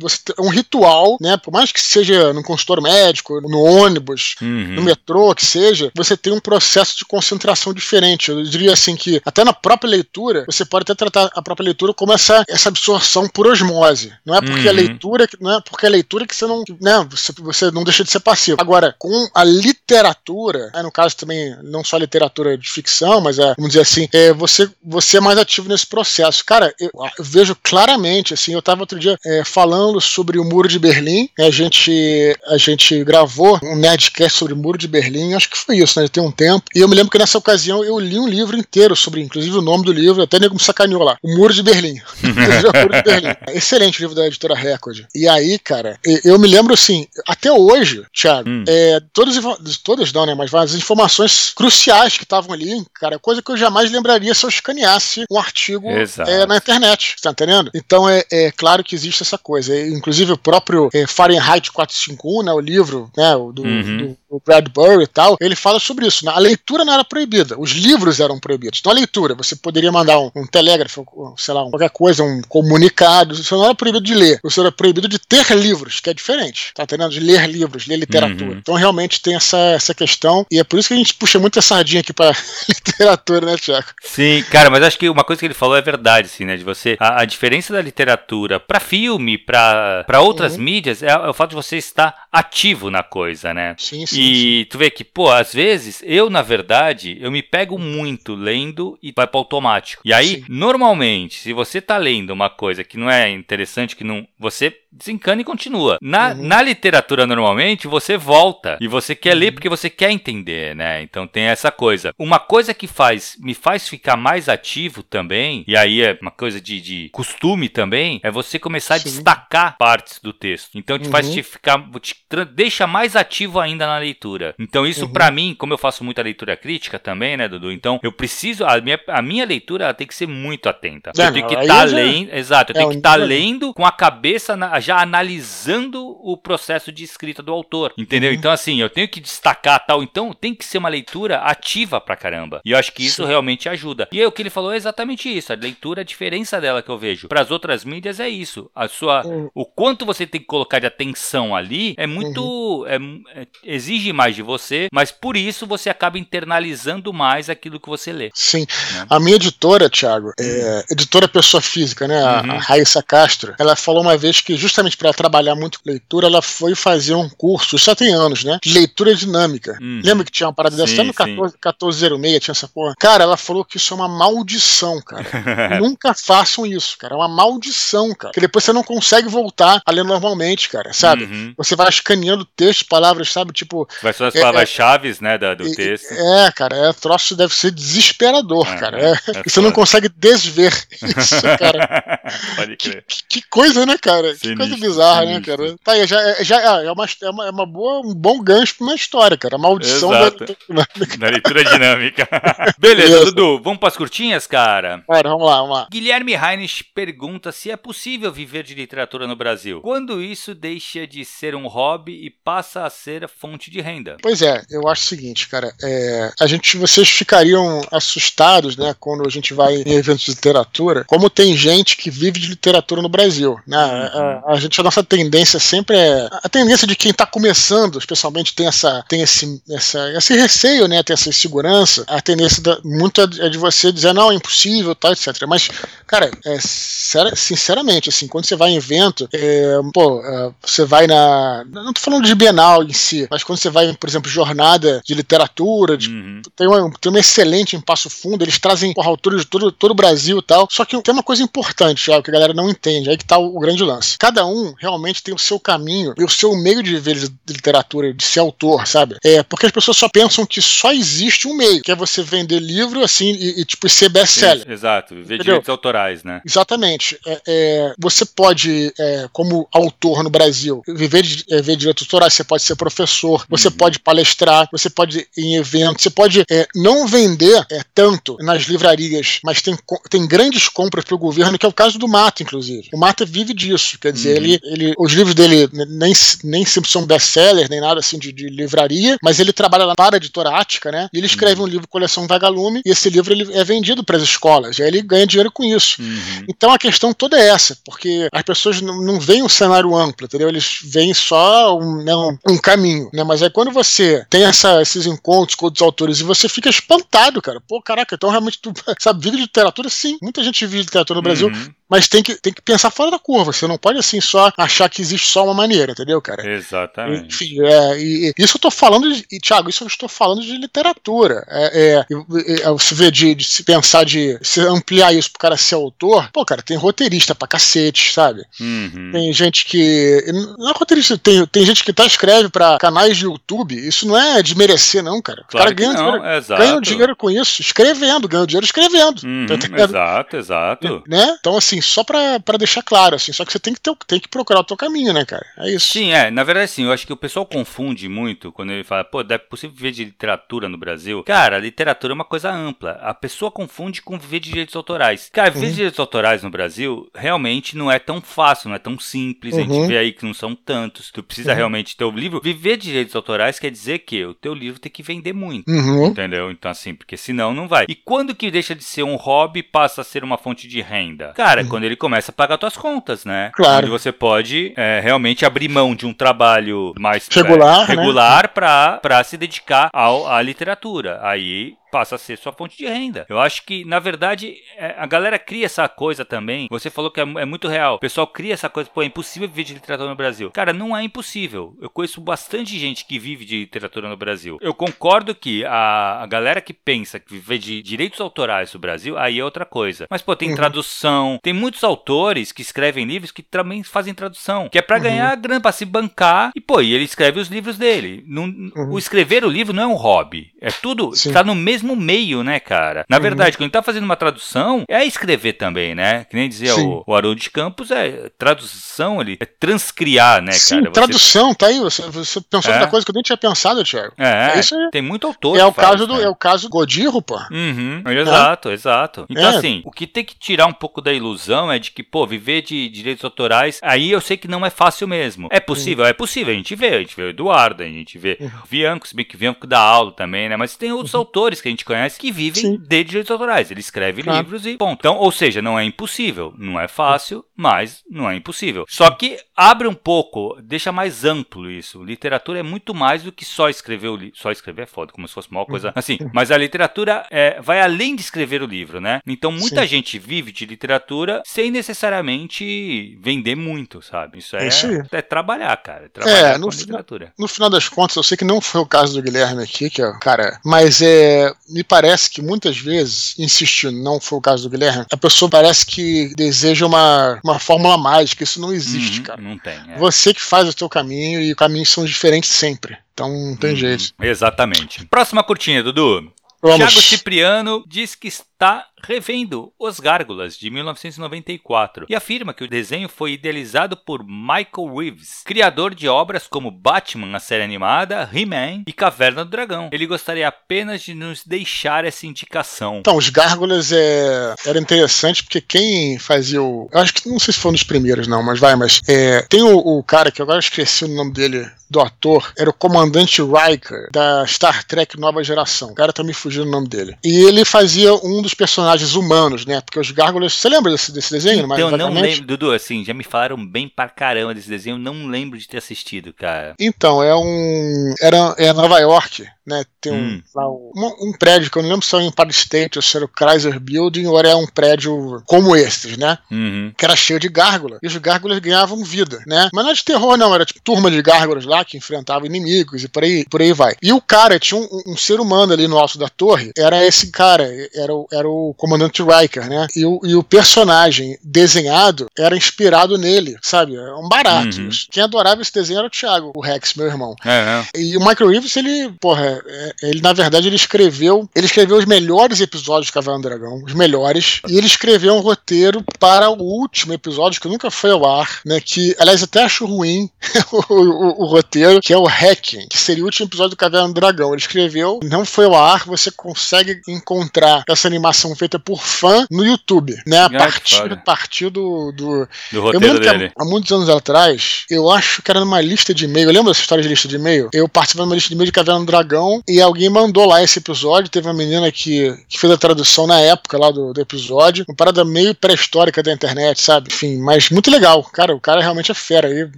você, 0.00 0.20
é 0.38 0.40
um 0.40 0.48
ritual, 0.48 1.16
né, 1.20 1.36
por 1.36 1.52
mais 1.52 1.72
que 1.72 1.80
seja 1.80 2.32
no 2.32 2.44
consultório 2.44 2.82
médico, 2.82 3.40
no 3.40 3.60
ônibus, 3.60 4.36
uhum. 4.40 4.74
no 4.76 4.82
metrô, 4.82 5.34
que 5.34 5.44
seja, 5.44 5.90
você 5.96 6.16
tem 6.16 6.32
um 6.32 6.38
processo 6.38 6.96
de 6.96 7.04
concentração 7.04 7.74
diferente. 7.74 8.30
Eu 8.30 8.44
diria 8.44 8.72
assim 8.72 8.94
que 8.94 9.20
até 9.24 9.42
na 9.42 9.52
própria 9.52 9.90
leitura, 9.90 10.44
você 10.46 10.64
pode 10.64 10.82
até 10.82 10.94
tratar 10.94 11.28
a 11.34 11.42
própria 11.42 11.64
leitura 11.64 11.92
como 11.92 12.12
essa, 12.12 12.44
essa 12.48 12.68
absorção 12.68 13.28
por 13.28 13.48
osmose. 13.48 14.12
Não 14.24 14.36
é 14.36 14.40
porque 14.40 14.62
uhum. 14.62 14.68
a 14.68 14.72
leitura, 14.72 15.28
não 15.40 15.56
é 15.56 15.60
porque 15.60 15.86
a 15.86 15.90
leitura 15.90 16.26
que 16.26 16.36
você 16.36 16.46
não, 16.46 16.62
né, 16.80 17.06
você, 17.10 17.32
você 17.38 17.70
não 17.70 17.82
deixa 17.82 18.04
de 18.04 18.10
ser 18.10 18.20
passivo. 18.20 18.58
Agora, 18.60 18.94
com 18.96 19.28
a 19.34 19.42
literatura, 19.42 20.70
né, 20.72 20.82
no 20.82 20.92
caso 20.92 21.16
também 21.16 21.56
não 21.64 21.82
só 21.82 21.96
literatura 21.96 22.56
de 22.56 22.70
ficção, 22.70 23.20
mas 23.20 23.38
é, 23.38 23.54
vamos 23.56 23.72
dizer 23.72 23.80
assim, 23.80 24.08
é, 24.12 24.32
você, 24.32 24.70
você 24.84 25.16
é 25.16 25.20
mais 25.20 25.38
ativo 25.38 25.68
nesse 25.68 25.86
processo. 25.86 26.44
Cara, 26.44 26.72
eu, 26.78 26.90
eu 27.18 27.24
vejo 27.24 27.56
claramente, 27.60 28.34
assim, 28.34 28.52
eu 28.52 28.62
tava 28.62 28.82
outro 28.82 28.99
dia 29.00 29.18
é, 29.24 29.42
falando 29.44 30.00
sobre 30.00 30.38
o 30.38 30.44
Muro 30.44 30.68
de 30.68 30.78
Berlim. 30.78 31.28
A 31.38 31.50
gente, 31.50 32.36
a 32.46 32.56
gente 32.56 33.02
gravou 33.04 33.58
um 33.62 33.76
Nerdcast 33.76 34.38
sobre 34.38 34.54
o 34.54 34.56
Muro 34.56 34.78
de 34.78 34.86
Berlim, 34.86 35.34
acho 35.34 35.50
que 35.50 35.56
foi 35.56 35.78
isso, 35.78 36.00
né? 36.00 36.06
Tem 36.08 36.22
um 36.22 36.30
tempo. 36.30 36.64
E 36.74 36.80
eu 36.80 36.88
me 36.88 36.94
lembro 36.94 37.10
que 37.10 37.18
nessa 37.18 37.38
ocasião 37.38 37.84
eu 37.84 37.98
li 37.98 38.18
um 38.18 38.28
livro 38.28 38.56
inteiro 38.56 38.94
sobre, 38.94 39.20
inclusive, 39.20 39.56
o 39.56 39.62
nome 39.62 39.84
do 39.84 39.92
livro, 39.92 40.22
até 40.22 40.38
nego 40.38 40.54
me 40.54 40.62
sacaneou 40.62 41.02
lá. 41.02 41.16
O 41.22 41.36
Muro 41.36 41.52
de 41.52 41.62
Berlim. 41.62 42.00
o 42.22 42.78
Muro 42.78 42.92
de 42.92 43.02
Berlim. 43.02 43.34
Excelente 43.48 44.00
livro 44.00 44.14
da 44.14 44.26
editora 44.26 44.54
Record. 44.54 45.04
E 45.14 45.28
aí, 45.28 45.58
cara, 45.58 45.98
eu 46.24 46.38
me 46.38 46.48
lembro 46.48 46.74
assim, 46.74 47.06
até 47.26 47.50
hoje, 47.50 48.04
Thiago, 48.14 48.48
hum. 48.48 48.64
é, 48.68 49.00
todas, 49.12 49.36
todas 49.82 50.12
não, 50.12 50.26
né? 50.26 50.34
Mas 50.34 50.50
várias 50.50 50.74
informações 50.74 51.52
cruciais 51.54 52.16
que 52.16 52.24
estavam 52.24 52.52
ali, 52.52 52.84
cara, 52.94 53.18
coisa 53.18 53.42
que 53.42 53.50
eu 53.50 53.56
jamais 53.56 53.90
lembraria 53.90 54.34
se 54.34 54.44
eu 54.44 54.48
escaneasse 54.48 55.24
um 55.30 55.38
artigo 55.38 55.88
é, 55.88 56.46
na 56.46 56.56
internet. 56.56 57.16
Tá 57.22 57.30
entendendo? 57.30 57.70
Então 57.74 58.08
é, 58.08 58.24
é 58.30 58.50
claro 58.50 58.84
que 58.84 58.89
existe 58.94 59.22
essa 59.22 59.38
coisa. 59.38 59.78
Inclusive 59.88 60.32
o 60.32 60.38
próprio 60.38 60.88
é, 60.92 61.06
Fahrenheit 61.06 61.70
451, 61.70 62.42
né, 62.42 62.52
o 62.52 62.60
livro 62.60 63.10
né, 63.16 63.32
do, 63.32 63.62
uhum. 63.62 63.96
do, 63.98 64.18
do 64.30 64.40
Bradbury 64.44 65.04
e 65.04 65.06
tal, 65.06 65.36
ele 65.40 65.56
fala 65.56 65.80
sobre 65.80 66.06
isso. 66.06 66.28
A 66.28 66.38
leitura 66.38 66.84
não 66.84 66.92
era 66.92 67.04
proibida, 67.04 67.58
os 67.58 67.72
livros 67.72 68.20
eram 68.20 68.38
proibidos. 68.38 68.78
Então 68.78 68.92
a 68.92 68.94
leitura, 68.94 69.34
você 69.34 69.56
poderia 69.56 69.90
mandar 69.90 70.20
um, 70.20 70.30
um 70.36 70.46
telégrafo, 70.46 71.34
sei 71.36 71.54
lá, 71.54 71.68
qualquer 71.68 71.90
coisa, 71.90 72.22
um 72.22 72.40
comunicado, 72.48 73.34
você 73.34 73.54
não 73.54 73.64
era 73.64 73.74
proibido 73.74 74.04
de 74.04 74.14
ler, 74.14 74.38
você 74.42 74.60
era 74.60 74.70
proibido 74.70 75.08
de 75.08 75.18
ter 75.18 75.50
livros, 75.56 76.00
que 76.00 76.10
é 76.10 76.14
diferente, 76.14 76.72
tá 76.74 76.84
entendendo? 76.84 77.10
De 77.10 77.20
ler 77.20 77.48
livros, 77.48 77.86
ler 77.86 77.96
literatura. 77.96 78.52
Uhum. 78.52 78.58
Então 78.58 78.74
realmente 78.74 79.20
tem 79.20 79.34
essa, 79.34 79.58
essa 79.58 79.94
questão, 79.94 80.46
e 80.50 80.58
é 80.58 80.64
por 80.64 80.78
isso 80.78 80.88
que 80.88 80.94
a 80.94 80.98
gente 80.98 81.14
puxa 81.14 81.38
muito 81.38 81.58
essa 81.58 81.80
sardinha 81.80 82.00
aqui 82.00 82.12
pra 82.12 82.32
literatura, 82.68 83.46
né, 83.46 83.56
Tiago? 83.56 83.86
Sim, 84.02 84.44
cara, 84.50 84.70
mas 84.70 84.82
acho 84.82 84.98
que 84.98 85.08
uma 85.08 85.24
coisa 85.24 85.40
que 85.40 85.46
ele 85.46 85.54
falou 85.54 85.76
é 85.76 85.82
verdade, 85.82 86.26
assim, 86.26 86.44
né? 86.44 86.56
De 86.56 86.64
você. 86.64 86.96
A, 87.00 87.22
a 87.22 87.24
diferença 87.24 87.72
da 87.72 87.80
literatura 87.80 88.60
pra 88.60 88.80
filme, 88.80 89.38
para 89.38 90.20
outras 90.20 90.56
uhum. 90.56 90.62
mídias, 90.62 91.02
é, 91.02 91.08
é, 91.08 91.28
o 91.28 91.32
fato 91.32 91.50
de 91.50 91.56
você 91.56 91.76
estar 91.76 92.26
ativo 92.30 92.90
na 92.90 93.02
coisa, 93.02 93.54
né? 93.54 93.74
Sim, 93.78 94.06
sim. 94.06 94.19
E 94.19 94.19
sim. 94.20 94.64
tu 94.70 94.78
vê 94.78 94.90
que, 94.90 95.04
pô, 95.04 95.30
às 95.30 95.52
vezes, 95.52 96.02
eu, 96.04 96.30
na 96.30 96.42
verdade, 96.42 97.18
eu 97.20 97.30
me 97.30 97.42
pego 97.42 97.78
muito 97.78 98.34
lendo 98.34 98.98
e 99.02 99.12
vai 99.14 99.26
para 99.26 99.38
automático. 99.38 100.02
E 100.04 100.12
aí, 100.12 100.36
sim. 100.36 100.44
normalmente, 100.48 101.40
se 101.40 101.52
você 101.52 101.80
tá 101.80 101.96
lendo 101.96 102.30
uma 102.30 102.50
coisa 102.50 102.84
que 102.84 102.96
não 102.96 103.10
é 103.10 103.30
interessante, 103.30 103.96
que 103.96 104.04
não. 104.04 104.26
Você 104.38 104.74
desencana 104.92 105.40
e 105.40 105.44
continua. 105.44 105.98
Na, 106.02 106.30
uhum. 106.30 106.46
na 106.46 106.62
literatura, 106.62 107.26
normalmente, 107.26 107.86
você 107.86 108.16
volta 108.16 108.78
e 108.80 108.88
você 108.88 109.14
quer 109.14 109.34
uhum. 109.34 109.40
ler 109.40 109.52
porque 109.52 109.68
você 109.68 109.88
quer 109.88 110.10
entender, 110.10 110.74
né? 110.74 111.02
Então 111.02 111.26
tem 111.26 111.44
essa 111.44 111.70
coisa. 111.70 112.12
Uma 112.18 112.38
coisa 112.38 112.74
que 112.74 112.86
faz 112.86 113.36
me 113.40 113.54
faz 113.54 113.88
ficar 113.88 114.16
mais 114.16 114.48
ativo 114.48 115.02
também, 115.02 115.64
e 115.66 115.76
aí 115.76 116.02
é 116.02 116.18
uma 116.20 116.30
coisa 116.30 116.60
de, 116.60 116.80
de 116.80 117.08
costume 117.10 117.68
também, 117.68 118.20
é 118.22 118.30
você 118.30 118.58
começar 118.58 118.98
Sim. 118.98 119.08
a 119.08 119.12
destacar 119.12 119.76
partes 119.78 120.20
do 120.20 120.32
texto. 120.32 120.76
Então 120.76 120.98
te 120.98 121.06
uhum. 121.06 121.10
faz 121.10 121.30
te 121.30 121.42
ficar, 121.42 121.82
te 122.00 122.14
deixa 122.52 122.86
mais 122.86 123.16
ativo 123.16 123.60
ainda 123.60 123.86
na 123.86 123.98
leitura. 123.98 124.54
Então 124.58 124.86
isso 124.86 125.06
uhum. 125.06 125.12
para 125.12 125.30
mim, 125.30 125.54
como 125.56 125.72
eu 125.72 125.78
faço 125.78 126.04
muita 126.04 126.22
leitura 126.22 126.56
crítica 126.56 126.98
também, 126.98 127.36
né, 127.36 127.48
Dudu? 127.48 127.70
Então 127.70 128.00
eu 128.02 128.12
preciso, 128.12 128.64
a 128.64 128.80
minha, 128.80 129.00
a 129.08 129.22
minha 129.22 129.44
leitura 129.44 129.94
tem 129.94 130.06
que 130.06 130.14
ser 130.14 130.26
muito 130.26 130.68
atenta. 130.68 131.12
É, 131.16 131.28
eu 131.28 131.32
tenho 131.32 131.46
que 131.46 131.54
estar 131.54 131.66
tá 131.66 131.84
lendo, 131.84 132.34
exato, 132.34 132.72
eu 132.72 132.74
tenho 132.74 132.88
é, 132.88 132.92
que 132.92 132.98
estar 132.98 133.18
tá 133.18 133.24
lendo 133.24 133.72
com 133.74 133.86
a 133.86 133.92
cabeça 133.92 134.56
na, 134.56 134.79
já 134.80 135.00
analisando 135.00 136.16
o 136.22 136.36
processo 136.36 136.90
de 136.90 137.04
escrita 137.04 137.42
do 137.42 137.52
autor, 137.52 137.92
entendeu? 137.96 138.30
Uhum. 138.30 138.36
Então 138.36 138.50
assim, 138.50 138.80
eu 138.80 138.90
tenho 138.90 139.08
que 139.08 139.20
destacar 139.20 139.84
tal, 139.86 140.02
então 140.02 140.32
tem 140.32 140.54
que 140.54 140.64
ser 140.64 140.78
uma 140.78 140.88
leitura 140.88 141.38
ativa 141.38 142.00
pra 142.00 142.16
caramba. 142.16 142.60
E 142.64 142.72
eu 142.72 142.78
acho 142.78 142.92
que 142.92 143.04
isso 143.04 143.22
Sim. 143.22 143.28
realmente 143.28 143.68
ajuda. 143.68 144.08
E 144.12 144.20
aí, 144.20 144.26
o 144.26 144.32
que 144.32 144.42
ele 144.42 144.50
falou 144.50 144.72
é 144.72 144.76
exatamente 144.76 145.28
isso, 145.28 145.52
a 145.52 145.56
leitura, 145.56 146.02
a 146.02 146.04
diferença 146.04 146.60
dela 146.60 146.82
que 146.82 146.90
eu 146.90 146.98
vejo. 146.98 147.28
Para 147.28 147.40
as 147.40 147.50
outras 147.50 147.84
mídias 147.84 148.20
é 148.20 148.28
isso, 148.28 148.70
a 148.74 148.88
sua 148.88 149.24
uhum. 149.24 149.50
o 149.54 149.64
quanto 149.64 150.04
você 150.04 150.26
tem 150.26 150.40
que 150.40 150.46
colocar 150.46 150.78
de 150.78 150.86
atenção 150.86 151.54
ali 151.54 151.94
é 151.96 152.06
muito 152.06 152.42
uhum. 152.42 153.22
é, 153.34 153.42
é, 153.42 153.46
exige 153.64 154.12
mais 154.12 154.34
de 154.34 154.42
você, 154.42 154.88
mas 154.92 155.10
por 155.10 155.36
isso 155.36 155.66
você 155.66 155.90
acaba 155.90 156.18
internalizando 156.18 157.12
mais 157.12 157.50
aquilo 157.50 157.80
que 157.80 157.88
você 157.88 158.12
lê. 158.12 158.30
Sim. 158.34 158.66
Né? 158.94 159.06
A 159.08 159.20
minha 159.20 159.36
editora, 159.36 159.88
Thiago, 159.88 160.32
é, 160.38 160.84
editora 160.90 161.28
pessoa 161.28 161.60
física, 161.60 162.06
né, 162.06 162.22
a, 162.22 162.42
uhum. 162.42 162.52
a 162.52 162.58
Raíssa 162.58 163.02
Castro, 163.02 163.54
ela 163.58 163.76
falou 163.76 164.02
uma 164.02 164.16
vez 164.16 164.40
que 164.40 164.56
justamente 164.70 164.96
para 164.96 165.12
trabalhar 165.12 165.54
muito 165.54 165.80
com 165.80 165.90
leitura, 165.90 166.26
ela 166.26 166.40
foi 166.40 166.74
fazer 166.74 167.14
um 167.14 167.28
curso, 167.28 167.76
isso 167.76 167.84
já 167.84 167.94
tem 167.94 168.12
anos, 168.12 168.44
né? 168.44 168.58
De 168.62 168.72
leitura 168.72 169.14
dinâmica. 169.14 169.76
Uhum. 169.80 170.00
Lembra 170.04 170.24
que 170.24 170.30
tinha 170.30 170.46
uma 170.46 170.54
parada 170.54 170.76
dessa? 170.76 170.94
Sim, 170.94 171.04
no 171.04 171.14
14, 171.14 171.54
1406 171.54 172.40
tinha 172.40 172.52
essa 172.52 172.68
porra. 172.68 172.94
Cara, 172.98 173.24
ela 173.24 173.36
falou 173.36 173.64
que 173.64 173.76
isso 173.76 173.92
é 173.92 173.96
uma 173.96 174.08
maldição, 174.08 175.00
cara. 175.02 175.26
Nunca 175.80 176.14
façam 176.14 176.64
isso, 176.64 176.96
cara. 176.98 177.14
É 177.14 177.16
uma 177.16 177.28
maldição, 177.28 178.14
cara. 178.14 178.32
Que 178.32 178.40
depois 178.40 178.64
você 178.64 178.72
não 178.72 178.82
consegue 178.82 179.28
voltar 179.28 179.82
a 179.84 179.90
ler 179.90 180.04
normalmente, 180.04 180.68
cara, 180.68 180.92
sabe? 180.92 181.24
Uhum. 181.24 181.54
Você 181.56 181.74
vai 181.74 181.88
escaneando 181.88 182.44
texto, 182.44 182.86
palavras, 182.86 183.30
sabe? 183.30 183.52
Tipo. 183.52 183.88
Vai 184.02 184.12
ser 184.12 184.24
as 184.24 184.34
é, 184.34 184.40
palavras-chave, 184.40 185.10
é, 185.10 185.14
né, 185.20 185.38
da, 185.38 185.54
do 185.54 185.70
texto. 185.74 186.12
É, 186.12 186.52
cara, 186.52 186.76
é, 186.76 186.92
troço 186.92 187.36
deve 187.36 187.54
ser 187.54 187.70
desesperador, 187.70 188.66
é, 188.68 188.78
cara. 188.78 189.00
É, 189.00 189.12
é 189.12 189.42
você 189.44 189.60
não 189.60 189.72
consegue 189.72 190.08
desver 190.08 190.72
isso, 191.16 191.42
cara. 191.58 192.20
Pode 192.56 192.76
crer. 192.76 193.04
Que, 193.06 193.22
que, 193.28 193.42
coisa, 193.48 193.84
né, 193.84 193.96
cara? 193.98 194.34
Sinistro, 194.36 194.59
coisa 194.68 194.76
bizarra, 194.76 195.24
né, 195.24 195.34
né, 195.34 195.40
cara? 195.40 195.76
Tá 195.82 195.92
aí, 195.92 196.06
já, 196.06 196.42
já 196.42 196.60
é, 196.82 196.90
uma, 196.90 197.04
é, 197.04 197.30
uma, 197.30 197.46
é 197.46 197.50
uma 197.50 197.66
boa, 197.66 198.00
um 198.06 198.14
bom 198.14 198.42
gancho 198.42 198.76
pra 198.76 198.86
uma 198.86 198.94
história, 198.94 199.36
cara. 199.36 199.56
A 199.56 199.58
maldição 199.58 200.12
Exato. 200.12 200.56
da, 200.68 200.86
da 201.18 201.28
leitura 201.28 201.64
dinâmica. 201.64 202.28
Beleza, 202.78 203.26
Dudu, 203.26 203.60
vamos 203.62 203.78
pras 203.78 203.96
curtinhas, 203.96 204.46
cara? 204.46 205.02
Cara, 205.08 205.30
vamos 205.30 205.46
lá, 205.46 205.60
vamos 205.60 205.76
lá. 205.76 205.88
Guilherme 205.90 206.32
Heinrich 206.34 206.84
pergunta 206.94 207.52
se 207.52 207.70
é 207.70 207.76
possível 207.76 208.32
viver 208.32 208.62
de 208.62 208.74
literatura 208.74 209.26
no 209.26 209.36
Brasil. 209.36 209.80
Quando 209.80 210.22
isso 210.22 210.54
deixa 210.54 211.06
de 211.06 211.24
ser 211.24 211.54
um 211.54 211.66
hobby 211.66 212.24
e 212.24 212.30
passa 212.30 212.84
a 212.84 212.90
ser 212.90 213.24
a 213.24 213.28
fonte 213.28 213.70
de 213.70 213.80
renda? 213.80 214.16
Pois 214.22 214.42
é, 214.42 214.62
eu 214.70 214.88
acho 214.88 215.04
o 215.04 215.08
seguinte, 215.08 215.48
cara. 215.48 215.72
É, 215.82 216.30
a 216.40 216.46
gente, 216.46 216.76
vocês 216.76 217.08
ficariam 217.08 217.80
assustados, 217.90 218.76
né, 218.76 218.94
quando 218.98 219.26
a 219.26 219.30
gente 219.30 219.54
vai 219.54 219.76
em 219.76 219.94
eventos 219.94 220.24
de 220.24 220.30
literatura, 220.32 221.04
como 221.04 221.30
tem 221.30 221.56
gente 221.56 221.96
que 221.96 222.10
vive 222.10 222.38
de 222.38 222.48
literatura 222.48 223.02
no 223.02 223.08
Brasil, 223.08 223.58
né? 223.66 223.76
Uhum. 224.14 224.49
A, 224.49 224.49
a, 224.50 224.56
gente, 224.56 224.80
a 224.80 224.84
nossa 224.84 225.02
tendência 225.02 225.58
sempre 225.58 225.96
é 225.96 226.28
a 226.42 226.48
tendência 226.48 226.86
de 226.86 226.96
quem 226.96 227.10
está 227.10 227.26
começando, 227.26 227.98
especialmente 227.98 228.54
tem 228.54 228.66
essa, 228.66 229.04
tem 229.08 229.22
esse, 229.22 229.62
essa, 229.70 230.12
esse 230.12 230.34
receio, 230.34 230.88
né, 230.88 231.02
tem 231.02 231.14
essa 231.14 231.28
insegurança. 231.28 232.04
A 232.06 232.20
tendência 232.20 232.62
da, 232.62 232.78
muito 232.84 233.20
é 233.20 233.48
de 233.48 233.58
você 233.58 233.92
dizer 233.92 234.12
não, 234.12 234.30
é 234.30 234.34
impossível, 234.34 234.94
tal, 234.94 235.12
etc. 235.12 235.28
Mas, 235.46 235.68
cara, 236.06 236.30
é, 236.44 236.58
sinceramente, 236.60 238.08
assim, 238.08 238.26
quando 238.26 238.46
você 238.46 238.56
vai 238.56 238.70
em 238.70 238.76
evento, 238.76 239.28
é, 239.32 239.78
pô, 239.92 240.22
é, 240.24 240.50
você 240.62 240.84
vai 240.84 241.06
na, 241.06 241.64
não 241.70 241.92
tô 241.92 242.00
falando 242.00 242.24
de 242.24 242.34
Bienal 242.34 242.82
em 242.82 242.92
si, 242.92 243.26
mas 243.30 243.44
quando 243.44 243.58
você 243.58 243.70
vai, 243.70 243.92
por 243.94 244.08
exemplo, 244.08 244.30
jornada 244.30 245.00
de 245.04 245.14
literatura, 245.14 245.96
de, 245.96 246.08
uhum. 246.08 246.42
tem, 246.56 246.66
uma, 246.66 246.90
tem 247.00 247.10
uma 247.10 247.20
excelente 247.20 247.76
em 247.76 247.80
Passo 247.80 248.10
Fundo, 248.10 248.44
eles 248.44 248.58
trazem 248.58 248.92
porra, 248.94 249.08
autores 249.08 249.40
de 249.40 249.46
todo, 249.46 249.72
todo 249.72 249.90
o 249.92 249.94
Brasil 249.94 250.38
e 250.38 250.42
tal. 250.42 250.68
Só 250.70 250.84
que 250.84 251.00
tem 251.02 251.14
uma 251.14 251.22
coisa 251.22 251.42
importante, 251.42 252.06
já, 252.06 252.22
que 252.22 252.30
a 252.30 252.32
galera 252.32 252.54
não 252.54 252.68
entende, 252.68 253.10
aí 253.10 253.16
que 253.16 253.24
tá 253.24 253.38
o, 253.38 253.56
o, 253.56 253.60
grande 253.60 253.82
lance. 253.82 254.18
Cada 254.18 254.39
um 254.44 254.74
realmente 254.78 255.22
tem 255.22 255.34
o 255.34 255.38
seu 255.38 255.58
caminho 255.58 256.14
e 256.18 256.24
o 256.24 256.28
seu 256.28 256.56
meio 256.56 256.82
de 256.82 256.90
viver 256.92 257.16
de 257.16 257.30
literatura, 257.48 258.12
de 258.12 258.24
ser 258.24 258.40
autor, 258.40 258.86
sabe? 258.86 259.16
É, 259.24 259.42
porque 259.42 259.66
as 259.66 259.72
pessoas 259.72 259.96
só 259.96 260.08
pensam 260.08 260.46
que 260.46 260.60
só 260.60 260.92
existe 260.92 261.46
um 261.48 261.54
meio, 261.54 261.82
que 261.82 261.90
é 261.90 261.96
você 261.96 262.22
vender 262.22 262.60
livro 262.60 263.02
assim 263.02 263.32
e, 263.32 263.60
e 263.60 263.64
tipo 263.64 263.88
ser 263.88 264.08
best-seller. 264.08 264.70
Exato, 264.70 265.14
viver 265.14 265.34
Entendeu? 265.34 265.44
direitos 265.44 265.68
autorais, 265.68 266.24
né? 266.24 266.40
Exatamente. 266.44 267.18
É, 267.26 267.42
é, 267.46 267.94
você 267.98 268.24
pode, 268.24 268.92
é, 268.98 269.28
como 269.32 269.68
autor 269.72 270.22
no 270.22 270.30
Brasil, 270.30 270.82
viver 270.86 271.22
de, 271.22 271.44
é, 271.50 271.56
viver 271.56 271.72
de 271.72 271.80
direitos 271.80 272.06
autorais, 272.06 272.34
você 272.34 272.44
pode 272.44 272.62
ser 272.62 272.76
professor, 272.76 273.44
você 273.48 273.68
uhum. 273.68 273.74
pode 273.74 273.98
palestrar, 273.98 274.68
você 274.70 274.88
pode 274.88 275.26
ir 275.36 275.44
em 275.44 275.56
eventos, 275.56 276.02
você 276.02 276.10
pode 276.10 276.44
é, 276.50 276.66
não 276.74 277.06
vender 277.06 277.64
é, 277.70 277.80
tanto 277.94 278.36
nas 278.40 278.62
livrarias, 278.64 279.40
mas 279.44 279.62
tem, 279.62 279.76
tem 280.08 280.26
grandes 280.26 280.68
compras 280.68 281.04
para 281.04 281.14
o 281.14 281.18
governo, 281.18 281.58
que 281.58 281.66
é 281.66 281.68
o 281.68 281.72
caso 281.72 281.98
do 281.98 282.08
Mata, 282.08 282.42
inclusive. 282.42 282.88
O 282.92 282.98
Mata 282.98 283.24
vive 283.24 283.54
disso, 283.54 283.98
quer 283.98 284.12
dizer. 284.12 284.29
Ele, 284.36 284.60
ele, 284.62 284.94
os 284.98 285.12
livros 285.12 285.34
dele 285.34 285.68
nem, 285.88 286.12
nem 286.44 286.64
sempre 286.64 286.90
são 286.90 287.06
best-sellers, 287.06 287.68
nem 287.68 287.80
nada 287.80 288.00
assim 288.00 288.18
de, 288.18 288.32
de, 288.32 288.48
livraria, 288.48 289.16
mas 289.22 289.38
ele 289.38 289.52
trabalha 289.52 289.84
lá 289.84 289.94
para 289.94 290.16
a 290.16 290.18
editora 290.18 290.50
Ática, 290.50 290.90
né? 290.90 291.08
E 291.12 291.18
ele 291.18 291.26
escreve 291.26 291.60
uhum. 291.60 291.66
um 291.66 291.70
livro, 291.70 291.88
Coleção 291.88 292.26
Vagalume, 292.26 292.82
e 292.84 292.90
esse 292.90 293.08
livro 293.10 293.32
ele 293.32 293.52
é 293.54 293.64
vendido 293.64 294.04
para 294.04 294.16
as 294.16 294.22
escolas, 294.22 294.78
e 294.78 294.82
aí 294.82 294.88
ele 294.88 295.02
ganha 295.02 295.26
dinheiro 295.26 295.50
com 295.50 295.64
isso. 295.64 296.00
Uhum. 296.00 296.44
Então 296.48 296.72
a 296.72 296.78
questão 296.78 297.12
toda 297.12 297.38
é 297.38 297.48
essa, 297.48 297.76
porque 297.84 298.28
as 298.32 298.42
pessoas 298.42 298.80
não, 298.80 299.00
não 299.00 299.20
veem 299.20 299.42
um 299.42 299.48
cenário 299.48 299.94
amplo, 299.94 300.26
entendeu? 300.26 300.48
Eles 300.48 300.78
veem 300.84 301.14
só 301.14 301.78
um, 301.78 302.02
né, 302.02 302.14
um, 302.14 302.36
um 302.48 302.58
caminho, 302.58 303.10
né? 303.12 303.24
Mas 303.24 303.42
aí 303.42 303.50
quando 303.50 303.70
você 303.70 304.24
tem 304.28 304.44
essa, 304.44 304.80
esses 304.82 305.06
encontros 305.06 305.54
com 305.54 305.66
outros 305.66 305.82
autores 305.82 306.20
e 306.20 306.24
você 306.24 306.48
fica 306.48 306.68
espantado, 306.68 307.42
cara. 307.42 307.60
Pô, 307.60 307.80
caraca, 307.82 308.14
então 308.14 308.30
realmente 308.30 308.58
tu 308.60 308.72
sabe, 308.98 309.22
vive 309.22 309.36
de 309.36 309.42
literatura? 309.42 309.88
Sim, 309.88 310.18
muita 310.22 310.42
gente 310.42 310.64
vive 310.66 310.78
de 310.78 310.86
literatura 310.86 311.18
no 311.18 311.22
Brasil, 311.22 311.48
uhum. 311.48 311.68
mas 311.88 312.08
tem 312.08 312.22
que, 312.22 312.34
tem 312.36 312.52
que 312.52 312.62
pensar 312.62 312.90
fora 312.90 313.10
da 313.10 313.18
curva. 313.18 313.52
Você 313.52 313.66
não 313.66 313.78
pode 313.78 313.98
assim 313.98 314.19
só 314.20 314.52
achar 314.56 314.88
que 314.88 315.02
existe 315.02 315.28
só 315.28 315.44
uma 315.44 315.54
maneira, 315.54 315.92
entendeu, 315.92 316.20
cara? 316.20 316.48
Exatamente. 316.48 317.34
Enfim, 317.34 317.62
é, 317.62 317.98
e, 317.98 318.32
e 318.36 318.42
isso 318.42 318.56
eu 318.56 318.60
tô 318.60 318.70
falando, 318.70 319.12
de, 319.12 319.24
e, 319.30 319.38
Thiago, 319.38 319.70
isso 319.70 319.84
eu 319.84 319.88
estou 319.88 320.08
falando 320.08 320.42
de 320.42 320.56
literatura. 320.56 321.44
É, 321.48 322.04
é, 322.08 322.62
é 322.62 322.70
você 322.70 322.94
vê 322.94 323.10
de, 323.10 323.34
de, 323.34 323.44
se 323.44 323.62
pensar 323.62 324.04
de 324.04 324.38
se 324.42 324.60
ampliar 324.60 325.14
isso 325.14 325.30
pro 325.30 325.40
cara 325.40 325.56
ser 325.56 325.74
autor, 325.74 326.30
pô, 326.32 326.44
cara, 326.44 326.62
tem 326.62 326.76
roteirista 326.76 327.34
pra 327.34 327.48
cacete, 327.48 328.12
sabe? 328.12 328.44
Uhum. 328.60 329.10
Tem 329.12 329.32
gente 329.32 329.64
que. 329.64 330.24
Não 330.58 330.70
é 330.70 330.72
roteirista, 330.72 331.16
tem, 331.18 331.44
tem 331.46 331.64
gente 331.64 331.84
que 331.84 331.92
tá 331.92 332.06
escreve 332.06 332.48
pra 332.48 332.78
canais 332.78 333.16
de 333.16 333.24
YouTube. 333.24 333.74
Isso 333.74 334.06
não 334.06 334.16
é 334.16 334.42
de 334.42 334.56
merecer, 334.56 335.02
não, 335.02 335.20
cara. 335.22 335.44
Claro 335.48 335.70
o 335.70 335.74
cara 335.74 335.74
ganha, 335.74 335.92
não, 335.92 336.18
dinheiro, 336.18 336.46
ganha 336.58 336.80
dinheiro 336.80 337.16
com 337.16 337.30
isso, 337.30 337.60
escrevendo, 337.60 338.28
ganha 338.28 338.46
dinheiro 338.46 338.64
escrevendo. 338.64 339.22
Uhum, 339.24 339.46
tá 339.46 339.82
exato, 339.82 340.36
exato. 340.36 341.02
Né? 341.06 341.36
Então, 341.38 341.56
assim, 341.56 341.80
só 341.80 342.04
pra, 342.04 342.40
pra 342.40 342.58
deixar 342.58 342.82
claro, 342.82 343.16
assim, 343.16 343.32
só 343.32 343.44
que 343.44 343.52
você 343.52 343.58
tem 343.58 343.74
que, 343.74 343.80
ter, 343.80 343.94
tem 344.06 344.20
que 344.20 344.28
procurar 344.28 344.60
o 344.60 344.64
teu 344.64 344.76
caminho, 344.76 345.12
né, 345.12 345.24
cara? 345.24 345.44
É 345.58 345.70
isso. 345.70 345.88
Sim, 345.88 346.12
é. 346.12 346.30
Na 346.30 346.44
verdade, 346.44 346.70
sim, 346.70 346.84
eu 346.84 346.92
acho 346.92 347.06
que 347.06 347.12
o 347.12 347.16
pessoal 347.16 347.46
confunde 347.46 348.08
muito 348.08 348.52
quando 348.52 348.72
ele 348.72 348.84
fala, 348.84 349.04
pô, 349.04 349.20
é 349.20 349.38
possível 349.38 349.74
viver 349.76 349.92
de 349.92 350.04
literatura 350.04 350.68
no 350.68 350.78
Brasil. 350.78 351.22
Cara, 351.24 351.58
literatura 351.58 352.12
é 352.12 352.14
uma 352.14 352.24
coisa 352.24 352.50
ampla. 352.50 352.92
A 353.02 353.14
pessoa 353.14 353.50
confunde 353.50 354.02
com 354.02 354.18
viver 354.18 354.40
de 354.40 354.50
direitos 354.50 354.76
autorais. 354.76 355.28
Cara, 355.32 355.50
viver 355.50 355.66
uhum. 355.66 355.70
de 355.70 355.76
direitos 355.76 356.00
autorais 356.00 356.42
no 356.42 356.50
Brasil 356.50 357.08
realmente 357.14 357.76
não 357.76 357.90
é 357.90 357.98
tão 357.98 358.20
fácil, 358.20 358.68
não 358.68 358.76
é 358.76 358.78
tão 358.78 358.98
simples. 358.98 359.54
Uhum. 359.54 359.60
A 359.60 359.62
gente 359.62 359.72
uhum. 359.72 359.86
vê 359.86 359.98
aí 359.98 360.12
que 360.12 360.24
não 360.24 360.34
são 360.34 360.54
tantos. 360.54 361.10
Tu 361.10 361.22
precisa 361.22 361.50
uhum. 361.50 361.56
realmente 361.56 361.96
ter 361.96 362.04
o 362.04 362.10
livro. 362.10 362.40
Viver 362.42 362.76
de 362.76 362.88
direitos 362.88 363.14
autorais 363.14 363.58
quer 363.58 363.70
dizer 363.70 364.00
que 364.00 364.24
o 364.24 364.34
teu 364.34 364.54
livro 364.54 364.80
tem 364.80 364.90
que 364.90 365.02
vender 365.02 365.32
muito. 365.32 365.70
Uhum. 365.70 366.06
Entendeu? 366.06 366.50
Então, 366.50 366.70
assim, 366.70 366.94
porque 366.94 367.16
senão 367.16 367.54
não 367.54 367.68
vai. 367.68 367.86
E 367.88 367.94
quando 367.94 368.34
que 368.34 368.50
deixa 368.50 368.74
de 368.74 368.84
ser 368.84 369.02
um 369.02 369.16
hobby 369.16 369.62
passa 369.62 370.00
a 370.00 370.04
ser 370.04 370.24
uma 370.24 370.38
fonte 370.38 370.66
de 370.66 370.80
renda? 370.80 371.32
Cara, 371.34 371.62
uhum. 371.62 371.68
quando 371.68 371.84
ele 371.84 371.96
começa 371.96 372.30
a 372.30 372.34
pagar 372.34 372.58
tuas 372.58 372.76
contas, 372.76 373.24
né? 373.24 373.50
Claro. 373.54 373.89
Você 373.90 374.12
pode 374.12 374.72
é, 374.76 375.00
realmente 375.02 375.44
abrir 375.44 375.68
mão 375.68 375.94
de 375.94 376.06
um 376.06 376.12
trabalho 376.12 376.94
mais 376.98 377.28
regular, 377.28 377.82
é, 377.82 377.94
regular 377.94 378.42
né? 378.44 378.98
para 379.02 379.24
se 379.24 379.36
dedicar 379.36 379.90
ao, 379.92 380.26
à 380.26 380.40
literatura. 380.40 381.18
Aí 381.22 381.74
passa 381.90 382.14
a 382.14 382.18
ser 382.18 382.38
sua 382.38 382.52
fonte 382.52 382.76
de 382.76 382.86
renda. 382.86 383.26
Eu 383.28 383.38
acho 383.38 383.64
que, 383.64 383.84
na 383.84 383.98
verdade, 383.98 384.56
é, 384.76 384.94
a 384.96 385.06
galera 385.06 385.38
cria 385.38 385.66
essa 385.66 385.88
coisa 385.88 386.24
também. 386.24 386.68
Você 386.70 386.90
falou 386.90 387.10
que 387.10 387.20
é, 387.20 387.22
é, 387.22 387.44
muito 387.44 387.68
real. 387.68 387.96
O 387.96 388.00
pessoal 388.00 388.26
cria 388.26 388.54
essa 388.54 388.68
coisa, 388.68 388.90
pô, 388.92 389.02
é 389.02 389.06
impossível 389.06 389.48
viver 389.48 389.64
de 389.64 389.74
literatura 389.74 390.08
no 390.08 390.16
Brasil. 390.16 390.50
Cara, 390.50 390.72
não 390.72 390.96
é 390.96 391.02
impossível. 391.02 391.76
Eu 391.80 391.90
conheço 391.90 392.20
bastante 392.20 392.78
gente 392.78 393.04
que 393.04 393.18
vive 393.18 393.44
de 393.44 393.58
literatura 393.60 394.08
no 394.08 394.16
Brasil. 394.16 394.58
Eu 394.60 394.74
concordo 394.74 395.34
que 395.34 395.64
a, 395.64 396.22
a 396.22 396.26
galera 396.26 396.60
que 396.60 396.72
pensa 396.72 397.18
que 397.18 397.32
viver 397.32 397.58
de 397.58 397.82
direitos 397.82 398.20
autorais 398.20 398.72
no 398.72 398.80
Brasil, 398.80 399.18
aí 399.18 399.38
é 399.38 399.44
outra 399.44 399.64
coisa. 399.64 400.06
Mas, 400.10 400.22
pô, 400.22 400.36
tem 400.36 400.50
uhum. 400.50 400.56
tradução. 400.56 401.38
Tem 401.42 401.52
muitos 401.52 401.84
autores 401.84 402.52
que 402.52 402.62
escrevem 402.62 403.04
livros 403.04 403.30
que 403.30 403.42
também 403.42 403.82
fazem 403.82 404.14
tradução. 404.14 404.68
Que 404.68 404.78
é 404.78 404.82
para 404.82 404.96
uhum. 404.96 405.02
ganhar 405.02 405.36
grana, 405.36 405.60
pra 405.60 405.72
se 405.72 405.84
bancar. 405.84 406.52
E, 406.54 406.60
pô, 406.60 406.80
e 406.80 406.94
ele 406.94 407.04
escreve 407.04 407.40
os 407.40 407.48
livros 407.48 407.76
dele. 407.76 408.24
Não, 408.26 408.44
uhum. 408.44 408.92
O 408.92 408.98
escrever 408.98 409.44
o 409.44 409.48
livro 409.48 409.74
não 409.74 409.82
é 409.82 409.86
um 409.86 409.94
hobby. 409.94 410.52
É 410.60 410.70
tudo. 410.70 411.14
Sim. 411.14 411.32
Tá 411.32 411.42
no 411.42 411.54
mesmo 411.54 411.79
mesmo 411.82 411.96
meio, 411.96 412.42
né, 412.42 412.60
cara? 412.60 413.04
Na 413.08 413.16
uhum. 413.16 413.22
verdade, 413.22 413.56
quando 413.56 413.64
ele 413.64 413.72
tá 413.72 413.82
fazendo 413.82 414.04
uma 414.04 414.16
tradução, 414.16 414.84
é 414.88 415.04
escrever 415.04 415.54
também, 415.54 415.94
né? 415.94 416.24
Que 416.24 416.36
nem 416.36 416.48
dizia 416.48 416.76
o, 416.76 417.02
o 417.06 417.14
Haroldo 417.14 417.40
de 417.40 417.50
Campos, 417.50 417.90
é 417.90 418.30
tradução 418.38 419.20
ali, 419.20 419.36
é 419.40 419.46
transcriar, 419.46 420.42
né, 420.42 420.52
Sim, 420.52 420.80
cara? 420.80 420.90
tradução, 420.92 421.54
tá 421.54 421.66
aí. 421.66 421.78
Você, 421.80 422.02
você 422.10 422.40
pensou 422.40 422.72
é. 422.72 422.86
coisa 422.86 423.04
que 423.04 423.10
eu 423.10 423.14
nem 423.14 423.22
tinha 423.22 423.36
pensado, 423.36 423.82
Thiago. 423.84 424.12
É, 424.18 424.56
é 424.56 424.60
isso 424.60 424.74
aí. 424.74 424.90
tem 424.90 425.02
muito 425.02 425.26
autor. 425.26 425.56
É 425.56 425.64
o 425.64 425.72
faz, 425.72 425.90
caso 425.90 426.06
do, 426.06 426.16
né? 426.16 426.24
é 426.24 426.28
o 426.28 426.34
caso 426.34 426.68
do 426.68 426.70
Godinho, 426.70 427.20
pô. 427.22 427.36
Uhum, 427.50 428.02
exato, 428.06 428.70
é. 428.70 428.72
exato. 428.72 429.26
Então, 429.28 429.44
é. 429.44 429.56
assim, 429.56 429.82
o 429.84 429.90
que 429.90 430.06
tem 430.06 430.24
que 430.24 430.34
tirar 430.38 430.66
um 430.66 430.72
pouco 430.72 431.00
da 431.00 431.12
ilusão 431.12 431.70
é 431.70 431.78
de 431.78 431.90
que, 431.90 432.02
pô, 432.02 432.26
viver 432.26 432.62
de 432.62 432.88
direitos 432.88 433.24
autorais, 433.24 433.80
aí 433.82 434.10
eu 434.10 434.20
sei 434.20 434.36
que 434.36 434.48
não 434.48 434.64
é 434.64 434.70
fácil 434.70 435.08
mesmo. 435.08 435.48
É 435.50 435.60
possível? 435.60 436.04
Uhum. 436.04 436.10
É 436.10 436.12
possível, 436.12 436.52
a 436.52 436.56
gente 436.56 436.74
vê, 436.74 436.88
a 436.88 436.98
gente 436.98 437.16
vê 437.16 437.22
o 437.22 437.30
Eduardo, 437.30 437.82
a 437.82 437.86
gente 437.86 438.18
vê 438.18 438.36
uhum. 438.40 438.50
o 438.64 438.68
Bianco, 438.68 439.08
se 439.08 439.14
bem 439.14 439.24
que 439.24 439.36
o 439.36 439.38
Bianco 439.38 439.66
dá 439.66 439.78
aula 439.78 440.12
também, 440.12 440.48
né? 440.48 440.56
Mas 440.56 440.76
tem 440.76 440.92
outros 440.92 441.14
uhum. 441.14 441.20
autores 441.20 441.60
que 441.60 441.68
a 441.70 441.72
gente 441.72 441.84
conhece 441.84 442.18
que 442.18 442.30
vivem 442.30 442.62
Sim. 442.62 442.78
de 442.78 443.04
direitos 443.04 443.30
autorais. 443.30 443.70
Ele 443.70 443.80
escreve 443.80 444.22
claro. 444.22 444.38
livros 444.38 444.66
e 444.66 444.76
ponto. 444.76 444.98
Então, 444.98 445.16
ou 445.16 445.30
seja, 445.32 445.62
não 445.62 445.78
é 445.78 445.84
impossível. 445.84 446.52
Não 446.58 446.78
é 446.78 446.88
fácil, 446.88 447.44
mas 447.56 448.02
não 448.10 448.28
é 448.28 448.36
impossível. 448.36 448.84
Só 448.88 449.10
que 449.10 449.38
abre 449.56 449.86
um 449.86 449.94
pouco, 449.94 450.58
deixa 450.62 450.90
mais 450.90 451.24
amplo 451.24 451.70
isso. 451.70 452.02
Literatura 452.02 452.60
é 452.60 452.62
muito 452.62 452.94
mais 452.94 453.22
do 453.22 453.32
que 453.32 453.44
só 453.44 453.68
escrever 453.68 454.08
o 454.08 454.16
livro. 454.16 454.36
Só 454.36 454.50
escrever 454.50 454.82
é 454.82 454.86
foda, 454.86 455.12
como 455.12 455.28
se 455.28 455.34
fosse 455.34 455.50
uma 455.50 455.64
coisa 455.64 455.92
assim. 455.94 456.18
Mas 456.32 456.50
a 456.50 456.56
literatura 456.56 457.26
é, 457.30 457.60
vai 457.60 457.80
além 457.80 458.16
de 458.16 458.22
escrever 458.22 458.62
o 458.62 458.66
livro, 458.66 459.00
né? 459.00 459.20
Então 459.26 459.52
muita 459.52 459.82
Sim. 459.82 459.88
gente 459.88 460.18
vive 460.18 460.52
de 460.52 460.66
literatura 460.66 461.42
sem 461.44 461.70
necessariamente 461.70 463.18
vender 463.20 463.54
muito, 463.54 464.02
sabe? 464.02 464.38
Isso 464.38 464.56
é, 464.56 464.66
isso 464.66 464.86
é 465.12 465.22
trabalhar, 465.22 465.76
cara. 465.78 466.06
É 466.06 466.08
trabalhar 466.08 466.54
é, 466.54 466.58
no, 466.58 466.68
literatura. 466.68 467.32
No 467.38 467.48
final 467.48 467.70
das 467.70 467.88
contas, 467.88 468.16
eu 468.16 468.22
sei 468.22 468.36
que 468.36 468.44
não 468.44 468.60
foi 468.60 468.80
o 468.80 468.86
caso 468.86 469.14
do 469.14 469.22
Guilherme 469.22 469.62
aqui, 469.62 469.90
que 469.90 470.02
é 470.02 470.10
cara, 470.18 470.58
mas 470.64 471.00
é, 471.02 471.52
me 471.70 471.84
parece 471.84 472.28
que 472.28 472.42
muitas 472.42 472.78
vezes, 472.78 473.34
insistindo, 473.38 474.02
não 474.02 474.20
foi 474.20 474.38
o 474.38 474.42
caso 474.42 474.64
do 474.64 474.70
Guilherme, 474.70 475.06
a 475.10 475.16
pessoa 475.16 475.50
parece 475.50 475.86
que 475.86 476.32
deseja 476.34 476.86
uma, 476.86 477.40
uma 477.44 477.58
fórmula 477.58 477.96
mágica. 477.96 478.44
Isso 478.44 478.60
não 478.60 478.72
existe, 478.72 479.18
uhum, 479.18 479.24
cara. 479.24 479.40
Não 479.40 479.58
tem. 479.58 479.78
É. 479.88 479.98
Você 479.98 480.34
que 480.34 480.42
faz 480.42 480.68
o 480.68 480.72
seu 480.76 480.88
caminho 480.88 481.40
e 481.40 481.50
os 481.50 481.56
caminhos 481.56 481.88
são 481.88 482.04
diferentes 482.04 482.50
sempre. 482.50 482.98
Então 483.14 483.28
não 483.28 483.56
tem 483.56 483.70
uhum, 483.70 483.76
jeito. 483.76 484.14
Exatamente. 484.20 485.06
Próxima 485.06 485.42
curtinha, 485.42 485.82
Dudu. 485.82 486.32
Vamos. 486.62 486.78
Thiago 486.78 487.02
Cipriano 487.02 487.84
diz 487.86 488.14
que 488.14 488.28
está 488.60 488.84
revendo 489.02 489.72
Os 489.78 489.98
Gárgulas, 489.98 490.54
de 490.54 490.70
1994, 490.70 492.04
e 492.10 492.14
afirma 492.14 492.52
que 492.52 492.62
o 492.62 492.68
desenho 492.68 493.08
foi 493.08 493.32
idealizado 493.32 493.96
por 493.96 494.22
Michael 494.22 494.94
Reeves, 494.94 495.42
criador 495.46 495.94
de 495.94 496.06
obras 496.06 496.46
como 496.46 496.70
Batman, 496.70 497.34
a 497.34 497.40
série 497.40 497.64
animada, 497.64 498.28
He-Man 498.30 498.82
e 498.86 498.92
Caverna 498.92 499.46
do 499.46 499.50
Dragão. 499.50 499.88
Ele 499.90 500.06
gostaria 500.06 500.46
apenas 500.46 501.00
de 501.00 501.14
nos 501.14 501.42
deixar 501.42 502.04
essa 502.04 502.26
indicação. 502.26 502.98
Então, 502.98 503.16
Os 503.16 503.30
Gárgulas 503.30 503.92
é... 503.92 504.54
era 504.66 504.78
interessante 504.78 505.42
porque 505.42 505.62
quem 505.62 506.18
fazia 506.18 506.62
o. 506.62 506.86
Eu 506.92 507.00
acho 507.00 507.14
que 507.14 507.30
não 507.30 507.38
sei 507.38 507.54
se 507.54 507.60
foi 507.60 507.70
um 507.70 507.74
dos 507.74 507.82
primeiros, 507.82 508.26
não, 508.26 508.42
mas 508.42 508.60
vai, 508.60 508.76
mas 508.76 509.00
é... 509.08 509.40
tem 509.48 509.62
o, 509.62 509.78
o 509.78 510.02
cara 510.04 510.30
que 510.30 510.42
agora 510.42 510.58
esqueci 510.58 511.06
o 511.06 511.08
nome 511.08 511.32
dele 511.32 511.66
do 511.90 512.00
ator 512.00 512.52
era 512.56 512.70
o 512.70 512.72
comandante 512.74 513.42
Riker 513.42 514.08
da 514.12 514.46
Star 514.46 514.84
Trek 514.84 515.18
Nova 515.18 515.42
Geração. 515.42 515.90
O 515.90 515.94
cara 515.94 516.12
tá 516.12 516.22
me 516.22 516.32
fugindo 516.32 516.68
o 516.68 516.70
nome 516.70 516.88
dele. 516.88 517.16
E 517.24 517.44
ele 517.44 517.64
fazia 517.64 518.14
um 518.14 518.40
dos 518.40 518.49
personagens 518.54 519.14
humanos, 519.14 519.66
né? 519.66 519.80
Porque 519.80 519.98
os 519.98 520.10
gárgulas. 520.10 520.54
Você 520.54 520.68
lembra 520.68 520.90
desse, 520.90 521.12
desse 521.12 521.30
desenho? 521.30 521.64
Então, 521.64 521.90
eu 521.90 521.96
não 521.96 522.12
lembro, 522.12 522.46
Dudu, 522.46 522.72
assim, 522.72 523.04
já 523.04 523.14
me 523.14 523.24
falaram 523.24 523.64
bem 523.64 523.88
pra 523.88 524.08
caramba 524.08 524.54
desse 524.54 524.68
desenho, 524.68 524.94
eu 524.94 524.98
não 524.98 525.26
lembro 525.26 525.58
de 525.58 525.66
ter 525.66 525.78
assistido, 525.78 526.32
cara. 526.32 526.74
Então, 526.78 527.22
é 527.22 527.34
um. 527.34 528.14
Era, 528.20 528.54
é 528.58 528.72
Nova 528.72 528.98
York 528.98 529.46
né? 529.70 529.84
Tem 530.00 530.12
um, 530.12 530.16
hum. 530.16 530.42
lá, 530.54 530.68
um, 530.68 531.28
um, 531.28 531.32
prédio 531.32 531.70
que 531.70 531.78
eu 531.78 531.82
não 531.82 531.90
lembro 531.90 532.04
se 532.04 532.14
é 532.14 532.18
o 532.18 532.22
Empire 532.22 532.50
State 532.50 532.98
ou 532.98 533.02
se 533.02 533.16
era 533.16 533.24
o 533.24 533.28
Chrysler 533.28 533.78
Building 533.78 534.26
ou 534.26 534.38
era 534.38 534.56
um 534.56 534.66
prédio 534.66 535.42
como 535.46 535.76
estes, 535.76 536.16
né? 536.16 536.36
Uhum. 536.50 536.92
Que 536.96 537.04
era 537.04 537.16
cheio 537.16 537.38
de 537.38 537.48
gárgula. 537.48 537.98
E 538.02 538.06
os 538.06 538.16
gárgulas 538.16 538.58
ganhavam 538.58 539.04
vida, 539.04 539.40
né? 539.46 539.70
Mas 539.72 539.84
não 539.84 539.90
é 539.92 539.94
de 539.94 540.04
terror, 540.04 540.36
não. 540.36 540.54
Era 540.54 540.64
tipo 540.64 540.80
turma 540.82 541.10
de 541.10 541.22
gárgulas 541.22 541.64
lá 541.64 541.84
que 541.84 541.96
enfrentavam 541.96 542.46
inimigos 542.46 543.04
e 543.04 543.08
por 543.08 543.22
aí, 543.22 543.44
por 543.48 543.62
aí 543.62 543.72
vai. 543.72 543.94
E 544.02 544.12
o 544.12 544.20
cara 544.20 544.58
tinha 544.58 544.80
um, 544.80 545.02
um 545.06 545.16
ser 545.16 545.40
humano 545.40 545.72
ali 545.72 545.86
no 545.86 545.98
alto 545.98 546.18
da 546.18 546.28
torre. 546.28 546.72
Era 546.76 547.04
esse 547.06 547.30
cara, 547.30 547.68
era 547.94 548.12
o, 548.12 548.26
era 548.32 548.48
o 548.48 548.74
comandante 548.76 549.22
Riker, 549.22 549.68
né? 549.68 549.86
E 549.94 550.04
o, 550.04 550.20
e 550.24 550.34
o 550.34 550.42
personagem 550.42 551.38
desenhado 551.42 552.26
era 552.36 552.56
inspirado 552.56 553.16
nele, 553.16 553.56
sabe? 553.62 553.94
É 553.94 554.14
um 554.14 554.28
barato. 554.28 554.80
Uhum. 554.80 554.90
Quem 555.10 555.22
adorava 555.22 555.62
esse 555.62 555.72
desenho 555.72 555.98
era 555.98 556.06
o 556.06 556.10
Thiago, 556.10 556.52
o 556.54 556.60
Rex, 556.60 556.94
meu 556.94 557.06
irmão. 557.06 557.34
É, 557.44 557.84
é. 557.94 558.00
E 558.00 558.16
o 558.16 558.20
Michael 558.20 558.50
Reeves, 558.50 558.76
ele, 558.76 559.12
porra, 559.20 559.59
ele 560.02 560.20
na 560.20 560.32
verdade 560.32 560.66
ele 560.66 560.76
escreveu, 560.76 561.48
ele 561.54 561.66
escreveu 561.66 561.96
os 561.96 562.04
melhores 562.04 562.60
episódios 562.60 563.06
de 563.06 563.12
Cavalo 563.12 563.40
Dragão, 563.40 563.82
os 563.84 563.94
melhores, 563.94 564.60
e 564.68 564.76
ele 564.76 564.86
escreveu 564.86 565.34
um 565.34 565.40
roteiro 565.40 566.04
para 566.18 566.50
o 566.50 566.62
último 566.62 567.12
episódio 567.12 567.60
que 567.60 567.68
nunca 567.68 567.90
foi 567.90 568.10
ao 568.10 568.26
ar, 568.26 568.60
né? 568.64 568.80
Que 568.80 569.14
aliás 569.18 569.42
até 569.42 569.62
acho 569.62 569.86
ruim 569.86 570.28
o, 570.72 570.94
o, 570.94 571.42
o, 571.42 571.46
roteiro, 571.46 572.00
que 572.00 572.12
é 572.12 572.18
o 572.18 572.26
Hacking, 572.26 572.88
que 572.88 572.98
seria 572.98 573.22
o 573.22 573.26
último 573.26 573.46
episódio 573.46 573.70
do 573.70 573.76
Caverna 573.76 574.08
do 574.08 574.14
Dragão. 574.14 574.52
Ele 574.52 574.60
escreveu, 574.60 575.20
não 575.22 575.44
foi 575.44 575.64
ao 575.64 575.74
ar, 575.74 576.04
você 576.04 576.30
consegue 576.30 577.00
encontrar 577.08 577.84
essa 577.88 578.08
animação 578.08 578.54
feita 578.54 578.78
por 578.78 579.02
fã 579.02 579.46
no 579.50 579.64
YouTube, 579.64 580.16
né? 580.26 580.40
A 580.40 580.50
partir, 580.50 581.12
a 581.12 581.16
partir 581.16 581.70
do, 581.70 582.12
do, 582.12 582.48
do 582.72 582.80
roteiro 582.80 583.20
dele. 583.20 583.52
Há, 583.56 583.62
há, 583.62 583.64
muitos 583.64 583.90
anos 583.92 584.08
atrás, 584.08 584.84
eu 584.90 585.10
acho 585.10 585.42
que 585.42 585.50
era 585.50 585.60
numa 585.60 585.80
lista 585.80 586.14
de 586.14 586.24
e-mail. 586.24 586.48
Lembra 586.48 586.70
dessa 586.72 586.80
história 586.80 587.02
de 587.02 587.08
lista 587.08 587.28
de 587.28 587.36
e-mail? 587.36 587.68
Eu 587.72 587.88
participava 587.88 588.26
de 588.26 588.30
uma 588.30 588.34
lista 588.34 588.48
de 588.48 588.54
e-mail 588.54 588.66
de 588.66 588.72
Caverna 588.72 589.00
do 589.00 589.06
Dragão 589.06 589.39
e 589.68 589.80
alguém 589.80 590.08
mandou 590.08 590.46
lá 590.46 590.62
esse 590.62 590.78
episódio. 590.78 591.30
Teve 591.30 591.48
uma 591.48 591.54
menina 591.54 591.90
que, 591.90 592.36
que 592.48 592.58
fez 592.58 592.72
a 592.72 592.78
tradução 592.78 593.26
na 593.26 593.40
época 593.40 593.78
lá 593.78 593.90
do, 593.90 594.12
do 594.12 594.20
episódio. 594.20 594.84
Uma 594.88 594.94
parada 594.94 595.24
meio 595.24 595.54
pré-histórica 595.54 596.22
da 596.22 596.32
internet, 596.32 596.80
sabe? 596.80 597.08
Enfim, 597.12 597.38
mas 597.38 597.70
muito 597.70 597.90
legal. 597.90 598.22
Cara, 598.24 598.54
o 598.54 598.60
cara 598.60 598.80
realmente 598.80 599.10
é 599.10 599.14
fera. 599.14 599.48
Ele, 599.48 599.70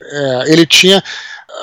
é, 0.00 0.52
ele 0.52 0.66
tinha 0.66 1.02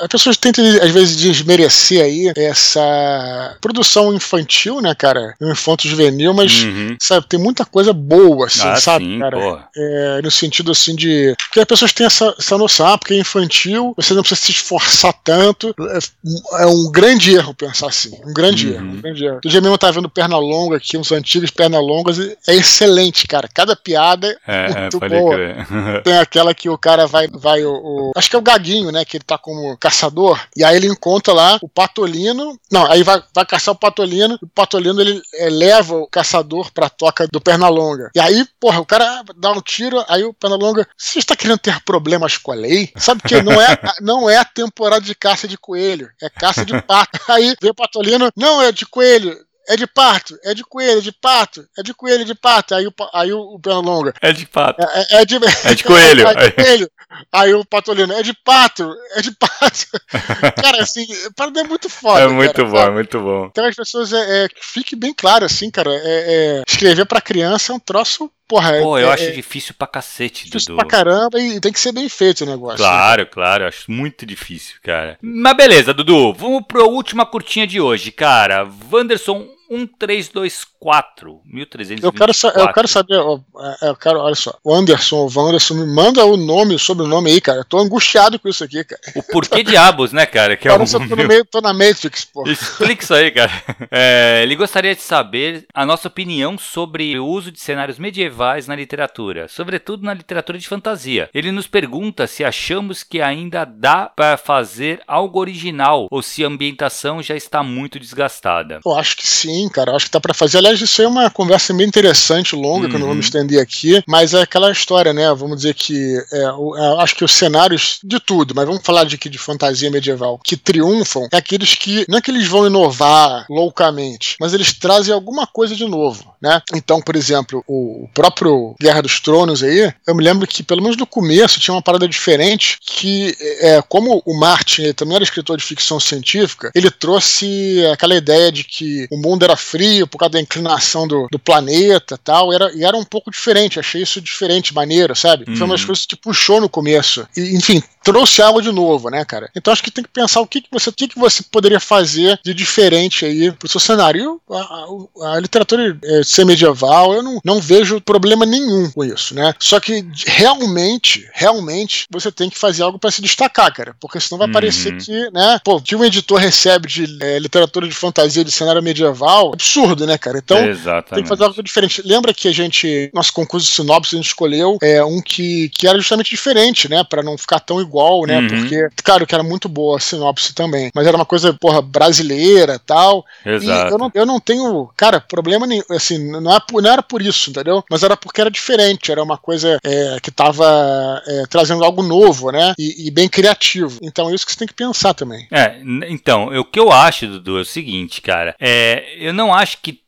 as 0.00 0.08
pessoas 0.08 0.36
tentam, 0.36 0.64
às 0.82 0.90
vezes, 0.90 1.16
desmerecer 1.16 2.02
aí 2.02 2.32
essa 2.36 3.56
produção 3.60 4.14
infantil, 4.14 4.80
né, 4.80 4.94
cara? 4.94 5.34
Infanto 5.40 5.88
juvenil, 5.88 6.34
mas, 6.34 6.64
uhum. 6.64 6.96
sabe, 7.00 7.26
tem 7.28 7.38
muita 7.38 7.64
coisa 7.64 7.92
boa, 7.92 8.46
assim, 8.46 8.66
ah, 8.66 8.76
sabe, 8.76 9.04
sim, 9.04 9.18
cara? 9.18 9.68
É, 9.74 10.20
no 10.22 10.30
sentido, 10.30 10.72
assim, 10.72 10.94
de. 10.94 11.34
Porque 11.46 11.60
as 11.60 11.66
pessoas 11.66 11.92
têm 11.92 12.06
essa, 12.06 12.34
essa 12.38 12.58
noção, 12.58 12.86
ah, 12.86 12.98
porque 12.98 13.14
é 13.14 13.18
infantil, 13.18 13.94
você 13.96 14.12
não 14.12 14.22
precisa 14.22 14.40
se 14.40 14.52
esforçar 14.52 15.14
tanto. 15.24 15.74
É, 15.80 16.62
é 16.62 16.66
um 16.66 16.90
grande 16.90 17.34
erro 17.34 17.54
pensar 17.54 17.88
assim. 17.88 18.18
Um 18.24 18.34
grande 18.34 18.68
uhum. 18.68 18.74
erro. 18.74 18.84
Um 18.84 19.00
grande 19.00 19.24
erro. 19.24 19.34
Outro 19.36 19.50
dia 19.50 19.60
mesmo 19.60 19.74
eu 19.74 19.78
tava 19.78 19.92
vendo 19.94 20.10
Perna 20.10 20.38
Longa 20.38 20.76
aqui, 20.76 20.98
uns 20.98 21.12
antigos 21.12 21.50
Perna 21.50 21.78
Longas, 21.78 22.18
é 22.18 22.54
excelente, 22.54 23.26
cara. 23.26 23.48
Cada 23.52 23.74
piada 23.76 24.36
é, 24.46 24.66
é 24.66 24.80
muito 24.80 25.00
boa. 25.00 25.36
Tem 26.04 26.18
aquela 26.18 26.54
que 26.54 26.68
o 26.68 26.76
cara 26.76 27.06
vai. 27.06 27.28
vai 27.28 27.64
o, 27.64 27.72
o, 27.72 28.12
acho 28.16 28.28
que 28.28 28.36
é 28.36 28.38
o 28.38 28.42
Gaguinho, 28.42 28.90
né? 28.90 29.04
Que 29.04 29.16
ele 29.16 29.24
tá 29.24 29.38
como 29.38 29.75
caçador, 29.76 30.40
e 30.56 30.64
aí 30.64 30.76
ele 30.76 30.88
encontra 30.88 31.32
lá 31.32 31.58
o 31.62 31.68
Patolino. 31.68 32.58
Não, 32.70 32.90
aí 32.90 33.02
vai, 33.02 33.22
vai 33.34 33.46
caçar 33.46 33.74
o 33.74 33.78
Patolino, 33.78 34.38
o 34.42 34.48
Patolino 34.48 35.00
ele 35.00 35.20
é, 35.34 35.48
leva 35.48 35.96
o 35.96 36.06
caçador 36.06 36.70
pra 36.72 36.88
toca 36.88 37.26
do 37.28 37.40
Pernalonga. 37.40 38.10
E 38.14 38.20
aí, 38.20 38.46
porra, 38.60 38.80
o 38.80 38.86
cara 38.86 39.22
dá 39.36 39.52
um 39.52 39.60
tiro, 39.60 40.04
aí 40.08 40.24
o 40.24 40.34
Pernalonga, 40.34 40.86
você 40.96 41.18
está 41.18 41.36
querendo 41.36 41.58
ter 41.58 41.80
problemas 41.84 42.36
com 42.36 42.52
a 42.52 42.54
lei? 42.54 42.92
Sabe 42.96 43.22
que 43.22 43.42
não 43.42 43.60
é, 43.60 43.78
não 44.00 44.30
é 44.30 44.36
a 44.36 44.44
temporada 44.44 45.04
de 45.04 45.14
caça 45.14 45.48
de 45.48 45.58
coelho, 45.58 46.08
é 46.22 46.28
caça 46.28 46.64
de 46.64 46.80
pato. 46.82 47.18
Aí 47.28 47.54
vem 47.60 47.70
o 47.70 47.74
Patolino, 47.74 48.30
não, 48.36 48.62
é 48.62 48.70
de 48.70 48.86
coelho 48.86 49.36
é 49.68 49.76
de 49.76 49.86
pato, 49.86 50.38
é 50.44 50.54
de 50.54 50.64
coelho, 50.64 50.98
é 50.98 51.02
de 51.02 51.12
pato, 51.12 51.66
é 51.78 51.82
de 51.82 51.94
coelho, 51.94 52.22
é 52.22 52.24
de 52.24 52.34
pato. 52.34 52.74
Aí 52.74 52.86
o, 52.86 52.92
aí 53.12 53.32
o, 53.32 53.40
o 53.40 53.60
Pernalonga. 53.60 54.14
É 54.20 54.32
de 54.32 54.46
pato. 54.46 54.82
É, 54.82 55.00
é, 55.00 55.22
é 55.22 55.24
de, 55.24 55.36
é 55.36 55.74
de 55.74 55.84
coelho. 55.84 56.26
é 56.28 56.34
de 56.34 56.52
coelho. 56.52 56.90
Aí 57.32 57.54
o 57.54 57.64
Patolino, 57.64 58.12
é 58.12 58.22
de 58.22 58.34
pato, 58.44 58.90
é 59.14 59.22
de 59.22 59.30
pato. 59.32 59.86
cara, 60.62 60.82
assim, 60.82 61.06
para 61.34 61.60
é 61.60 61.64
muito 61.64 61.88
foda. 61.88 62.20
É 62.20 62.28
muito 62.28 62.52
cara, 62.52 62.68
bom, 62.68 62.76
sabe? 62.76 62.90
é 62.90 62.94
muito 62.94 63.20
bom. 63.20 63.46
Então 63.46 63.64
as 63.64 63.76
pessoas, 63.76 64.12
é, 64.12 64.44
é, 64.44 64.48
fique 64.60 64.94
bem 64.96 65.14
claro, 65.14 65.44
assim, 65.44 65.70
cara, 65.70 65.90
é, 65.92 66.00
é, 66.04 66.62
escrever 66.66 67.06
pra 67.06 67.20
criança 67.20 67.72
é 67.72 67.76
um 67.76 67.80
troço 67.80 68.30
Porra, 68.48 68.80
Pô, 68.80 68.96
eu 68.96 69.10
é, 69.10 69.12
acho 69.12 69.24
é, 69.24 69.30
difícil 69.30 69.74
pra 69.76 69.88
cacete, 69.88 70.44
difícil 70.44 70.68
Dudu. 70.68 70.76
pra 70.76 70.86
caramba 70.86 71.40
e 71.40 71.60
tem 71.60 71.72
que 71.72 71.80
ser 71.80 71.90
bem 71.90 72.08
feito 72.08 72.42
o 72.42 72.46
negócio. 72.46 72.78
Claro, 72.78 73.22
né? 73.22 73.28
claro, 73.30 73.64
eu 73.64 73.68
acho 73.68 73.90
muito 73.90 74.24
difícil, 74.24 74.76
cara. 74.84 75.18
Mas 75.20 75.56
beleza, 75.56 75.92
Dudu, 75.92 76.32
vamos 76.32 76.64
pra 76.64 76.84
última 76.84 77.26
curtinha 77.26 77.66
de 77.66 77.80
hoje, 77.80 78.12
cara. 78.12 78.68
Wanderson 78.92 79.48
1324, 79.68 81.40
1324. 81.44 82.06
Eu 82.06 82.12
quero, 82.12 82.60
eu 82.60 82.72
quero 82.72 82.88
saber, 82.88 83.16
é, 83.16 83.88
eu 83.88 83.96
quero, 83.96 84.20
olha 84.20 84.34
só, 84.34 84.56
o 84.62 84.74
Anderson, 84.74 85.26
o 85.26 85.30
Wanderson, 85.34 85.74
me 85.74 85.86
manda 85.86 86.24
o 86.24 86.36
nome, 86.36 86.74
o 86.74 86.78
sobrenome 86.78 87.30
aí, 87.30 87.40
cara. 87.40 87.60
Eu 87.60 87.64
tô 87.64 87.78
angustiado 87.78 88.38
com 88.38 88.48
isso 88.48 88.62
aqui, 88.62 88.84
cara. 88.84 89.00
O 89.14 89.22
porquê 89.22 89.62
diabos, 89.62 90.12
né, 90.12 90.26
cara? 90.26 90.56
Que 90.56 90.68
é 90.68 90.70
Parece 90.70 90.94
eu 90.94 91.08
tô, 91.08 91.16
meio, 91.16 91.44
tô 91.44 91.60
na 91.60 91.72
Matrix, 91.72 92.24
pô. 92.24 92.46
Explica 92.46 93.02
isso 93.02 93.14
aí, 93.14 93.30
cara. 93.30 93.52
É, 93.90 94.40
ele 94.42 94.56
gostaria 94.56 94.94
de 94.94 95.02
saber 95.02 95.66
a 95.74 95.84
nossa 95.84 96.08
opinião 96.08 96.56
sobre 96.58 97.18
o 97.18 97.26
uso 97.26 97.50
de 97.50 97.60
cenários 97.60 97.98
medievais 97.98 98.66
na 98.66 98.76
literatura, 98.76 99.48
sobretudo 99.48 100.04
na 100.04 100.14
literatura 100.14 100.58
de 100.58 100.68
fantasia. 100.68 101.28
Ele 101.34 101.50
nos 101.50 101.66
pergunta 101.66 102.26
se 102.26 102.44
achamos 102.44 103.02
que 103.02 103.20
ainda 103.20 103.64
dá 103.64 104.06
para 104.06 104.36
fazer 104.36 105.00
algo 105.06 105.40
original 105.40 106.06
ou 106.10 106.22
se 106.22 106.44
a 106.44 106.48
ambientação 106.48 107.22
já 107.22 107.34
está 107.34 107.62
muito 107.62 107.98
desgastada. 107.98 108.80
Eu 108.84 108.94
acho 108.94 109.16
que 109.16 109.26
sim 109.26 109.55
sim, 109.56 109.68
cara. 109.68 109.94
Acho 109.94 110.06
que 110.06 110.12
dá 110.12 110.20
para 110.20 110.34
fazer. 110.34 110.58
Aliás, 110.58 110.80
isso 110.80 111.00
é 111.00 111.08
uma 111.08 111.30
conversa 111.30 111.72
bem 111.72 111.86
interessante, 111.86 112.54
longa, 112.54 112.84
uhum. 112.84 112.90
que 112.90 112.96
eu 112.96 113.00
não 113.00 113.06
vou 113.06 113.14
me 113.14 113.20
uhum. 113.20 113.26
estender 113.26 113.60
aqui, 113.60 114.02
mas 114.06 114.34
é 114.34 114.42
aquela 114.42 114.70
história, 114.70 115.12
né? 115.12 115.32
Vamos 115.34 115.58
dizer 115.58 115.74
que 115.74 116.16
é, 116.32 116.50
o, 116.52 116.76
é, 116.76 117.02
acho 117.02 117.14
que 117.14 117.24
os 117.24 117.32
cenários 117.32 117.98
de 118.04 118.20
tudo, 118.20 118.54
mas 118.54 118.66
vamos 118.66 118.82
falar 118.84 119.04
de 119.04 119.16
que 119.16 119.28
de 119.28 119.38
fantasia 119.38 119.90
medieval, 119.90 120.38
que 120.44 120.56
triunfam, 120.56 121.28
é 121.32 121.36
aqueles 121.38 121.74
que 121.74 122.04
não 122.08 122.18
é 122.18 122.20
que 122.20 122.30
eles 122.30 122.46
vão 122.46 122.66
inovar 122.66 123.46
loucamente, 123.48 124.36
mas 124.40 124.52
eles 124.52 124.72
trazem 124.72 125.14
alguma 125.14 125.46
coisa 125.46 125.74
de 125.74 125.86
novo, 125.86 126.34
né? 126.40 126.60
Então, 126.74 127.00
por 127.00 127.16
exemplo, 127.16 127.64
o, 127.66 128.08
próprio 128.12 128.74
Guerra 128.80 129.02
dos 129.02 129.20
Tronos 129.20 129.62
aí, 129.62 129.92
eu 130.06 130.14
me 130.14 130.22
lembro 130.22 130.46
que, 130.46 130.62
pelo 130.62 130.82
menos 130.82 130.96
no 130.96 131.06
começo, 131.06 131.60
tinha 131.60 131.74
uma 131.74 131.82
parada 131.82 132.08
diferente 132.08 132.78
que, 132.80 133.34
é, 133.60 133.82
como 133.88 134.22
o 134.24 134.38
Martin 134.38 134.92
também 134.92 135.16
era 135.16 135.24
escritor 135.24 135.56
de 135.56 135.64
ficção 135.64 135.98
científica, 135.98 136.70
ele 136.74 136.90
trouxe 136.90 137.84
aquela 137.92 138.14
ideia 138.14 138.50
de 138.50 138.64
que 138.64 139.06
o 139.10 139.16
mundo 139.16 139.45
era 139.46 139.56
frio 139.56 140.06
por 140.06 140.18
causa 140.18 140.32
da 140.32 140.40
inclinação 140.40 141.06
do, 141.06 141.26
do 141.30 141.38
planeta 141.38 142.18
tal, 142.22 142.52
era, 142.52 142.72
e 142.74 142.84
era 142.84 142.96
um 142.96 143.04
pouco 143.04 143.30
diferente, 143.30 143.80
achei 143.80 144.02
isso 144.02 144.20
diferente, 144.20 144.74
maneiro, 144.74 145.14
sabe? 145.14 145.44
Uhum. 145.48 145.56
Foi 145.56 145.66
uma 145.66 145.74
das 145.74 145.80
uhum. 145.82 145.86
coisas 145.88 146.06
que 146.06 146.16
puxou 146.16 146.60
no 146.60 146.68
começo. 146.68 147.26
E, 147.36 147.56
enfim, 147.56 147.82
trouxe 148.06 148.40
algo 148.40 148.62
de 148.62 148.70
novo, 148.70 149.10
né, 149.10 149.24
cara? 149.24 149.50
Então 149.56 149.72
acho 149.72 149.82
que 149.82 149.90
tem 149.90 150.04
que 150.04 150.10
pensar 150.10 150.40
o 150.40 150.46
que, 150.46 150.60
que 150.60 150.68
você, 150.70 150.90
o 150.90 150.92
que, 150.92 151.08
que 151.08 151.18
você 151.18 151.42
poderia 151.42 151.80
fazer 151.80 152.38
de 152.44 152.54
diferente 152.54 153.24
aí 153.24 153.50
pro 153.50 153.68
seu 153.68 153.80
cenário. 153.80 154.40
A, 154.48 155.24
a, 155.24 155.34
a 155.34 155.40
literatura 155.40 155.98
é, 156.04 156.22
ser 156.22 156.46
medieval, 156.46 157.12
eu 157.12 157.22
não, 157.22 157.40
não 157.44 157.60
vejo 157.60 158.00
problema 158.00 158.46
nenhum 158.46 158.88
com 158.92 159.04
isso, 159.04 159.34
né? 159.34 159.52
Só 159.58 159.80
que 159.80 160.06
realmente, 160.24 161.28
realmente, 161.34 162.06
você 162.08 162.30
tem 162.30 162.48
que 162.48 162.56
fazer 162.56 162.84
algo 162.84 162.96
para 162.96 163.10
se 163.10 163.20
destacar, 163.20 163.74
cara, 163.74 163.96
porque 163.98 164.20
senão 164.20 164.38
vai 164.38 164.46
uhum. 164.46 164.52
parecer 164.52 164.96
que, 164.98 165.30
né, 165.32 165.60
pô, 165.64 165.80
que 165.80 165.96
um 165.96 166.04
editor 166.04 166.38
recebe 166.38 166.86
de 166.86 167.18
é, 167.20 167.40
literatura 167.40 167.88
de 167.88 167.94
fantasia 167.94 168.44
de 168.44 168.52
cenário 168.52 168.80
medieval, 168.80 169.52
absurdo, 169.52 170.06
né, 170.06 170.16
cara? 170.16 170.38
Então 170.38 170.64
Exatamente. 170.64 171.14
tem 171.14 171.22
que 171.24 171.28
fazer 171.28 171.42
algo 171.42 171.60
diferente. 171.60 172.02
Lembra 172.04 172.32
que 172.32 172.46
a 172.46 172.52
gente, 172.52 173.10
nosso 173.12 173.32
concurso 173.32 173.66
de 173.66 173.74
sinopse, 173.74 174.14
a 174.14 174.18
gente 174.18 174.28
escolheu 174.28 174.78
é, 174.80 175.04
um 175.04 175.20
que, 175.20 175.68
que 175.70 175.88
era 175.88 175.98
justamente 175.98 176.30
diferente, 176.30 176.88
né, 176.88 177.02
para 177.02 177.20
não 177.20 177.36
ficar 177.36 177.58
tão 177.58 177.80
igual 177.80 177.95
igual, 177.96 178.26
né? 178.26 178.38
Uhum. 178.38 178.48
Porque, 178.48 178.88
claro 179.02 179.26
que 179.26 179.34
era 179.34 179.42
muito 179.42 179.68
boa 179.68 179.96
a 179.96 180.00
sinopse 180.00 180.54
também, 180.54 180.90
mas 180.94 181.06
era 181.06 181.16
uma 181.16 181.24
coisa, 181.24 181.54
porra, 181.54 181.80
brasileira 181.80 182.78
tal. 182.78 183.24
Exato. 183.44 183.90
E 183.90 183.92
eu 183.92 183.98
não, 183.98 184.10
eu 184.14 184.26
não 184.26 184.38
tenho, 184.38 184.90
cara, 184.96 185.20
problema 185.20 185.66
nenhum, 185.66 185.82
assim, 185.90 186.18
não, 186.30 186.54
é, 186.54 186.60
não 186.70 186.90
era 186.90 187.02
por 187.02 187.22
isso, 187.22 187.50
entendeu? 187.50 187.82
Mas 187.90 188.02
era 188.02 188.16
porque 188.16 188.40
era 188.40 188.50
diferente, 188.50 189.10
era 189.10 189.22
uma 189.22 189.38
coisa 189.38 189.78
é, 189.82 190.18
que 190.22 190.30
tava 190.30 191.22
é, 191.26 191.44
trazendo 191.48 191.84
algo 191.84 192.02
novo, 192.02 192.50
né? 192.50 192.74
E, 192.78 193.06
e, 193.06 193.10
bem 193.10 193.28
criativo. 193.28 193.98
Então 194.02 194.28
é 194.28 194.34
isso 194.34 194.44
que 194.44 194.52
você 194.52 194.58
tem 194.58 194.68
que 194.68 194.74
pensar 194.74 195.14
também. 195.14 195.46
É, 195.50 195.80
então, 196.08 196.48
o 196.48 196.64
que 196.64 196.78
eu 196.78 196.92
acho, 196.92 197.26
Dudu, 197.26 197.58
é 197.58 197.62
o 197.62 197.64
seguinte, 197.64 198.20
cara. 198.20 198.54
É, 198.60 199.04
eu 199.18 199.32
não 199.32 199.54
acho 199.54 199.78
que 199.80 200.00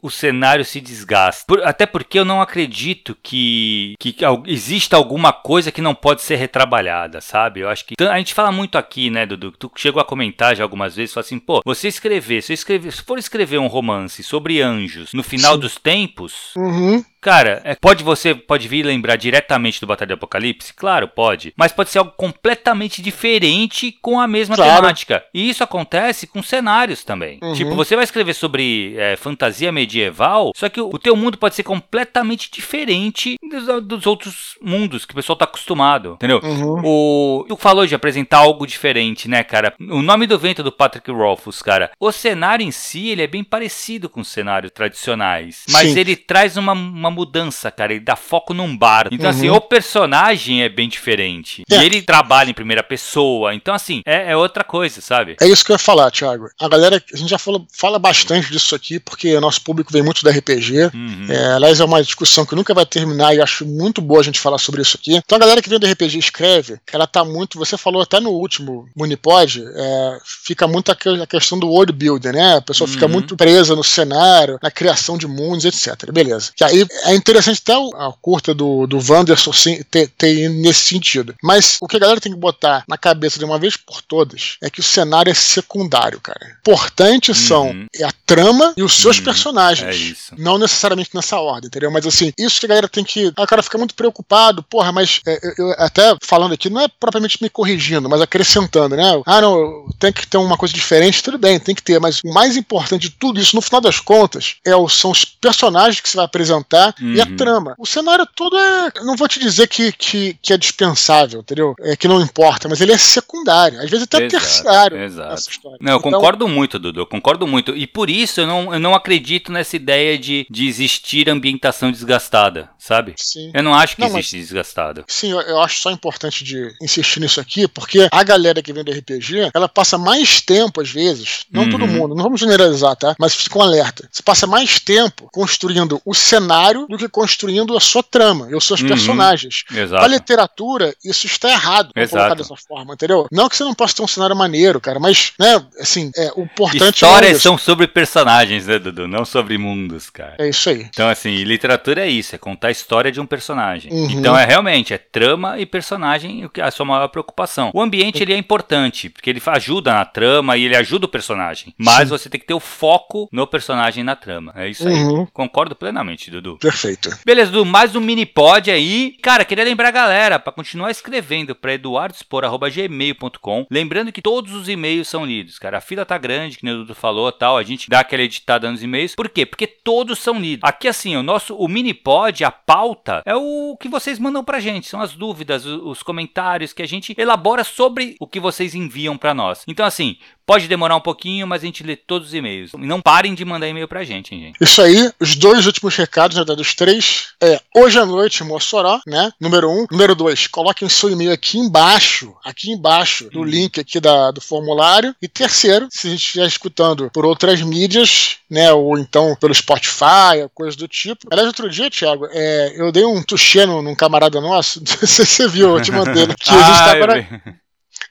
o 0.00 0.10
cenário 0.10 0.64
se 0.64 0.80
desgasta. 0.80 1.44
Por, 1.46 1.62
até 1.64 1.86
porque 1.86 2.18
eu 2.18 2.24
não 2.24 2.40
acredito 2.40 3.16
que, 3.22 3.94
que 3.98 4.16
exista 4.46 4.96
alguma 4.96 5.32
coisa 5.32 5.72
que 5.72 5.82
não 5.82 5.94
pode 5.94 6.22
ser 6.22 6.36
retrabalhada, 6.36 7.20
sabe? 7.20 7.60
Eu 7.60 7.68
acho 7.68 7.84
que. 7.84 7.94
A 8.00 8.18
gente 8.18 8.34
fala 8.34 8.52
muito 8.52 8.78
aqui, 8.78 9.10
né, 9.10 9.26
Dudu? 9.26 9.52
Tu 9.52 9.70
chegou 9.76 10.00
a 10.00 10.04
comentar 10.04 10.54
já 10.54 10.62
algumas 10.62 10.94
vezes, 10.94 11.12
fala 11.12 11.24
assim, 11.24 11.38
pô, 11.38 11.60
você 11.64 11.88
escrever, 11.88 12.42
se, 12.42 12.52
escrever, 12.52 12.92
se 12.92 13.02
for 13.02 13.18
escrever 13.18 13.58
um 13.58 13.66
romance 13.66 14.22
sobre 14.22 14.60
anjos 14.60 15.12
no 15.12 15.22
final 15.22 15.54
Sim. 15.54 15.60
dos 15.60 15.76
tempos, 15.76 16.52
uhum. 16.56 17.04
Cara, 17.20 17.60
é, 17.64 17.74
pode 17.74 18.02
você 18.02 18.34
pode 18.34 18.66
vir 18.66 18.84
lembrar 18.84 19.16
diretamente 19.16 19.80
do 19.80 19.86
Batalha 19.86 20.08
do 20.08 20.14
Apocalipse? 20.14 20.72
Claro, 20.72 21.06
pode. 21.06 21.52
Mas 21.56 21.72
pode 21.72 21.90
ser 21.90 21.98
algo 21.98 22.12
completamente 22.16 23.02
diferente 23.02 23.92
com 24.00 24.18
a 24.18 24.26
mesma 24.26 24.56
claro. 24.56 24.76
temática. 24.76 25.22
E 25.34 25.48
isso 25.48 25.62
acontece 25.62 26.26
com 26.26 26.42
cenários 26.42 27.04
também. 27.04 27.38
Uhum. 27.42 27.52
Tipo, 27.52 27.74
você 27.74 27.94
vai 27.94 28.04
escrever 28.04 28.34
sobre 28.34 28.94
é, 28.96 29.16
fantasia 29.16 29.70
medieval, 29.70 30.52
só 30.56 30.68
que 30.68 30.80
o, 30.80 30.88
o, 30.88 30.98
teu 30.98 31.14
mundo 31.14 31.36
pode 31.36 31.54
ser 31.54 31.62
completamente 31.62 32.50
diferente 32.50 33.36
dos, 33.50 33.84
dos, 33.84 34.06
outros 34.06 34.56
mundos 34.62 35.04
que 35.04 35.12
o 35.12 35.16
pessoal 35.16 35.36
tá 35.36 35.44
acostumado, 35.44 36.14
entendeu? 36.14 36.40
Uhum. 36.42 36.82
O, 36.84 37.44
tu 37.48 37.56
falou 37.56 37.86
de 37.86 37.94
apresentar 37.94 38.38
algo 38.38 38.66
diferente, 38.66 39.28
né, 39.28 39.44
cara? 39.44 39.74
O 39.78 40.00
nome 40.00 40.26
do 40.26 40.38
vento 40.38 40.62
do 40.62 40.72
Patrick 40.72 41.10
Rothfuss, 41.10 41.60
cara. 41.60 41.90
O 42.00 42.10
cenário 42.10 42.64
em 42.64 42.70
si, 42.70 43.08
ele 43.08 43.22
é 43.22 43.26
bem 43.26 43.44
parecido 43.44 44.08
com 44.08 44.20
os 44.20 44.28
cenários 44.28 44.72
tradicionais. 44.72 45.64
Mas 45.70 45.92
Sim. 45.92 45.98
ele 45.98 46.16
traz 46.16 46.56
uma, 46.56 46.72
uma 46.72 47.09
uma 47.10 47.16
mudança, 47.16 47.70
cara. 47.70 47.92
Ele 47.92 48.00
dá 48.00 48.16
foco 48.16 48.54
num 48.54 48.76
bar. 48.76 49.08
Então, 49.10 49.28
assim, 49.28 49.48
uhum. 49.48 49.56
assim, 49.56 49.64
o 49.64 49.68
personagem 49.68 50.62
é 50.62 50.68
bem 50.68 50.88
diferente. 50.88 51.64
É. 51.70 51.76
E 51.76 51.84
ele 51.84 52.02
trabalha 52.02 52.50
em 52.50 52.54
primeira 52.54 52.82
pessoa. 52.82 53.54
Então, 53.54 53.74
assim, 53.74 54.02
é, 54.06 54.30
é, 54.32 54.36
outra 54.36 54.64
coisa, 54.64 55.00
sabe? 55.00 55.36
É 55.40 55.46
isso 55.46 55.64
que 55.64 55.72
eu 55.72 55.74
ia 55.74 55.78
falar, 55.78 56.10
Thiago. 56.10 56.48
A 56.58 56.68
galera, 56.68 57.02
a 57.12 57.16
gente 57.16 57.28
já 57.28 57.38
fala, 57.38 57.62
fala 57.72 57.98
bastante 57.98 58.50
disso 58.50 58.74
aqui, 58.74 59.00
porque 59.00 59.36
o 59.36 59.40
nosso 59.40 59.60
público 59.62 59.92
vem 59.92 60.02
muito 60.02 60.22
da 60.24 60.30
RPG. 60.30 60.90
Uhum. 60.94 61.26
É, 61.28 61.52
aliás, 61.54 61.80
é 61.80 61.84
uma 61.84 62.02
discussão 62.02 62.46
que 62.46 62.54
nunca 62.54 62.72
vai 62.72 62.86
terminar 62.86 63.34
e 63.34 63.40
acho 63.40 63.66
muito 63.66 64.00
boa 64.00 64.20
a 64.20 64.24
gente 64.24 64.38
falar 64.38 64.58
sobre 64.58 64.82
isso 64.82 64.96
aqui. 64.96 65.16
Então, 65.16 65.36
a 65.36 65.40
galera 65.40 65.60
que 65.60 65.68
vem 65.68 65.78
do 65.78 65.86
RPG 65.86 66.18
escreve, 66.18 66.78
ela 66.92 67.06
tá 67.06 67.24
muito. 67.24 67.58
Você 67.58 67.76
falou 67.76 68.02
até 68.02 68.20
no 68.20 68.30
último 68.30 68.88
Munipod, 68.96 69.64
é, 69.74 70.18
fica 70.24 70.66
muito 70.66 70.90
a, 70.90 70.96
a, 71.22 71.26
questão 71.26 71.58
do 71.58 71.68
world 71.68 71.92
building, 71.92 72.32
né? 72.32 72.56
A 72.56 72.62
pessoa 72.62 72.86
uhum. 72.86 72.94
fica 72.94 73.08
muito 73.08 73.36
presa 73.36 73.74
no 73.74 73.84
cenário, 73.84 74.58
na 74.62 74.70
criação 74.70 75.16
de 75.16 75.26
mundos, 75.26 75.64
etc. 75.64 76.10
Beleza. 76.12 76.52
Que 76.54 76.64
aí 76.64 76.86
é 77.04 77.14
interessante 77.14 77.62
até 77.62 77.72
a 77.72 78.12
curta 78.20 78.54
do, 78.54 78.86
do 78.86 78.98
Wanderson 78.98 79.52
sim, 79.52 79.82
ter, 79.90 80.08
ter 80.08 80.48
nesse 80.48 80.84
sentido. 80.84 81.34
Mas 81.42 81.78
o 81.80 81.86
que 81.86 81.96
a 81.96 82.00
galera 82.00 82.20
tem 82.20 82.32
que 82.32 82.38
botar 82.38 82.84
na 82.88 82.98
cabeça 82.98 83.38
de 83.38 83.44
uma 83.44 83.58
vez 83.58 83.76
por 83.76 84.02
todas 84.02 84.56
é 84.62 84.70
que 84.70 84.80
o 84.80 84.82
cenário 84.82 85.30
é 85.30 85.34
secundário, 85.34 86.20
cara. 86.20 86.56
Importantes 86.60 87.38
uhum. 87.40 87.46
são 87.46 87.86
a 88.04 88.12
trama 88.26 88.74
e 88.76 88.82
os 88.82 88.96
seus 88.96 89.18
uhum. 89.18 89.24
personagens. 89.24 89.88
É 89.88 89.98
isso. 89.98 90.34
Não 90.38 90.58
necessariamente 90.58 91.10
nessa 91.14 91.38
ordem, 91.38 91.68
entendeu? 91.68 91.90
Mas 91.90 92.06
assim, 92.06 92.32
isso 92.38 92.60
que 92.60 92.66
a 92.66 92.68
galera 92.68 92.88
tem 92.88 93.04
que. 93.04 93.32
A 93.36 93.46
cara 93.46 93.62
fica 93.62 93.78
muito 93.78 93.94
preocupado, 93.94 94.62
porra, 94.62 94.92
mas 94.92 95.20
é, 95.26 95.38
eu, 95.58 95.72
até 95.78 96.16
falando 96.22 96.52
aqui, 96.52 96.70
não 96.70 96.80
é 96.80 96.88
propriamente 96.88 97.38
me 97.42 97.50
corrigindo, 97.50 98.08
mas 98.08 98.20
acrescentando, 98.20 98.96
né? 98.96 99.22
Ah, 99.26 99.40
não, 99.40 99.86
tem 99.98 100.12
que 100.12 100.26
ter 100.26 100.38
uma 100.38 100.56
coisa 100.56 100.74
diferente, 100.74 101.22
tudo 101.22 101.38
bem, 101.38 101.58
tem 101.58 101.74
que 101.74 101.82
ter, 101.82 101.98
mas 102.00 102.20
o 102.24 102.32
mais 102.32 102.56
importante 102.56 103.02
de 103.02 103.10
tudo 103.10 103.40
isso, 103.40 103.56
no 103.56 103.62
final 103.62 103.80
das 103.80 104.00
contas, 104.00 104.56
é, 104.66 104.70
são 104.88 105.10
os 105.10 105.24
personagens 105.24 106.00
que 106.00 106.08
você 106.08 106.16
vai 106.16 106.26
apresentar 106.26 106.89
uhum. 107.00 107.14
e 107.14 107.20
a 107.20 107.24
uhum. 107.24 107.36
trama. 107.36 107.74
O 107.78 107.86
cenário 107.86 108.26
todo 108.34 108.56
é. 108.56 108.92
Não 109.02 109.16
vou 109.16 109.28
te 109.28 109.38
dizer 109.38 109.66
que, 109.68 109.92
que, 109.92 110.36
que, 110.40 110.52
é 110.52 110.58
dispensável, 110.58 111.40
entendeu? 111.40 111.74
É 111.80 111.96
que 111.96 112.08
não 112.08 112.20
importa, 112.20 112.68
mas 112.68 112.80
ele 112.80 112.92
é 112.92 112.98
secundário. 112.98 113.80
Às 113.80 113.90
vezes 113.90 114.04
até 114.04 114.24
exato, 114.24 114.30
terciário. 114.30 115.02
Exato. 115.02 115.42
Não, 115.80 115.92
eu 115.92 115.98
então, 115.98 116.12
concordo 116.12 116.48
muito, 116.48 116.78
Dudu. 116.78 117.00
Eu 117.00 117.06
concordo 117.06 117.46
muito. 117.46 117.76
E 117.76 117.86
por 117.86 118.10
isso 118.10 118.40
eu 118.40 118.46
não, 118.46 118.74
eu 118.74 118.80
não 118.80 118.94
acredito 118.94 119.52
nessa 119.52 119.76
ideia 119.76 120.18
de, 120.18 120.46
de 120.50 120.68
existir 120.68 121.28
ambientação 121.28 121.90
desgastada, 121.90 122.70
sabe? 122.78 123.14
Sim. 123.16 123.50
Eu 123.54 123.62
não 123.62 123.74
acho 123.74 123.96
que 123.96 124.02
não, 124.02 124.08
existe 124.08 124.36
mas, 124.36 124.46
desgastada. 124.46 125.04
Sim, 125.08 125.32
eu, 125.32 125.40
eu, 125.40 125.60
acho 125.60 125.80
só 125.80 125.90
importante 125.90 126.44
de 126.44 126.74
insistir 126.80 127.20
nisso 127.20 127.40
aqui, 127.40 127.66
porque 127.68 128.08
a 128.10 128.22
galera 128.22 128.62
que 128.62 128.72
vem 128.72 128.84
do 128.84 128.92
RPG, 128.92 129.50
ela 129.54 129.68
passa 129.68 129.96
mais 129.96 130.40
tempo, 130.40 130.80
às 130.80 130.90
vezes, 130.90 131.46
não 131.50 131.64
uhum. 131.64 131.70
todo 131.70 131.86
mundo, 131.86 132.14
não 132.14 132.22
vamos 132.22 132.40
generalizar, 132.40 132.96
tá? 132.96 133.14
Mas 133.18 133.34
fica 133.34 133.58
um 133.58 133.62
alerta. 133.62 134.08
Você 134.10 134.22
passa 134.22 134.46
mais 134.46 134.78
tempo 134.78 135.28
construindo 135.32 136.00
o 136.04 136.14
cenário 136.14 136.79
do 136.88 136.98
que 136.98 137.08
construindo 137.08 137.76
a 137.76 137.80
sua 137.80 138.02
trama 138.02 138.48
e 138.50 138.54
os 138.54 138.64
seus 138.64 138.80
uhum. 138.80 138.88
personagens. 138.88 139.64
Exato. 139.72 140.04
A 140.04 140.08
literatura, 140.08 140.94
isso 141.04 141.26
está 141.26 141.50
errado 141.50 141.92
colocar 141.94 142.34
dessa 142.34 142.56
forma, 142.56 142.94
entendeu? 142.94 143.26
Não 143.30 143.48
que 143.48 143.56
você 143.56 143.64
não 143.64 143.74
possa 143.74 143.96
ter 143.96 144.02
um 144.02 144.08
cenário 144.08 144.36
maneiro, 144.36 144.80
cara, 144.80 144.98
mas, 144.98 145.32
né, 145.38 145.62
assim, 145.78 146.10
é, 146.16 146.32
o 146.36 146.42
importante 146.42 146.94
Histórias 146.94 147.36
é 147.36 147.40
são 147.40 147.56
sobre 147.56 147.86
personagens, 147.86 148.66
né, 148.66 148.78
Dudu? 148.78 149.06
Não 149.06 149.24
sobre 149.24 149.56
mundos, 149.58 150.10
cara. 150.10 150.36
É 150.38 150.48
isso 150.48 150.68
aí. 150.68 150.86
Então, 150.88 151.08
assim, 151.08 151.42
literatura 151.44 152.04
é 152.04 152.08
isso, 152.08 152.34
é 152.34 152.38
contar 152.38 152.68
a 152.68 152.70
história 152.70 153.10
de 153.10 153.20
um 153.20 153.26
personagem. 153.26 153.92
Uhum. 153.92 154.10
Então, 154.10 154.36
é 154.36 154.44
realmente, 154.44 154.92
é 154.92 154.98
trama 154.98 155.58
e 155.58 155.66
personagem 155.66 156.48
é 156.56 156.62
a 156.62 156.70
sua 156.70 156.86
maior 156.86 157.08
preocupação. 157.08 157.70
O 157.74 157.80
ambiente, 157.80 158.22
ele 158.22 158.32
é 158.32 158.36
importante, 158.36 159.08
porque 159.08 159.30
ele 159.30 159.40
ajuda 159.46 159.92
na 159.92 160.04
trama 160.04 160.56
e 160.56 160.64
ele 160.64 160.76
ajuda 160.76 161.06
o 161.06 161.08
personagem. 161.08 161.74
Mas 161.76 162.08
Sim. 162.08 162.16
você 162.16 162.28
tem 162.28 162.40
que 162.40 162.46
ter 162.46 162.54
o 162.54 162.60
foco 162.60 163.28
no 163.32 163.46
personagem 163.46 164.04
na 164.04 164.16
trama. 164.16 164.52
É 164.56 164.68
isso 164.68 164.86
aí. 164.86 164.94
Uhum. 164.94 165.26
Concordo 165.32 165.74
plenamente, 165.74 166.30
Dudu. 166.30 166.58
Perfeito. 166.70 167.10
Beleza, 167.24 167.64
mais 167.64 167.96
um 167.96 168.00
mini 168.00 168.24
pod 168.24 168.70
aí. 168.70 169.16
Cara, 169.20 169.44
queria 169.44 169.64
lembrar 169.64 169.88
a 169.88 169.90
galera 169.92 170.38
para 170.38 170.52
continuar 170.52 170.92
escrevendo 170.92 171.52
para 171.52 171.74
eduardospor@gmail.com, 171.74 173.66
lembrando 173.68 174.12
que 174.12 174.22
todos 174.22 174.54
os 174.54 174.68
e-mails 174.68 175.08
são 175.08 175.26
lidos, 175.26 175.58
cara. 175.58 175.78
A 175.78 175.80
fila 175.80 176.06
tá 176.06 176.16
grande, 176.16 176.56
que 176.58 176.70
o 176.70 176.76
Dudu 176.78 176.94
falou, 176.94 177.32
tal, 177.32 177.58
a 177.58 177.64
gente 177.64 177.90
dá 177.90 177.98
aquela 178.00 178.22
editada 178.22 178.70
nos 178.70 178.84
e-mails. 178.84 179.16
Por 179.16 179.28
quê? 179.28 179.44
Porque 179.44 179.66
todos 179.66 180.20
são 180.20 180.38
lidos. 180.38 180.62
Aqui 180.62 180.86
assim, 180.86 181.16
o 181.16 181.24
nosso 181.24 181.56
o 181.56 181.66
mini 181.66 181.92
pod, 181.92 182.44
a 182.44 182.52
pauta 182.52 183.20
é 183.26 183.34
o 183.34 183.76
que 183.80 183.88
vocês 183.88 184.20
mandam 184.20 184.44
pra 184.44 184.60
gente, 184.60 184.86
são 184.86 185.00
as 185.00 185.12
dúvidas, 185.12 185.66
os 185.66 186.04
comentários 186.04 186.72
que 186.72 186.82
a 186.82 186.86
gente 186.86 187.16
elabora 187.18 187.64
sobre 187.64 188.14
o 188.20 188.28
que 188.28 188.38
vocês 188.38 188.76
enviam 188.76 189.18
para 189.18 189.34
nós. 189.34 189.64
Então 189.66 189.84
assim, 189.84 190.18
Pode 190.50 190.66
demorar 190.66 190.96
um 190.96 191.00
pouquinho, 191.00 191.46
mas 191.46 191.62
a 191.62 191.66
gente 191.66 191.84
lê 191.84 191.94
todos 191.94 192.26
os 192.26 192.34
e-mails. 192.34 192.72
Não 192.76 193.00
parem 193.00 193.36
de 193.36 193.44
mandar 193.44 193.68
e-mail 193.68 193.86
pra 193.86 194.02
gente, 194.02 194.34
hein, 194.34 194.40
gente. 194.40 194.56
Isso 194.60 194.82
aí, 194.82 195.08
os 195.20 195.36
dois 195.36 195.64
últimos 195.64 195.94
recados, 195.94 196.36
na 196.36 196.40
verdade, 196.40 196.60
os 196.60 196.74
três, 196.74 197.28
é 197.40 197.60
hoje 197.72 198.00
à 198.00 198.04
noite, 198.04 198.42
Mossoró, 198.42 199.00
né? 199.06 199.30
Número 199.40 199.70
um. 199.70 199.86
Número 199.88 200.12
dois, 200.12 200.48
coloquem 200.48 200.88
seu 200.88 201.08
e-mail 201.08 201.30
aqui 201.30 201.56
embaixo, 201.56 202.34
aqui 202.44 202.72
embaixo 202.72 203.30
do 203.30 203.42
hum. 203.42 203.44
link 203.44 203.78
aqui 203.78 204.00
da, 204.00 204.32
do 204.32 204.40
formulário. 204.40 205.14
E 205.22 205.28
terceiro, 205.28 205.86
se 205.88 206.08
a 206.08 206.10
gente 206.10 206.24
estiver 206.24 206.48
escutando 206.48 207.08
por 207.14 207.24
outras 207.24 207.62
mídias, 207.62 208.38
né? 208.50 208.72
Ou 208.72 208.98
então 208.98 209.36
pelo 209.40 209.54
Spotify, 209.54 210.50
coisa 210.52 210.76
do 210.76 210.88
tipo. 210.88 211.28
Aliás, 211.30 211.46
outro 211.46 211.70
dia, 211.70 211.88
Thiago, 211.88 212.26
é, 212.28 212.74
eu 212.74 212.90
dei 212.90 213.04
um 213.04 213.22
tuxê 213.22 213.64
num, 213.66 213.82
num 213.82 213.94
camarada 213.94 214.40
nosso, 214.40 214.80
não 215.00 215.06
sei 215.06 215.06
se 215.06 215.26
você 215.26 215.46
viu, 215.46 215.76
eu 215.76 215.80
te 215.80 215.92
mandei, 215.92 216.26
que 216.26 216.50
a 216.50 216.54
gente 216.54 216.74
tá 216.74 216.90
agora. 216.90 217.60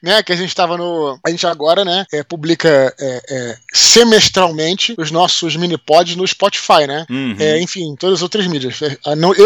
Né? 0.02 0.22
Que 0.22 0.32
a 0.32 0.36
gente 0.36 0.54
tava 0.54 0.76
no. 0.76 1.18
A 1.24 1.30
gente 1.30 1.46
agora, 1.46 1.84
né? 1.84 2.06
É, 2.12 2.22
publica 2.22 2.68
é, 2.98 3.22
é, 3.28 3.56
semestralmente 3.72 4.94
os 4.98 5.10
nossos 5.10 5.56
mini-pods 5.56 6.16
no 6.16 6.26
Spotify, 6.26 6.86
né? 6.86 7.06
Uhum. 7.10 7.36
É, 7.38 7.60
enfim, 7.60 7.94
todas 7.98 8.18
as 8.18 8.22
outras 8.22 8.46
mídias. 8.46 8.80
É, 8.82 8.96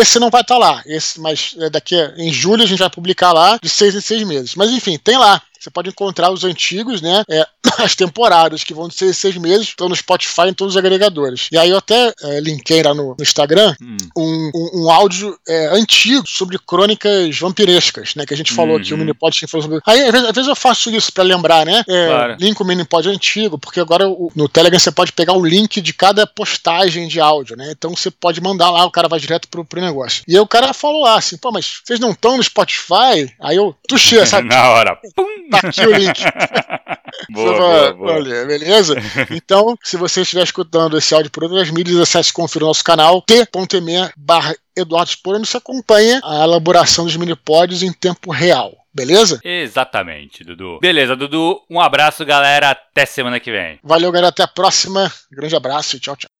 esse 0.00 0.18
não 0.18 0.30
vai 0.30 0.42
estar 0.42 0.54
tá 0.54 0.58
lá, 0.58 0.82
esse, 0.86 1.20
mas 1.20 1.54
daqui 1.72 1.94
a, 1.94 2.14
em 2.16 2.32
julho 2.32 2.62
a 2.62 2.66
gente 2.66 2.78
vai 2.78 2.90
publicar 2.90 3.32
lá 3.32 3.58
de 3.62 3.68
seis 3.68 3.94
em 3.94 4.00
seis 4.00 4.22
meses. 4.22 4.54
Mas 4.54 4.70
enfim, 4.70 4.98
tem 4.98 5.16
lá. 5.16 5.40
Você 5.58 5.70
pode 5.70 5.88
encontrar 5.88 6.30
os 6.30 6.44
antigos, 6.44 7.00
né? 7.00 7.24
É, 7.28 7.46
as 7.82 7.94
temporadas, 7.94 8.64
que 8.64 8.74
vão 8.74 8.88
de 8.88 8.94
seis, 8.94 9.16
seis 9.16 9.36
meses, 9.36 9.68
estão 9.68 9.88
no 9.88 9.96
Spotify 9.96 10.48
em 10.48 10.54
todos 10.54 10.74
os 10.74 10.78
agregadores. 10.78 11.48
E 11.50 11.58
aí 11.58 11.70
eu 11.70 11.78
até 11.78 12.12
é, 12.22 12.40
linkei 12.40 12.82
lá 12.82 12.94
no, 12.94 13.14
no 13.16 13.22
Instagram 13.22 13.74
hum. 13.80 13.96
um, 14.16 14.50
um, 14.54 14.82
um, 14.82 14.90
áudio 14.90 15.36
é, 15.48 15.66
antigo 15.68 16.24
sobre 16.26 16.58
crônicas 16.58 17.38
vampirescas, 17.38 18.14
né? 18.14 18.24
Que 18.26 18.34
a 18.34 18.36
gente 18.36 18.52
falou 18.52 18.76
uhum. 18.76 18.80
aqui, 18.80 18.94
o 18.94 18.98
Minipod 18.98 19.46
falou 19.46 19.62
sobre. 19.62 19.80
Aí, 19.86 20.02
às 20.02 20.12
vezes, 20.12 20.28
às 20.28 20.34
vezes 20.34 20.48
eu 20.48 20.56
faço 20.56 20.90
isso 20.90 21.12
para 21.12 21.24
lembrar, 21.24 21.64
né? 21.64 21.82
É, 21.88 22.06
claro. 22.06 22.36
Link 22.40 22.60
o 22.60 22.64
Minipod 22.64 23.08
antigo, 23.08 23.58
porque 23.58 23.80
agora 23.80 24.08
o, 24.08 24.30
no 24.34 24.48
Telegram 24.48 24.78
você 24.78 24.90
pode 24.90 25.12
pegar 25.12 25.34
o 25.34 25.44
link 25.44 25.80
de 25.80 25.92
cada 25.92 26.26
postagem 26.26 27.08
de 27.08 27.20
áudio, 27.20 27.56
né? 27.56 27.70
Então 27.70 27.94
você 27.94 28.10
pode 28.10 28.40
mandar 28.40 28.70
lá, 28.70 28.84
o 28.84 28.90
cara 28.90 29.08
vai 29.08 29.18
direto 29.18 29.48
pro, 29.48 29.64
pro 29.64 29.80
negócio. 29.80 30.22
E 30.26 30.34
aí 30.34 30.40
o 30.40 30.46
cara 30.46 30.72
falou 30.72 31.02
lá 31.02 31.16
assim, 31.16 31.36
pô, 31.36 31.50
mas 31.50 31.80
vocês 31.84 32.00
não 32.00 32.10
estão 32.10 32.36
no 32.36 32.42
Spotify? 32.42 33.32
Aí 33.40 33.56
eu 33.56 33.74
tuxei, 33.88 34.24
sabe? 34.26 34.48
Na 34.54 34.70
hora. 34.70 34.98
Pum! 35.14 35.24
Tá 35.50 35.68
aqui 35.68 35.86
o 35.86 35.96
link. 35.96 36.22
boa, 37.30 37.58
boa, 37.58 37.92
boa. 37.92 38.12
Olha, 38.14 38.44
beleza? 38.44 38.94
Então, 39.30 39.76
se 39.82 39.96
você 39.96 40.22
estiver 40.22 40.42
escutando 40.42 40.98
esse 40.98 41.14
áudio 41.14 41.30
por 41.30 41.44
outras 41.44 41.70
mídias, 41.70 41.98
acesse 41.98 42.30
e 42.30 42.32
confira 42.32 42.64
o 42.64 42.68
nosso 42.68 42.84
canal 42.84 43.22
t.me 43.22 44.10
barra 44.16 44.54
Eduardo 44.76 45.10
Spor, 45.10 45.36
onde 45.36 45.48
você 45.48 45.56
acompanha 45.56 46.20
a 46.24 46.44
elaboração 46.44 47.04
dos 47.04 47.16
minipods 47.16 47.82
em 47.82 47.92
tempo 47.92 48.30
real. 48.30 48.72
Beleza? 48.92 49.40
Exatamente, 49.42 50.44
Dudu. 50.44 50.78
Beleza, 50.80 51.16
Dudu. 51.16 51.60
Um 51.68 51.80
abraço, 51.80 52.24
galera. 52.24 52.70
Até 52.70 53.04
semana 53.04 53.40
que 53.40 53.50
vem. 53.50 53.80
Valeu, 53.82 54.12
galera. 54.12 54.28
Até 54.28 54.44
a 54.44 54.48
próxima. 54.48 55.12
Grande 55.32 55.56
abraço 55.56 55.96
e 55.96 56.00
tchau, 56.00 56.16
tchau. 56.16 56.33